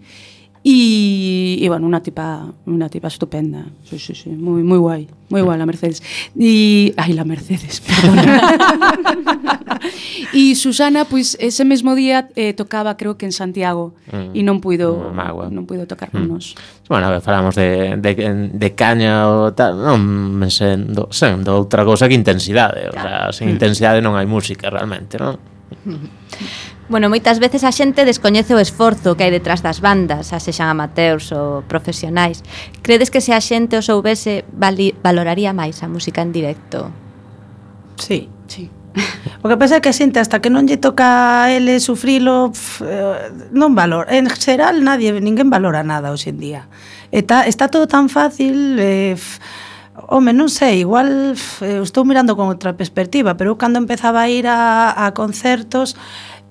Y, 0.67 1.59
y 1.61 1.69
bueno, 1.69 1.87
una 1.87 2.03
tipa, 2.03 2.51
una 2.65 2.89
tipa 2.89 3.09
estupenda. 3.09 3.67
Sí, 3.85 3.99
sí, 3.99 4.15
sí, 4.15 4.31
muy, 4.31 4.62
muy 4.62 4.79
guay. 4.79 5.07
Muy 5.29 5.43
guay 5.43 5.59
la 5.59 5.67
Mercedes. 5.67 6.03
Y 6.35 6.95
ay, 6.97 7.12
la 7.12 7.25
Mercedes, 7.25 7.83
y 10.33 10.55
Susana, 10.55 11.05
pues 11.05 11.37
ese 11.39 11.67
mismo 11.67 11.95
día 11.95 12.31
eh, 12.35 12.55
tocaba 12.55 12.97
creo 12.97 13.19
que 13.19 13.27
en 13.27 13.33
Santiago 13.33 13.93
mm. 14.11 14.33
e 14.33 14.41
non 14.41 14.65
puido 14.65 15.12
mm, 15.12 15.21
ah, 15.21 15.53
non 15.53 15.69
puido 15.69 15.85
tocar 15.85 16.09
mm. 16.09 16.17
con 16.17 16.23
nós. 16.33 16.57
Bueno, 16.89 17.09
a 17.09 17.11
ver, 17.12 17.21
falamos 17.21 17.61
de, 17.61 18.01
de, 18.01 18.12
de 18.49 18.69
caña 18.73 19.29
ou 19.29 19.53
tal, 19.53 19.77
non 19.77 20.49
sendo, 20.49 21.12
sendo 21.12 21.61
outra 21.61 21.85
cousa 21.85 22.09
que 22.09 22.17
intensidade, 22.17 22.89
claro. 22.89 22.97
o 22.97 23.05
sea, 23.05 23.37
sin 23.37 23.53
mm. 23.53 23.55
intensidade 23.61 24.01
non 24.01 24.17
hai 24.17 24.25
música 24.25 24.73
realmente, 24.73 25.21
non? 25.21 25.37
Bueno, 26.89 27.09
moitas 27.09 27.41
veces 27.41 27.64
a 27.64 27.72
xente 27.72 28.05
descoñece 28.05 28.53
o 28.53 28.61
esforzo 28.61 29.16
que 29.16 29.24
hai 29.24 29.32
detrás 29.32 29.64
das 29.64 29.80
bandas, 29.80 30.37
a 30.37 30.39
sexan 30.39 30.68
amateurs 30.68 31.32
ou 31.32 31.64
profesionais. 31.64 32.45
Credes 32.85 33.09
que 33.09 33.24
se 33.24 33.32
a 33.32 33.41
xente 33.41 33.80
o 33.80 33.82
soubese 33.82 34.45
vali, 34.53 34.93
valoraría 35.01 35.57
máis 35.57 35.80
a 35.80 35.89
música 35.89 36.20
en 36.20 36.37
directo? 36.37 36.93
Sí, 37.97 38.28
sí. 38.53 38.68
O 39.45 39.49
que 39.49 39.57
pasa 39.57 39.76
é 39.76 39.80
que 39.80 39.89
a 39.89 39.97
xente 39.97 40.20
hasta 40.20 40.45
que 40.45 40.53
non 40.53 40.68
lle 40.68 40.76
toca 40.76 41.49
a 41.49 41.53
ele 41.53 41.80
sufrilo 41.80 42.53
pf, 42.53 42.85
eh, 42.85 43.32
non 43.53 43.72
valor. 43.72 44.05
En 44.12 44.28
xeral 44.28 44.85
nadie, 44.85 45.12
ninguén 45.24 45.49
valora 45.49 45.80
nada 45.85 46.12
hoxe 46.12 46.37
en 46.37 46.39
día. 46.41 46.62
Está, 47.12 47.49
está 47.49 47.72
todo 47.72 47.89
tan 47.89 48.12
fácil, 48.12 48.76
eh, 48.76 49.16
pf, 49.16 49.41
Home, 49.95 50.34
non 50.34 50.51
sei, 50.51 50.82
igual 50.82 51.07
eu 51.07 51.38
eh, 51.62 51.78
estou 51.86 52.03
mirando 52.03 52.34
con 52.34 52.51
outra 52.51 52.74
perspectiva, 52.74 53.38
pero 53.38 53.55
eu 53.55 53.57
cando 53.57 53.78
empezaba 53.78 54.26
a 54.26 54.28
ir 54.28 54.51
a, 54.51 54.90
a 54.90 55.14
concertos, 55.14 55.95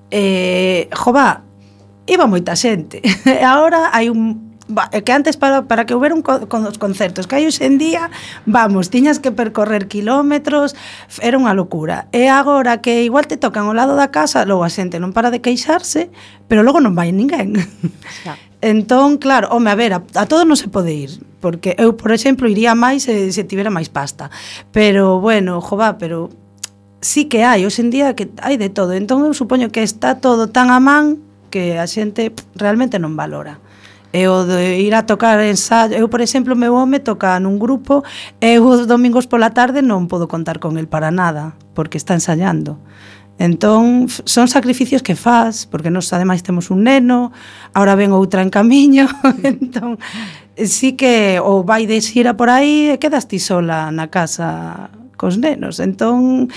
eh, 0.07 0.87
jova, 0.95 1.43
iba 2.07 2.23
moita 2.23 2.55
xente. 2.55 3.03
E 3.27 3.43
agora 3.43 3.91
hai 3.91 4.07
un 4.07 4.52
que 5.03 5.11
antes 5.11 5.38
para, 5.38 5.68
para 5.68 5.86
que 5.86 5.93
houbera 5.93 6.16
un 6.16 6.22
co, 6.22 6.47
con 6.47 6.66
os 6.66 6.80
concertos 6.80 7.28
que 7.28 7.36
hai 7.36 7.45
hoxe 7.45 7.68
en 7.68 7.78
día, 7.78 8.07
vamos, 8.47 8.89
tiñas 8.89 9.20
que 9.20 9.32
percorrer 9.32 9.91
kilómetros, 9.91 10.76
era 11.20 11.36
unha 11.36 11.51
locura. 11.51 12.07
E 12.16 12.32
agora 12.32 12.80
que 12.80 13.03
igual 13.03 13.28
te 13.28 13.36
tocan 13.36 13.68
ao 13.68 13.76
lado 13.76 13.99
da 13.99 14.09
casa, 14.09 14.47
logo 14.47 14.64
a 14.64 14.72
xente 14.72 14.97
non 15.03 15.11
para 15.11 15.30
de 15.30 15.43
queixarse, 15.43 16.07
pero 16.47 16.64
logo 16.64 16.80
non 16.80 16.95
vai 16.95 17.11
ninguén. 17.11 17.59
Xa. 18.24 18.39
Entón, 18.64 19.18
claro, 19.18 19.49
home, 19.51 19.70
a 19.70 19.76
ver, 19.76 19.91
a, 19.91 19.99
a 20.16 20.24
todo 20.24 20.47
non 20.47 20.55
se 20.55 20.72
pode 20.72 20.95
ir, 20.95 21.11
porque 21.43 21.76
eu, 21.76 21.99
por 21.99 22.16
exemplo, 22.16 22.47
iría 22.47 22.72
máis 22.80 23.03
se, 23.03 23.36
se 23.36 23.43
tivera 23.43 23.68
máis 23.68 23.91
pasta. 23.91 24.32
Pero, 24.72 25.20
bueno, 25.20 25.59
jova, 25.59 25.99
pero 25.99 26.32
sí 27.03 27.28
que 27.28 27.43
hai, 27.43 27.68
hoxe 27.68 27.84
en 27.84 27.91
día 27.91 28.16
que 28.16 28.32
hai 28.39 28.55
de 28.55 28.72
todo. 28.72 28.95
Entón, 28.95 29.28
eu 29.28 29.36
supoño 29.36 29.68
que 29.68 29.84
está 29.84 30.24
todo 30.24 30.47
tan 30.47 30.72
a 30.72 30.80
man 30.80 31.20
que 31.51 31.76
a 31.76 31.84
xente 31.91 32.32
realmente 32.55 33.03
non 33.03 33.20
valora 33.20 33.59
e 34.14 34.30
o 34.30 34.45
de 34.45 34.80
ir 34.80 34.93
a 34.93 35.09
tocar 35.09 35.41
ensayo. 35.41 35.97
Eu, 35.97 36.07
por 36.07 36.22
exemplo, 36.22 36.55
meu 36.55 36.78
home 36.78 37.01
toca 37.01 37.34
nun 37.41 37.57
grupo 37.57 38.05
e 38.38 38.61
os 38.61 38.86
domingos 38.86 39.26
pola 39.26 39.49
tarde 39.49 39.82
non 39.82 40.05
podo 40.05 40.30
contar 40.30 40.61
con 40.61 40.78
el 40.78 40.86
para 40.86 41.09
nada, 41.09 41.57
porque 41.74 41.97
está 41.97 42.14
ensayando. 42.14 42.78
Entón, 43.41 44.05
son 44.07 44.45
sacrificios 44.45 45.01
que 45.01 45.18
faz, 45.18 45.66
porque 45.66 45.89
nos 45.89 46.14
ademais 46.14 46.45
temos 46.45 46.70
un 46.70 46.86
neno, 46.86 47.34
ahora 47.74 47.97
ven 47.97 48.14
outra 48.14 48.45
en 48.45 48.53
camiño, 48.53 49.09
entón, 49.41 49.97
sí 50.53 50.93
que 50.93 51.41
ou 51.41 51.66
vai 51.66 51.89
de 51.89 51.97
xira 51.97 52.38
por 52.38 52.53
aí 52.53 52.93
e 52.93 53.01
quedas 53.01 53.26
ti 53.26 53.41
sola 53.41 53.89
na 53.89 54.14
casa 54.14 54.93
cos 55.18 55.41
nenos. 55.41 55.82
Entón, 55.82 56.53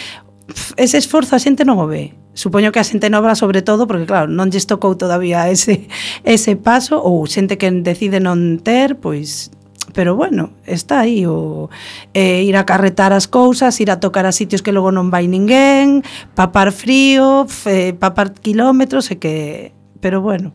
ese 0.77 1.01
esforzo 1.01 1.33
a 1.33 1.41
xente 1.41 1.65
non 1.65 1.81
o 1.81 1.89
ve 1.89 2.26
supoño 2.37 2.71
que 2.71 2.79
a 2.79 2.87
xente 2.87 3.09
nova 3.09 3.33
sobre 3.33 3.65
todo 3.65 3.89
porque 3.89 4.05
claro, 4.05 4.29
non 4.29 4.53
lles 4.53 4.69
tocou 4.69 4.95
todavía 4.95 5.49
ese 5.49 5.89
ese 6.23 6.55
paso 6.61 7.01
ou 7.01 7.25
xente 7.25 7.57
que 7.57 7.73
decide 7.81 8.21
non 8.21 8.61
ter, 8.61 9.01
pois 9.01 9.51
pero 9.97 10.15
bueno, 10.15 10.53
está 10.69 11.01
aí 11.01 11.25
o 11.25 11.73
eh, 12.13 12.45
ir 12.45 12.61
a 12.61 12.69
carretar 12.69 13.17
as 13.17 13.25
cousas, 13.25 13.81
ir 13.81 13.89
a 13.89 13.97
tocar 13.97 14.29
a 14.29 14.37
sitios 14.37 14.61
que 14.61 14.77
logo 14.77 14.93
non 14.93 15.09
vai 15.09 15.25
ninguén, 15.25 16.05
papar 16.37 16.77
frío, 16.77 17.49
fe, 17.49 17.97
papar 17.97 18.37
kilómetros 18.37 19.09
e 19.09 19.17
que 19.17 19.73
pero 20.05 20.21
bueno, 20.21 20.53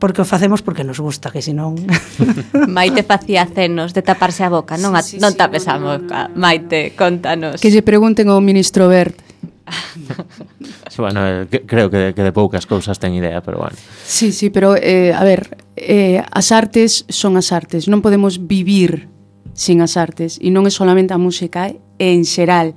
porque 0.00 0.22
o 0.22 0.24
facemos 0.24 0.64
porque 0.64 0.88
nos 0.88 0.96
gusta, 0.96 1.28
que 1.28 1.44
senón 1.44 1.76
Maite 2.72 3.04
facía 3.04 3.44
cenos 3.44 3.92
de 3.92 4.00
taparse 4.00 4.44
a 4.44 4.48
boca, 4.48 4.80
non 4.80 4.96
a, 4.96 5.04
sí, 5.04 5.16
sí, 5.16 5.22
non 5.22 5.36
tapes 5.36 5.68
sí, 5.68 5.70
no, 5.70 5.76
a 5.76 5.78
boca. 5.78 6.18
No, 6.28 6.32
no, 6.32 6.34
no. 6.34 6.40
Maite, 6.40 6.96
contanos. 6.96 7.60
Que 7.60 7.68
lle 7.68 7.84
pregunten 7.84 8.32
ao 8.32 8.40
ministro 8.40 8.88
Bert. 8.88 9.20
bueno, 11.02 11.46
creo 11.66 11.90
que, 11.90 12.12
que 12.14 12.22
de 12.22 12.32
poucas 12.32 12.66
cousas 12.66 12.98
ten 12.98 13.14
idea, 13.14 13.42
pero 13.42 13.58
bueno. 13.58 13.76
Sí, 14.04 14.32
sí, 14.32 14.50
pero, 14.50 14.76
eh, 14.76 15.14
a 15.14 15.24
ver, 15.24 15.56
eh, 15.76 16.22
as 16.30 16.52
artes 16.52 17.06
son 17.08 17.36
as 17.38 17.50
artes, 17.50 17.86
non 17.86 18.02
podemos 18.02 18.42
vivir 18.44 19.08
sin 19.54 19.80
as 19.82 19.96
artes, 19.96 20.38
e 20.38 20.52
non 20.52 20.66
é 20.66 20.72
solamente 20.72 21.14
a 21.14 21.20
música, 21.20 21.70
é 21.70 22.08
en 22.12 22.22
xeral. 22.22 22.76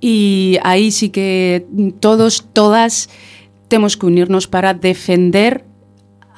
E 0.00 0.56
aí 0.64 0.90
sí 0.90 1.12
que 1.12 1.64
todos, 2.00 2.48
todas, 2.52 3.08
temos 3.68 3.96
que 3.96 4.06
unirnos 4.06 4.48
para 4.48 4.74
defender 4.74 5.69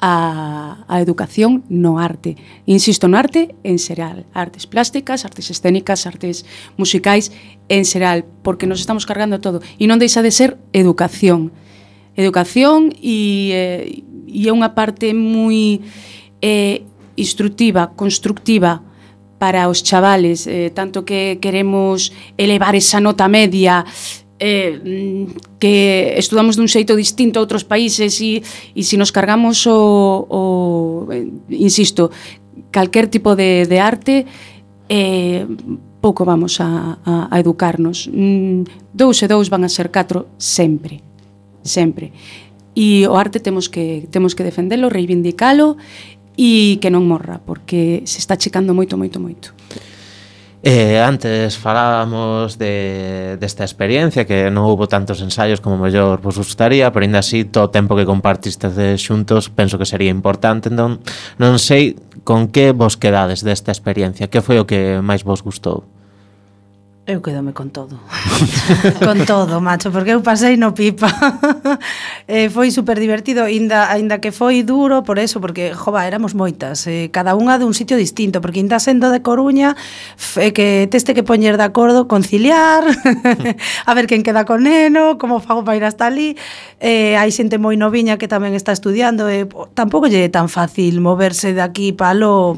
a, 0.03 0.83
a 0.89 0.99
educación 0.99 1.63
no 1.69 1.97
arte. 1.97 2.35
Insisto, 2.67 3.07
no 3.07 3.15
arte 3.15 3.55
en 3.63 3.79
xeral, 3.79 4.27
artes 4.35 4.67
plásticas, 4.67 5.23
artes 5.23 5.47
escénicas, 5.47 6.03
artes 6.03 6.43
musicais 6.75 7.31
en 7.71 7.87
xeral, 7.87 8.27
porque 8.43 8.67
nos 8.67 8.83
estamos 8.83 9.07
cargando 9.07 9.39
todo 9.39 9.63
e 9.79 9.87
non 9.87 10.03
deixa 10.03 10.19
de 10.19 10.35
ser 10.35 10.59
educación. 10.75 11.55
Educación 12.19 12.91
e, 12.99 13.55
eh, 13.55 14.03
e 14.27 14.43
é 14.43 14.51
unha 14.51 14.75
parte 14.75 15.15
moi 15.15 15.79
eh, 16.43 16.83
instructiva, 17.15 17.95
constructiva 17.95 18.83
para 19.39 19.71
os 19.71 19.87
chavales, 19.87 20.51
eh, 20.51 20.67
tanto 20.75 21.07
que 21.07 21.39
queremos 21.39 22.11
elevar 22.35 22.75
esa 22.75 22.99
nota 22.99 23.31
media, 23.31 23.87
eh, 24.39 25.27
que 25.59 26.15
estudamos 26.17 26.55
dun 26.55 26.69
xeito 26.69 26.97
distinto 26.97 27.39
a 27.39 27.43
outros 27.43 27.63
países 27.63 28.17
e, 28.21 28.41
e 28.73 28.81
se 28.81 28.97
nos 28.97 29.13
cargamos 29.13 29.65
o, 29.65 30.25
o 30.29 30.41
eh, 31.13 31.29
insisto, 31.53 32.09
calquer 32.71 33.07
tipo 33.07 33.35
de, 33.37 33.65
de 33.69 33.77
arte 33.79 34.25
eh, 34.89 35.45
pouco 36.01 36.25
vamos 36.25 36.59
a, 36.59 36.99
a, 37.05 37.27
a 37.31 37.35
educarnos 37.39 38.09
mm, 38.11 38.91
dous 38.91 39.23
e 39.23 39.27
dous 39.29 39.47
van 39.47 39.63
a 39.63 39.71
ser 39.71 39.89
catro 39.89 40.27
sempre 40.37 40.99
sempre 41.63 42.11
e 42.75 43.05
o 43.05 43.15
arte 43.15 43.39
temos 43.39 43.69
que 43.69 44.09
temos 44.09 44.33
que 44.33 44.43
defendelo, 44.43 44.89
reivindicalo 44.89 45.77
e 46.33 46.81
que 46.81 46.89
non 46.89 47.05
morra, 47.05 47.37
porque 47.45 48.01
se 48.09 48.17
está 48.17 48.33
checando 48.33 48.73
moito, 48.73 48.97
moito, 48.97 49.21
moito. 49.21 49.53
Eh, 50.65 50.97
antes 51.01 51.57
falábamos 51.57 52.57
de, 52.57 53.35
desta 53.37 53.67
experiencia 53.67 54.23
que 54.23 54.47
non 54.47 54.63
houve 54.63 54.87
tantos 54.87 55.19
ensaios 55.19 55.59
como 55.59 55.75
mellor 55.75 56.23
vos 56.23 56.39
gustaría, 56.39 56.87
pero 56.95 57.03
ainda 57.03 57.19
así 57.19 57.43
todo 57.43 57.67
o 57.67 57.73
tempo 57.75 57.99
que 57.99 58.07
compartiste 58.07 58.71
xuntos 58.95 59.51
penso 59.51 59.75
que 59.75 59.83
sería 59.83 60.07
importante, 60.07 60.71
entón 60.71 61.03
non 61.35 61.59
sei 61.59 61.99
con 62.23 62.47
que 62.47 62.71
vos 62.71 62.95
quedades 62.95 63.43
desta 63.43 63.75
experiencia, 63.75 64.31
que 64.31 64.39
foi 64.39 64.55
o 64.55 64.63
que 64.63 65.03
máis 65.03 65.27
vos 65.27 65.43
gustou? 65.43 65.83
Eu 67.05 67.21
quedome 67.21 67.51
con 67.51 67.69
todo. 67.69 67.99
con 69.03 69.25
todo, 69.25 69.59
macho, 69.59 69.91
porque 69.91 70.15
eu 70.15 70.23
pasei 70.23 70.55
no 70.55 70.71
pipa. 70.71 71.11
eh, 72.31 72.47
foi 72.47 72.71
super 72.71 72.95
divertido, 72.95 73.43
ainda, 73.43 73.91
ainda 73.91 74.23
que 74.23 74.31
foi 74.31 74.63
duro 74.63 75.03
por 75.03 75.19
eso, 75.19 75.43
porque 75.43 75.75
jova, 75.75 76.07
éramos 76.07 76.31
moitas, 76.31 76.87
eh, 76.87 77.11
cada 77.11 77.35
unha 77.35 77.59
dun 77.59 77.75
sitio 77.75 77.99
distinto, 77.99 78.39
porque 78.39 78.63
ainda 78.63 78.79
sendo 78.79 79.11
de 79.11 79.19
Coruña, 79.19 79.75
eh, 80.39 80.55
que 80.55 80.87
teste 80.87 81.11
que 81.11 81.27
poñer 81.27 81.59
de 81.59 81.67
acordo 81.67 82.07
conciliar, 82.07 82.87
a 83.85 83.91
ver 83.91 84.07
quen 84.07 84.23
queda 84.23 84.47
con 84.47 84.63
neno, 84.63 85.19
como 85.19 85.43
fago 85.43 85.67
para 85.67 85.75
ir 85.75 85.83
hasta 85.83 86.07
ali. 86.07 86.39
Eh, 86.79 87.19
hai 87.19 87.35
xente 87.35 87.59
moi 87.59 87.75
noviña 87.75 88.15
que 88.15 88.31
tamén 88.31 88.55
está 88.55 88.71
estudiando, 88.71 89.27
eh, 89.27 89.43
tampouco 89.75 90.07
lle 90.07 90.23
é 90.23 90.31
tan 90.31 90.47
fácil 90.47 91.03
moverse 91.03 91.51
de 91.51 91.59
aquí 91.59 91.91
para 91.91 92.15
lo. 92.15 92.55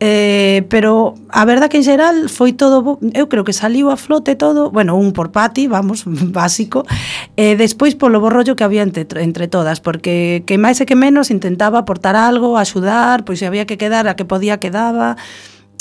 Eh, 0.00 0.64
pero 0.72 1.12
a 1.28 1.44
verdade 1.44 1.68
que 1.68 1.76
en 1.76 1.84
xeral 1.84 2.32
foi 2.32 2.56
todo, 2.56 2.96
eu 3.12 3.28
creo 3.28 3.44
que 3.44 3.52
xa 3.52 3.65
saliu 3.66 3.90
a 3.90 3.98
flote 3.98 4.38
todo, 4.38 4.70
bueno, 4.70 4.94
un 4.94 5.10
por 5.10 5.34
Pati, 5.34 5.66
vamos, 5.66 6.06
básico, 6.30 6.86
e 7.34 7.58
despois 7.58 7.98
polo 7.98 8.22
borrollo 8.22 8.54
que 8.54 8.62
había 8.62 8.86
entre, 8.86 9.02
entre 9.26 9.50
todas, 9.50 9.82
porque 9.82 10.46
que 10.46 10.54
máis 10.54 10.78
e 10.78 10.86
que 10.86 10.94
menos 10.94 11.34
intentaba 11.34 11.82
aportar 11.82 12.14
algo, 12.14 12.54
axudar, 12.54 13.26
pois 13.26 13.42
se 13.42 13.46
había 13.50 13.66
que 13.66 13.74
quedar 13.74 14.06
a 14.06 14.14
que 14.14 14.22
podía 14.22 14.62
quedaba, 14.62 15.18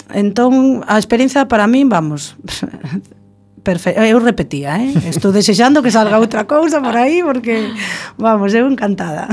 entón 0.10 0.82
a 0.90 0.98
experiencia 0.98 1.46
para 1.46 1.70
min, 1.70 1.86
vamos, 1.94 2.34
perfecto. 3.66 4.02
Eu 4.02 4.18
repetía, 4.18 4.82
eh? 4.82 4.94
Estou 5.14 5.30
desexando 5.30 5.86
que 5.86 5.94
salga 5.94 6.18
outra 6.18 6.50
cousa 6.50 6.82
por 6.82 6.98
aí 6.98 7.22
porque 7.22 7.70
vamos, 8.18 8.54
eu 8.58 8.66
encantada. 8.66 9.30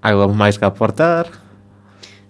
Algo 0.00 0.32
máis 0.32 0.56
que 0.56 0.64
aportar? 0.64 1.39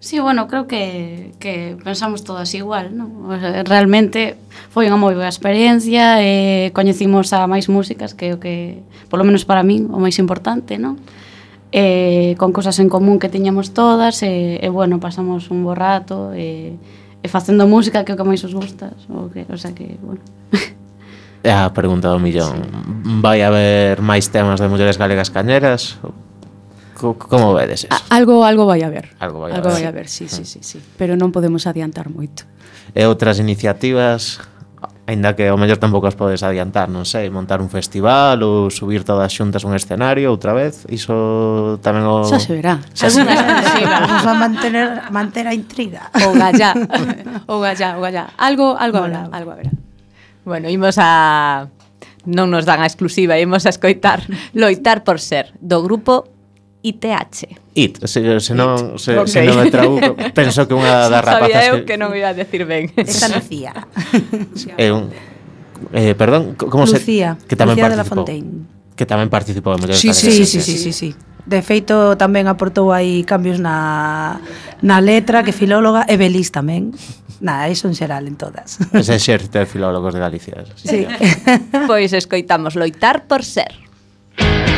Sí, 0.01 0.19
bueno, 0.19 0.49
creo 0.49 0.67
que, 0.67 1.33
que 1.39 1.77
pensamos 1.85 2.25
todas 2.25 2.55
igual, 2.55 2.97
non? 2.97 3.29
O 3.29 3.37
sea, 3.37 3.61
realmente 3.69 4.41
foi 4.73 4.89
unha 4.89 4.97
moi 4.97 5.13
boa 5.13 5.29
experiencia, 5.29 6.25
e 6.25 6.25
eh, 6.25 6.67
coñecimos 6.73 7.37
a 7.37 7.45
máis 7.45 7.69
músicas 7.69 8.17
que 8.17 8.33
o 8.33 8.41
que, 8.41 8.81
polo 9.13 9.29
menos 9.29 9.45
para 9.45 9.61
min, 9.61 9.93
o 9.93 10.01
máis 10.01 10.17
importante, 10.17 10.81
non? 10.81 10.97
Eh, 11.69 12.33
con 12.41 12.57
cosas 12.57 12.81
en 12.81 12.89
común 12.89 13.21
que 13.21 13.29
tiñamos 13.29 13.77
todas, 13.77 14.25
e, 14.25 14.57
eh, 14.57 14.65
eh, 14.65 14.73
bueno, 14.73 15.05
pasamos 15.05 15.53
un 15.53 15.69
bo 15.69 15.77
rato, 15.77 16.33
e, 16.33 16.81
eh, 16.81 17.21
e 17.21 17.27
facendo 17.29 17.69
música 17.69 18.01
que 18.01 18.13
é 18.13 18.17
o 18.17 18.19
que 18.19 18.25
máis 18.25 18.41
os 18.41 18.57
gusta, 18.57 18.97
o, 19.13 19.29
que, 19.29 19.45
o 19.53 19.59
sea 19.61 19.77
que, 19.77 20.01
bueno... 20.01 20.25
É 21.45 21.53
a 21.61 21.77
pregunta 21.77 22.09
do 22.09 22.17
millón. 22.17 22.57
Sí. 22.57 23.21
Vai 23.21 23.45
haber 23.45 24.01
máis 24.01 24.33
temas 24.33 24.65
de 24.65 24.73
mulleres 24.73 24.97
galegas 24.97 25.29
cañeras? 25.29 26.01
como 27.01 27.57
vedes 27.57 27.89
eso? 27.89 27.95
A, 27.95 28.17
algo 28.17 28.45
algo 28.45 28.69
vai 28.69 28.85
haber. 28.85 29.11
Algo 29.19 29.41
vai 29.41 29.57
algo 29.57 29.73
haber, 29.73 29.81
vai 29.81 29.85
haber 29.89 30.07
sí, 30.09 30.29
sí, 30.29 30.45
sí, 30.45 30.61
sí, 30.61 30.79
pero 31.01 31.17
non 31.17 31.33
podemos 31.33 31.65
adiantar 31.65 32.13
moito. 32.13 32.45
E 32.95 33.09
outras 33.09 33.41
iniciativas 33.41 34.39
Ainda 35.11 35.35
que 35.35 35.51
ao 35.51 35.59
mellor 35.59 35.83
tampouco 35.83 36.07
as 36.07 36.15
podes 36.15 36.47
adiantar, 36.47 36.87
non 36.87 37.03
sei, 37.03 37.35
montar 37.35 37.59
un 37.59 37.67
festival 37.67 38.39
ou 38.47 38.71
subir 38.71 39.03
todas 39.03 39.27
xuntas 39.35 39.67
un 39.67 39.75
escenario 39.75 40.31
outra 40.31 40.55
vez, 40.55 40.87
iso 40.87 41.83
tamén 41.83 42.07
o... 42.07 42.23
Xa 42.23 42.39
se 42.39 42.55
verá. 42.55 42.79
Xa 42.95 43.11
se 43.11 43.27
verá. 43.27 43.43
Vamos 44.07 44.23
a 44.23 44.35
mantener, 44.39 44.87
manter 45.11 45.51
a 45.51 45.53
intriga. 45.57 46.15
Ou 46.15 46.31
gallá, 46.39 46.79
ou 47.51 47.59
gallá, 47.59 47.99
ou 47.99 48.03
gallá. 48.07 48.31
Algo, 48.39 48.79
algo 48.79 49.03
habrá, 49.03 49.27
algo 49.35 49.51
habrá. 49.51 49.75
Bueno, 50.47 50.71
imos 50.71 50.95
a... 51.03 51.67
Non 52.23 52.47
nos 52.47 52.63
dan 52.63 52.79
a 52.79 52.87
exclusiva, 52.87 53.35
imos 53.41 53.67
a 53.67 53.75
escoitar 53.75 54.23
Loitar 54.55 55.03
por 55.03 55.19
ser, 55.19 55.51
do 55.59 55.83
grupo 55.83 56.31
ITH. 56.83 57.47
IT, 57.75 58.07
se, 58.07 58.41
se 58.41 58.55
non, 58.55 58.99
se, 58.99 59.19
okay. 59.19 59.29
se 59.29 59.45
non 59.45 59.69
trabuco, 59.69 60.17
penso 60.39 60.65
que 60.65 60.73
unha 60.73 61.13
das 61.13 61.21
rapazas... 61.21 61.53
Sabía 61.53 61.69
eu 61.69 61.85
que, 61.85 61.93
que 61.93 61.97
non 62.01 62.17
iba 62.17 62.33
a 62.33 62.37
decir 62.37 62.65
ben. 62.65 62.89
Esta 62.97 63.29
Lucía. 63.29 63.73
É 64.81 64.89
un... 64.89 65.13
Eh, 65.93 66.17
perdón, 66.17 66.57
como 66.57 66.89
se... 66.89 66.97
Lucía, 66.97 67.37
que 67.45 67.57
tamén 67.57 67.77
Lucía 67.77 67.93
de 67.93 68.01
la 68.01 68.07
Fontaine. 68.09 68.65
Que 68.97 69.05
tamén 69.05 69.29
participou 69.29 69.77
en 69.77 69.81
Mulleres 69.85 70.01
sí, 70.01 70.13
sí, 70.13 70.45
sí, 70.45 70.61
sí, 70.61 70.77
sí, 70.77 70.93
sí. 70.93 71.11
De 71.45 71.61
feito, 71.65 72.17
tamén 72.21 72.49
aportou 72.49 72.93
aí 72.93 73.25
cambios 73.25 73.61
na, 73.61 74.41
na 74.85 75.01
letra, 75.01 75.41
que 75.45 75.53
filóloga, 75.53 76.05
e 76.09 76.17
Belis 76.21 76.53
tamén. 76.53 76.93
Nada, 77.41 77.73
iso 77.73 77.89
en 77.89 77.97
xeral 77.97 78.29
en 78.29 78.37
todas. 78.37 78.77
Ese 78.93 79.17
xerte 79.17 79.65
de 79.65 79.67
filólogos 79.69 80.13
de 80.13 80.21
Galicia. 80.21 80.65
Sí. 80.77 81.05
sí. 81.05 81.09
pois 81.89 82.13
escoitamos 82.13 82.77
Loitar 82.77 83.25
por 83.25 83.45
ser. 83.45 83.73
Loitar 83.73 83.89
por 84.41 84.65
ser. 84.65 84.70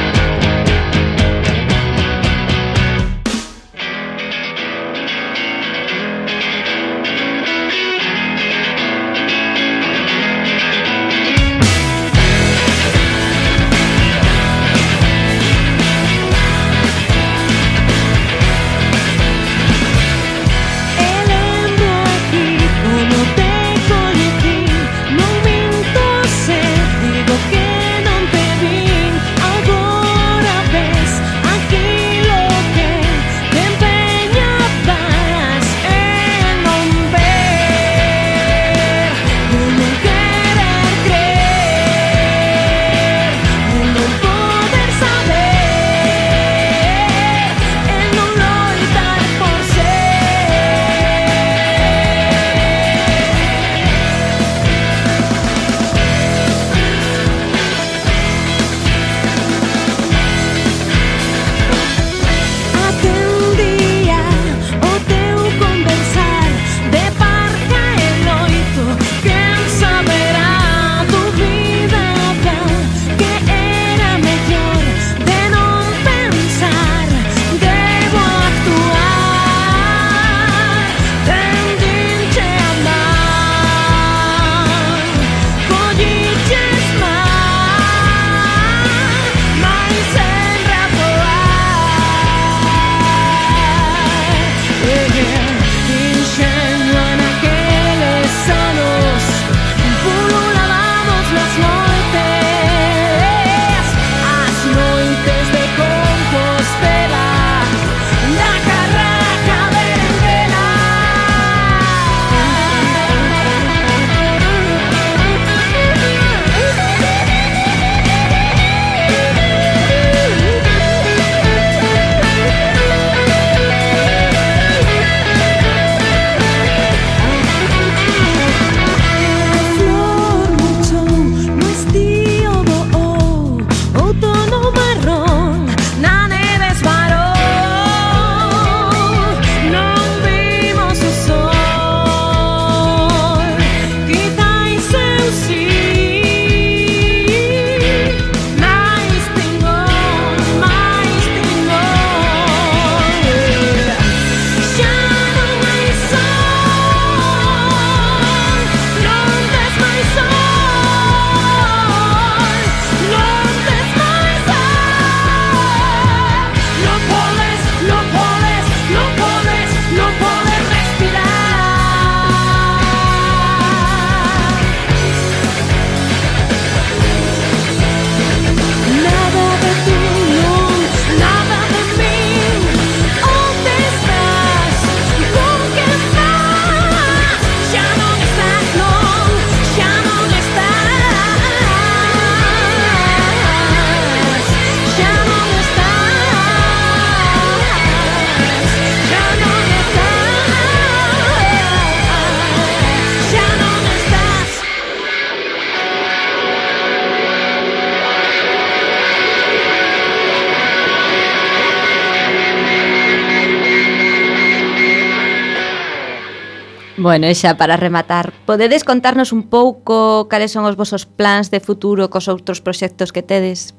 Bueno, 217.12 217.28
e 217.28 217.36
xa 217.36 217.60
para 217.60 217.76
rematar, 217.76 218.32
podedes 218.48 218.88
contarnos 218.88 219.36
un 219.36 219.44
pouco 219.44 220.32
cales 220.32 220.48
son 220.48 220.64
os 220.64 220.80
vosos 220.80 221.04
plans 221.04 221.52
de 221.52 221.60
futuro 221.60 222.08
cos 222.08 222.24
outros 222.24 222.64
proxectos 222.64 223.12
que 223.12 223.20
tedes? 223.20 223.76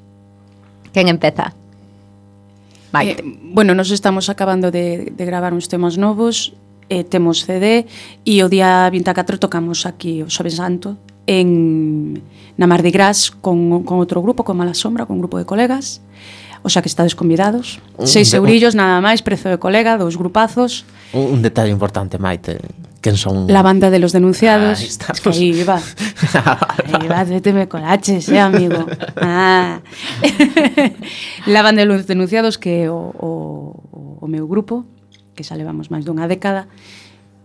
Quen 0.93 1.09
empeza? 1.09 1.49
Maite. 2.93 3.25
Eh, 3.25 3.49
bueno, 3.49 3.73
nos 3.73 3.89
estamos 3.89 4.29
acabando 4.29 4.69
de, 4.69 5.09
de 5.17 5.23
gravar 5.25 5.49
uns 5.49 5.65
temas 5.65 5.97
novos, 5.97 6.53
eh, 6.93 7.01
temos 7.01 7.41
CD 7.41 7.89
e 8.21 8.45
o 8.45 8.53
día 8.53 8.85
24 8.93 9.41
tocamos 9.41 9.89
aquí 9.89 10.21
o 10.21 10.29
Xoven 10.29 10.53
Santo 10.53 11.01
en, 11.25 12.21
na 12.53 12.69
Mar 12.69 12.85
de 12.85 12.93
Gras 12.93 13.33
con, 13.33 13.81
con 13.81 13.97
outro 13.97 14.21
grupo, 14.21 14.45
con 14.45 14.61
Mala 14.61 14.77
Sombra, 14.77 15.09
con 15.09 15.17
un 15.17 15.25
grupo 15.25 15.41
de 15.41 15.49
colegas 15.49 16.05
o 16.61 16.69
xa 16.69 16.85
que 16.85 16.89
estades 16.93 17.17
convidados. 17.17 17.81
Un, 17.97 18.05
Seis 18.05 18.29
eurillos 18.37 18.77
nada 18.77 19.01
máis, 19.01 19.25
prezo 19.25 19.49
de 19.49 19.57
colega, 19.57 19.97
dous 19.97 20.21
grupazos. 20.21 20.85
Un, 21.17 21.33
un 21.33 21.39
detalle 21.41 21.73
importante, 21.73 22.21
Maite 22.21 22.61
quen 23.03 23.17
son? 23.17 23.45
La 23.47 23.61
banda 23.61 23.91
de 23.91 23.99
los 23.99 24.11
denunciados. 24.11 24.79
Ah, 24.79 24.83
estamos... 24.83 25.19
es 25.19 25.21
que 25.21 25.29
ahí 25.29 25.63
va. 25.63 25.77
ahí 25.77 27.07
va, 27.07 27.25
méteme 27.25 27.67
colaches, 27.67 28.29
eh, 28.29 28.39
amigo. 28.39 28.87
Ah. 29.17 29.81
la 31.45 31.61
banda 31.61 31.81
de 31.81 31.85
los 31.85 32.07
denunciados 32.07 32.57
que 32.57 32.89
o, 32.89 33.13
o, 33.19 34.19
o 34.19 34.27
meu 34.27 34.47
grupo, 34.47 34.85
que 35.35 35.43
xa 35.43 35.53
levamos 35.53 35.91
máis 35.93 36.07
dunha 36.07 36.25
década, 36.25 36.65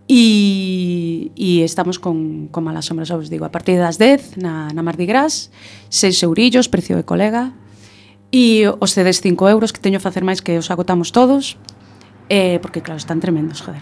E, 0.09 1.29
e 1.37 1.61
estamos 1.61 2.01
con, 2.01 2.49
con 2.49 2.65
Malas 2.65 2.89
Sombras, 2.89 3.13
os 3.13 3.29
digo, 3.29 3.45
a 3.45 3.53
partir 3.53 3.77
das 3.77 4.01
10 4.01 4.41
na, 4.41 4.73
na 4.73 4.81
Mardi 4.81 5.05
Gras, 5.05 5.53
6 5.93 6.25
eurillos, 6.25 6.65
precio 6.65 6.97
de 6.97 7.05
colega, 7.05 7.53
e 8.33 8.65
os 8.65 8.97
cedes 8.97 9.21
5 9.21 9.37
euros 9.53 9.69
que 9.69 9.77
teño 9.77 10.01
facer 10.01 10.25
máis 10.25 10.41
que 10.41 10.57
os 10.57 10.73
agotamos 10.73 11.13
todos, 11.13 11.61
Eh, 12.29 12.59
porque 12.61 12.81
claro, 12.81 12.97
están 12.97 13.19
tremendos, 13.19 13.61
joder. 13.61 13.81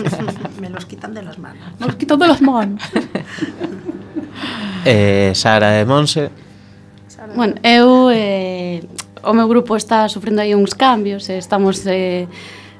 Me 0.60 0.70
los 0.70 0.86
quitan 0.86 1.12
de 1.12 1.22
las 1.22 1.38
manos. 1.38 1.62
Me 1.78 1.86
los 1.86 1.96
quitan 1.96 2.18
de 2.18 2.28
las 2.28 2.40
manos. 2.40 2.82
eh, 4.84 5.32
Sara 5.34 5.80
e 5.80 5.84
Monse. 5.84 6.30
Bueno, 7.34 7.54
eu 7.62 8.08
eh, 8.10 8.80
o 9.22 9.32
meu 9.34 9.46
grupo 9.46 9.76
está 9.76 10.08
sufrindo 10.08 10.40
aí 10.40 10.54
uns 10.54 10.72
cambios, 10.72 11.28
eh, 11.28 11.36
estamos 11.36 11.84
eh, 11.86 12.26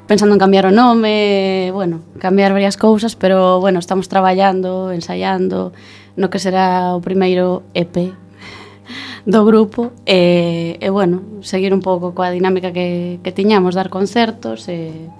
pensando 0.06 0.32
en 0.34 0.40
cambiar 0.40 0.66
o 0.66 0.72
nome, 0.72 1.68
eh, 1.68 1.70
bueno, 1.70 2.00
cambiar 2.18 2.52
varias 2.52 2.76
cousas, 2.76 3.14
pero 3.16 3.60
bueno, 3.60 3.78
estamos 3.78 4.08
traballando, 4.08 4.92
ensaiando 4.92 5.72
no 6.16 6.30
que 6.30 6.38
será 6.38 6.96
o 6.96 7.00
primeiro 7.04 7.62
EP 7.74 8.12
do 9.30 9.46
grupo 9.46 9.94
e, 10.06 10.76
e 10.82 10.88
bueno, 10.90 11.22
seguir 11.40 11.72
un 11.72 11.80
pouco 11.80 12.12
coa 12.12 12.30
dinámica 12.34 12.74
que, 12.74 13.22
que 13.22 13.32
tiñamos, 13.32 13.78
dar 13.78 13.88
concertos 13.88 14.68
e, 14.68 15.10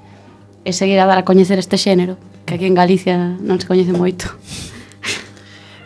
e 0.66 0.70
seguir 0.74 0.98
a 0.98 1.06
dar 1.06 1.18
a 1.22 1.24
coñecer 1.24 1.58
este 1.62 1.78
xénero, 1.78 2.18
que 2.44 2.58
aquí 2.58 2.66
en 2.66 2.74
Galicia 2.74 3.38
non 3.38 3.62
se 3.62 3.70
coñece 3.70 3.94
moito. 3.94 4.28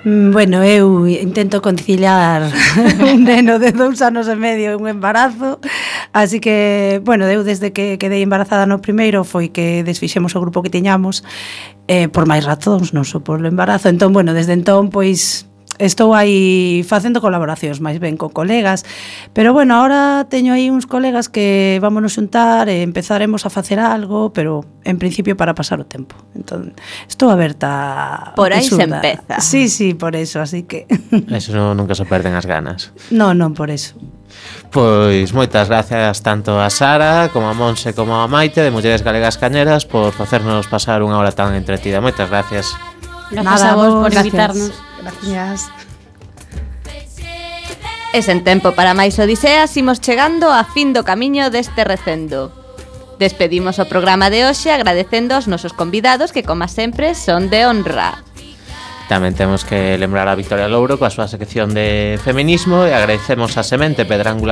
Mm, 0.05 0.33
bueno, 0.33 0.61
eu 0.61 1.09
intento 1.09 1.65
conciliar 1.65 2.53
un 3.09 3.25
neno 3.25 3.57
de 3.57 3.73
dous 3.73 4.05
anos 4.05 4.29
e 4.29 4.37
medio 4.37 4.73
e 4.73 4.77
un 4.77 4.85
embarazo 4.85 5.57
Así 6.15 6.39
que, 6.39 7.01
bueno, 7.03 7.27
eu 7.27 7.43
desde 7.43 7.73
que 7.73 7.99
quedei 7.99 8.23
embarazada 8.23 8.71
no 8.71 8.79
primeiro 8.79 9.25
foi 9.25 9.49
que 9.49 9.83
desfixemos 9.83 10.37
o 10.37 10.43
grupo 10.45 10.63
que 10.63 10.71
tiñamos 10.71 11.25
eh, 11.89 12.07
por 12.07 12.29
máis 12.29 12.45
razóns, 12.47 12.95
non 12.95 13.03
só 13.03 13.25
por 13.25 13.41
o 13.41 13.49
embarazo 13.49 13.89
Entón, 13.89 14.15
bueno, 14.15 14.31
desde 14.31 14.55
entón, 14.55 14.93
pois 14.95 15.49
estou 15.79 16.15
aí 16.15 16.85
facendo 16.87 17.21
colaboracións 17.21 17.83
máis 17.83 17.99
ben 17.99 18.15
con 18.15 18.31
colegas, 18.31 18.87
pero 19.35 19.53
bueno, 19.53 19.75
ahora 19.75 20.27
teño 20.31 20.55
aí 20.55 20.71
uns 20.71 20.87
colegas 20.87 21.29
que 21.29 21.79
vámonos 21.83 22.15
xuntar 22.15 22.71
e 22.71 22.83
empezaremos 22.83 23.47
a 23.47 23.51
facer 23.51 23.83
algo, 23.83 24.31
pero 24.31 24.63
en 24.85 24.99
principio 24.99 25.37
para 25.37 25.55
pasar 25.55 25.81
o 25.81 25.87
tempo. 25.87 26.15
Entón, 26.35 26.75
estou 27.09 27.31
aberta 27.31 28.33
Por 28.37 28.53
aí 28.53 28.67
se 28.67 28.83
empeza. 28.83 29.41
Sí, 29.41 29.69
sí, 29.69 29.95
por 29.95 30.15
eso, 30.15 30.41
así 30.41 30.63
que 30.65 30.87
Eso 31.35 31.53
no, 31.53 31.75
nunca 31.75 31.95
se 31.95 32.05
perden 32.05 32.35
as 32.35 32.47
ganas. 32.47 32.93
No, 33.11 33.35
non 33.35 33.55
por 33.55 33.71
eso. 33.71 33.99
Pois 34.71 35.31
moitas 35.31 35.71
gracias 35.71 36.23
tanto 36.23 36.59
a 36.59 36.67
Sara 36.71 37.31
como 37.31 37.47
a 37.47 37.55
Monse 37.55 37.95
como 37.95 38.19
a 38.19 38.27
Maite 38.27 38.63
de 38.63 38.75
Mulleres 38.75 39.03
Galegas 39.03 39.39
Cañeras 39.39 39.87
por 39.87 40.11
facernos 40.11 40.67
pasar 40.67 41.03
unha 41.07 41.15
hora 41.15 41.31
tan 41.31 41.55
entretida. 41.55 42.03
Moitas 42.03 42.27
gracias. 42.27 42.75
Gracias 43.31 43.63
Nada, 43.63 43.73
a 43.73 43.79
vos 43.79 43.93
por 44.03 44.11
invitarnos. 44.11 44.75
Gracias. 44.75 44.94
Graciñas. 45.05 45.69
E 48.15 48.23
sen 48.23 48.41
tempo 48.47 48.73
para 48.73 48.97
máis 48.97 49.19
odiseas, 49.21 49.75
imos 49.77 50.01
chegando 50.01 50.49
a 50.49 50.65
fin 50.65 50.97
do 50.97 51.05
camiño 51.05 51.53
deste 51.53 51.85
recendo. 51.85 52.49
Despedimos 53.19 53.83
o 53.83 53.91
programa 53.91 54.31
de 54.31 54.47
hoxe 54.47 54.71
agradecendo 54.73 55.35
aos 55.35 55.51
nosos 55.51 55.75
convidados 55.75 56.33
que, 56.33 56.47
como 56.47 56.67
sempre, 56.71 57.13
son 57.19 57.51
de 57.51 57.67
honra. 57.67 58.23
Tamén 59.11 59.37
temos 59.37 59.69
que 59.69 60.01
lembrar 60.01 60.31
a 60.33 60.39
Victoria 60.39 60.71
Louro 60.71 60.97
coa 60.97 61.13
súa 61.13 61.29
sección 61.29 61.77
de 61.77 62.17
feminismo 62.25 62.89
e 62.89 62.97
agradecemos 62.97 63.53
a 63.61 63.63
Semente 63.63 64.09
Pedrángulas 64.09 64.41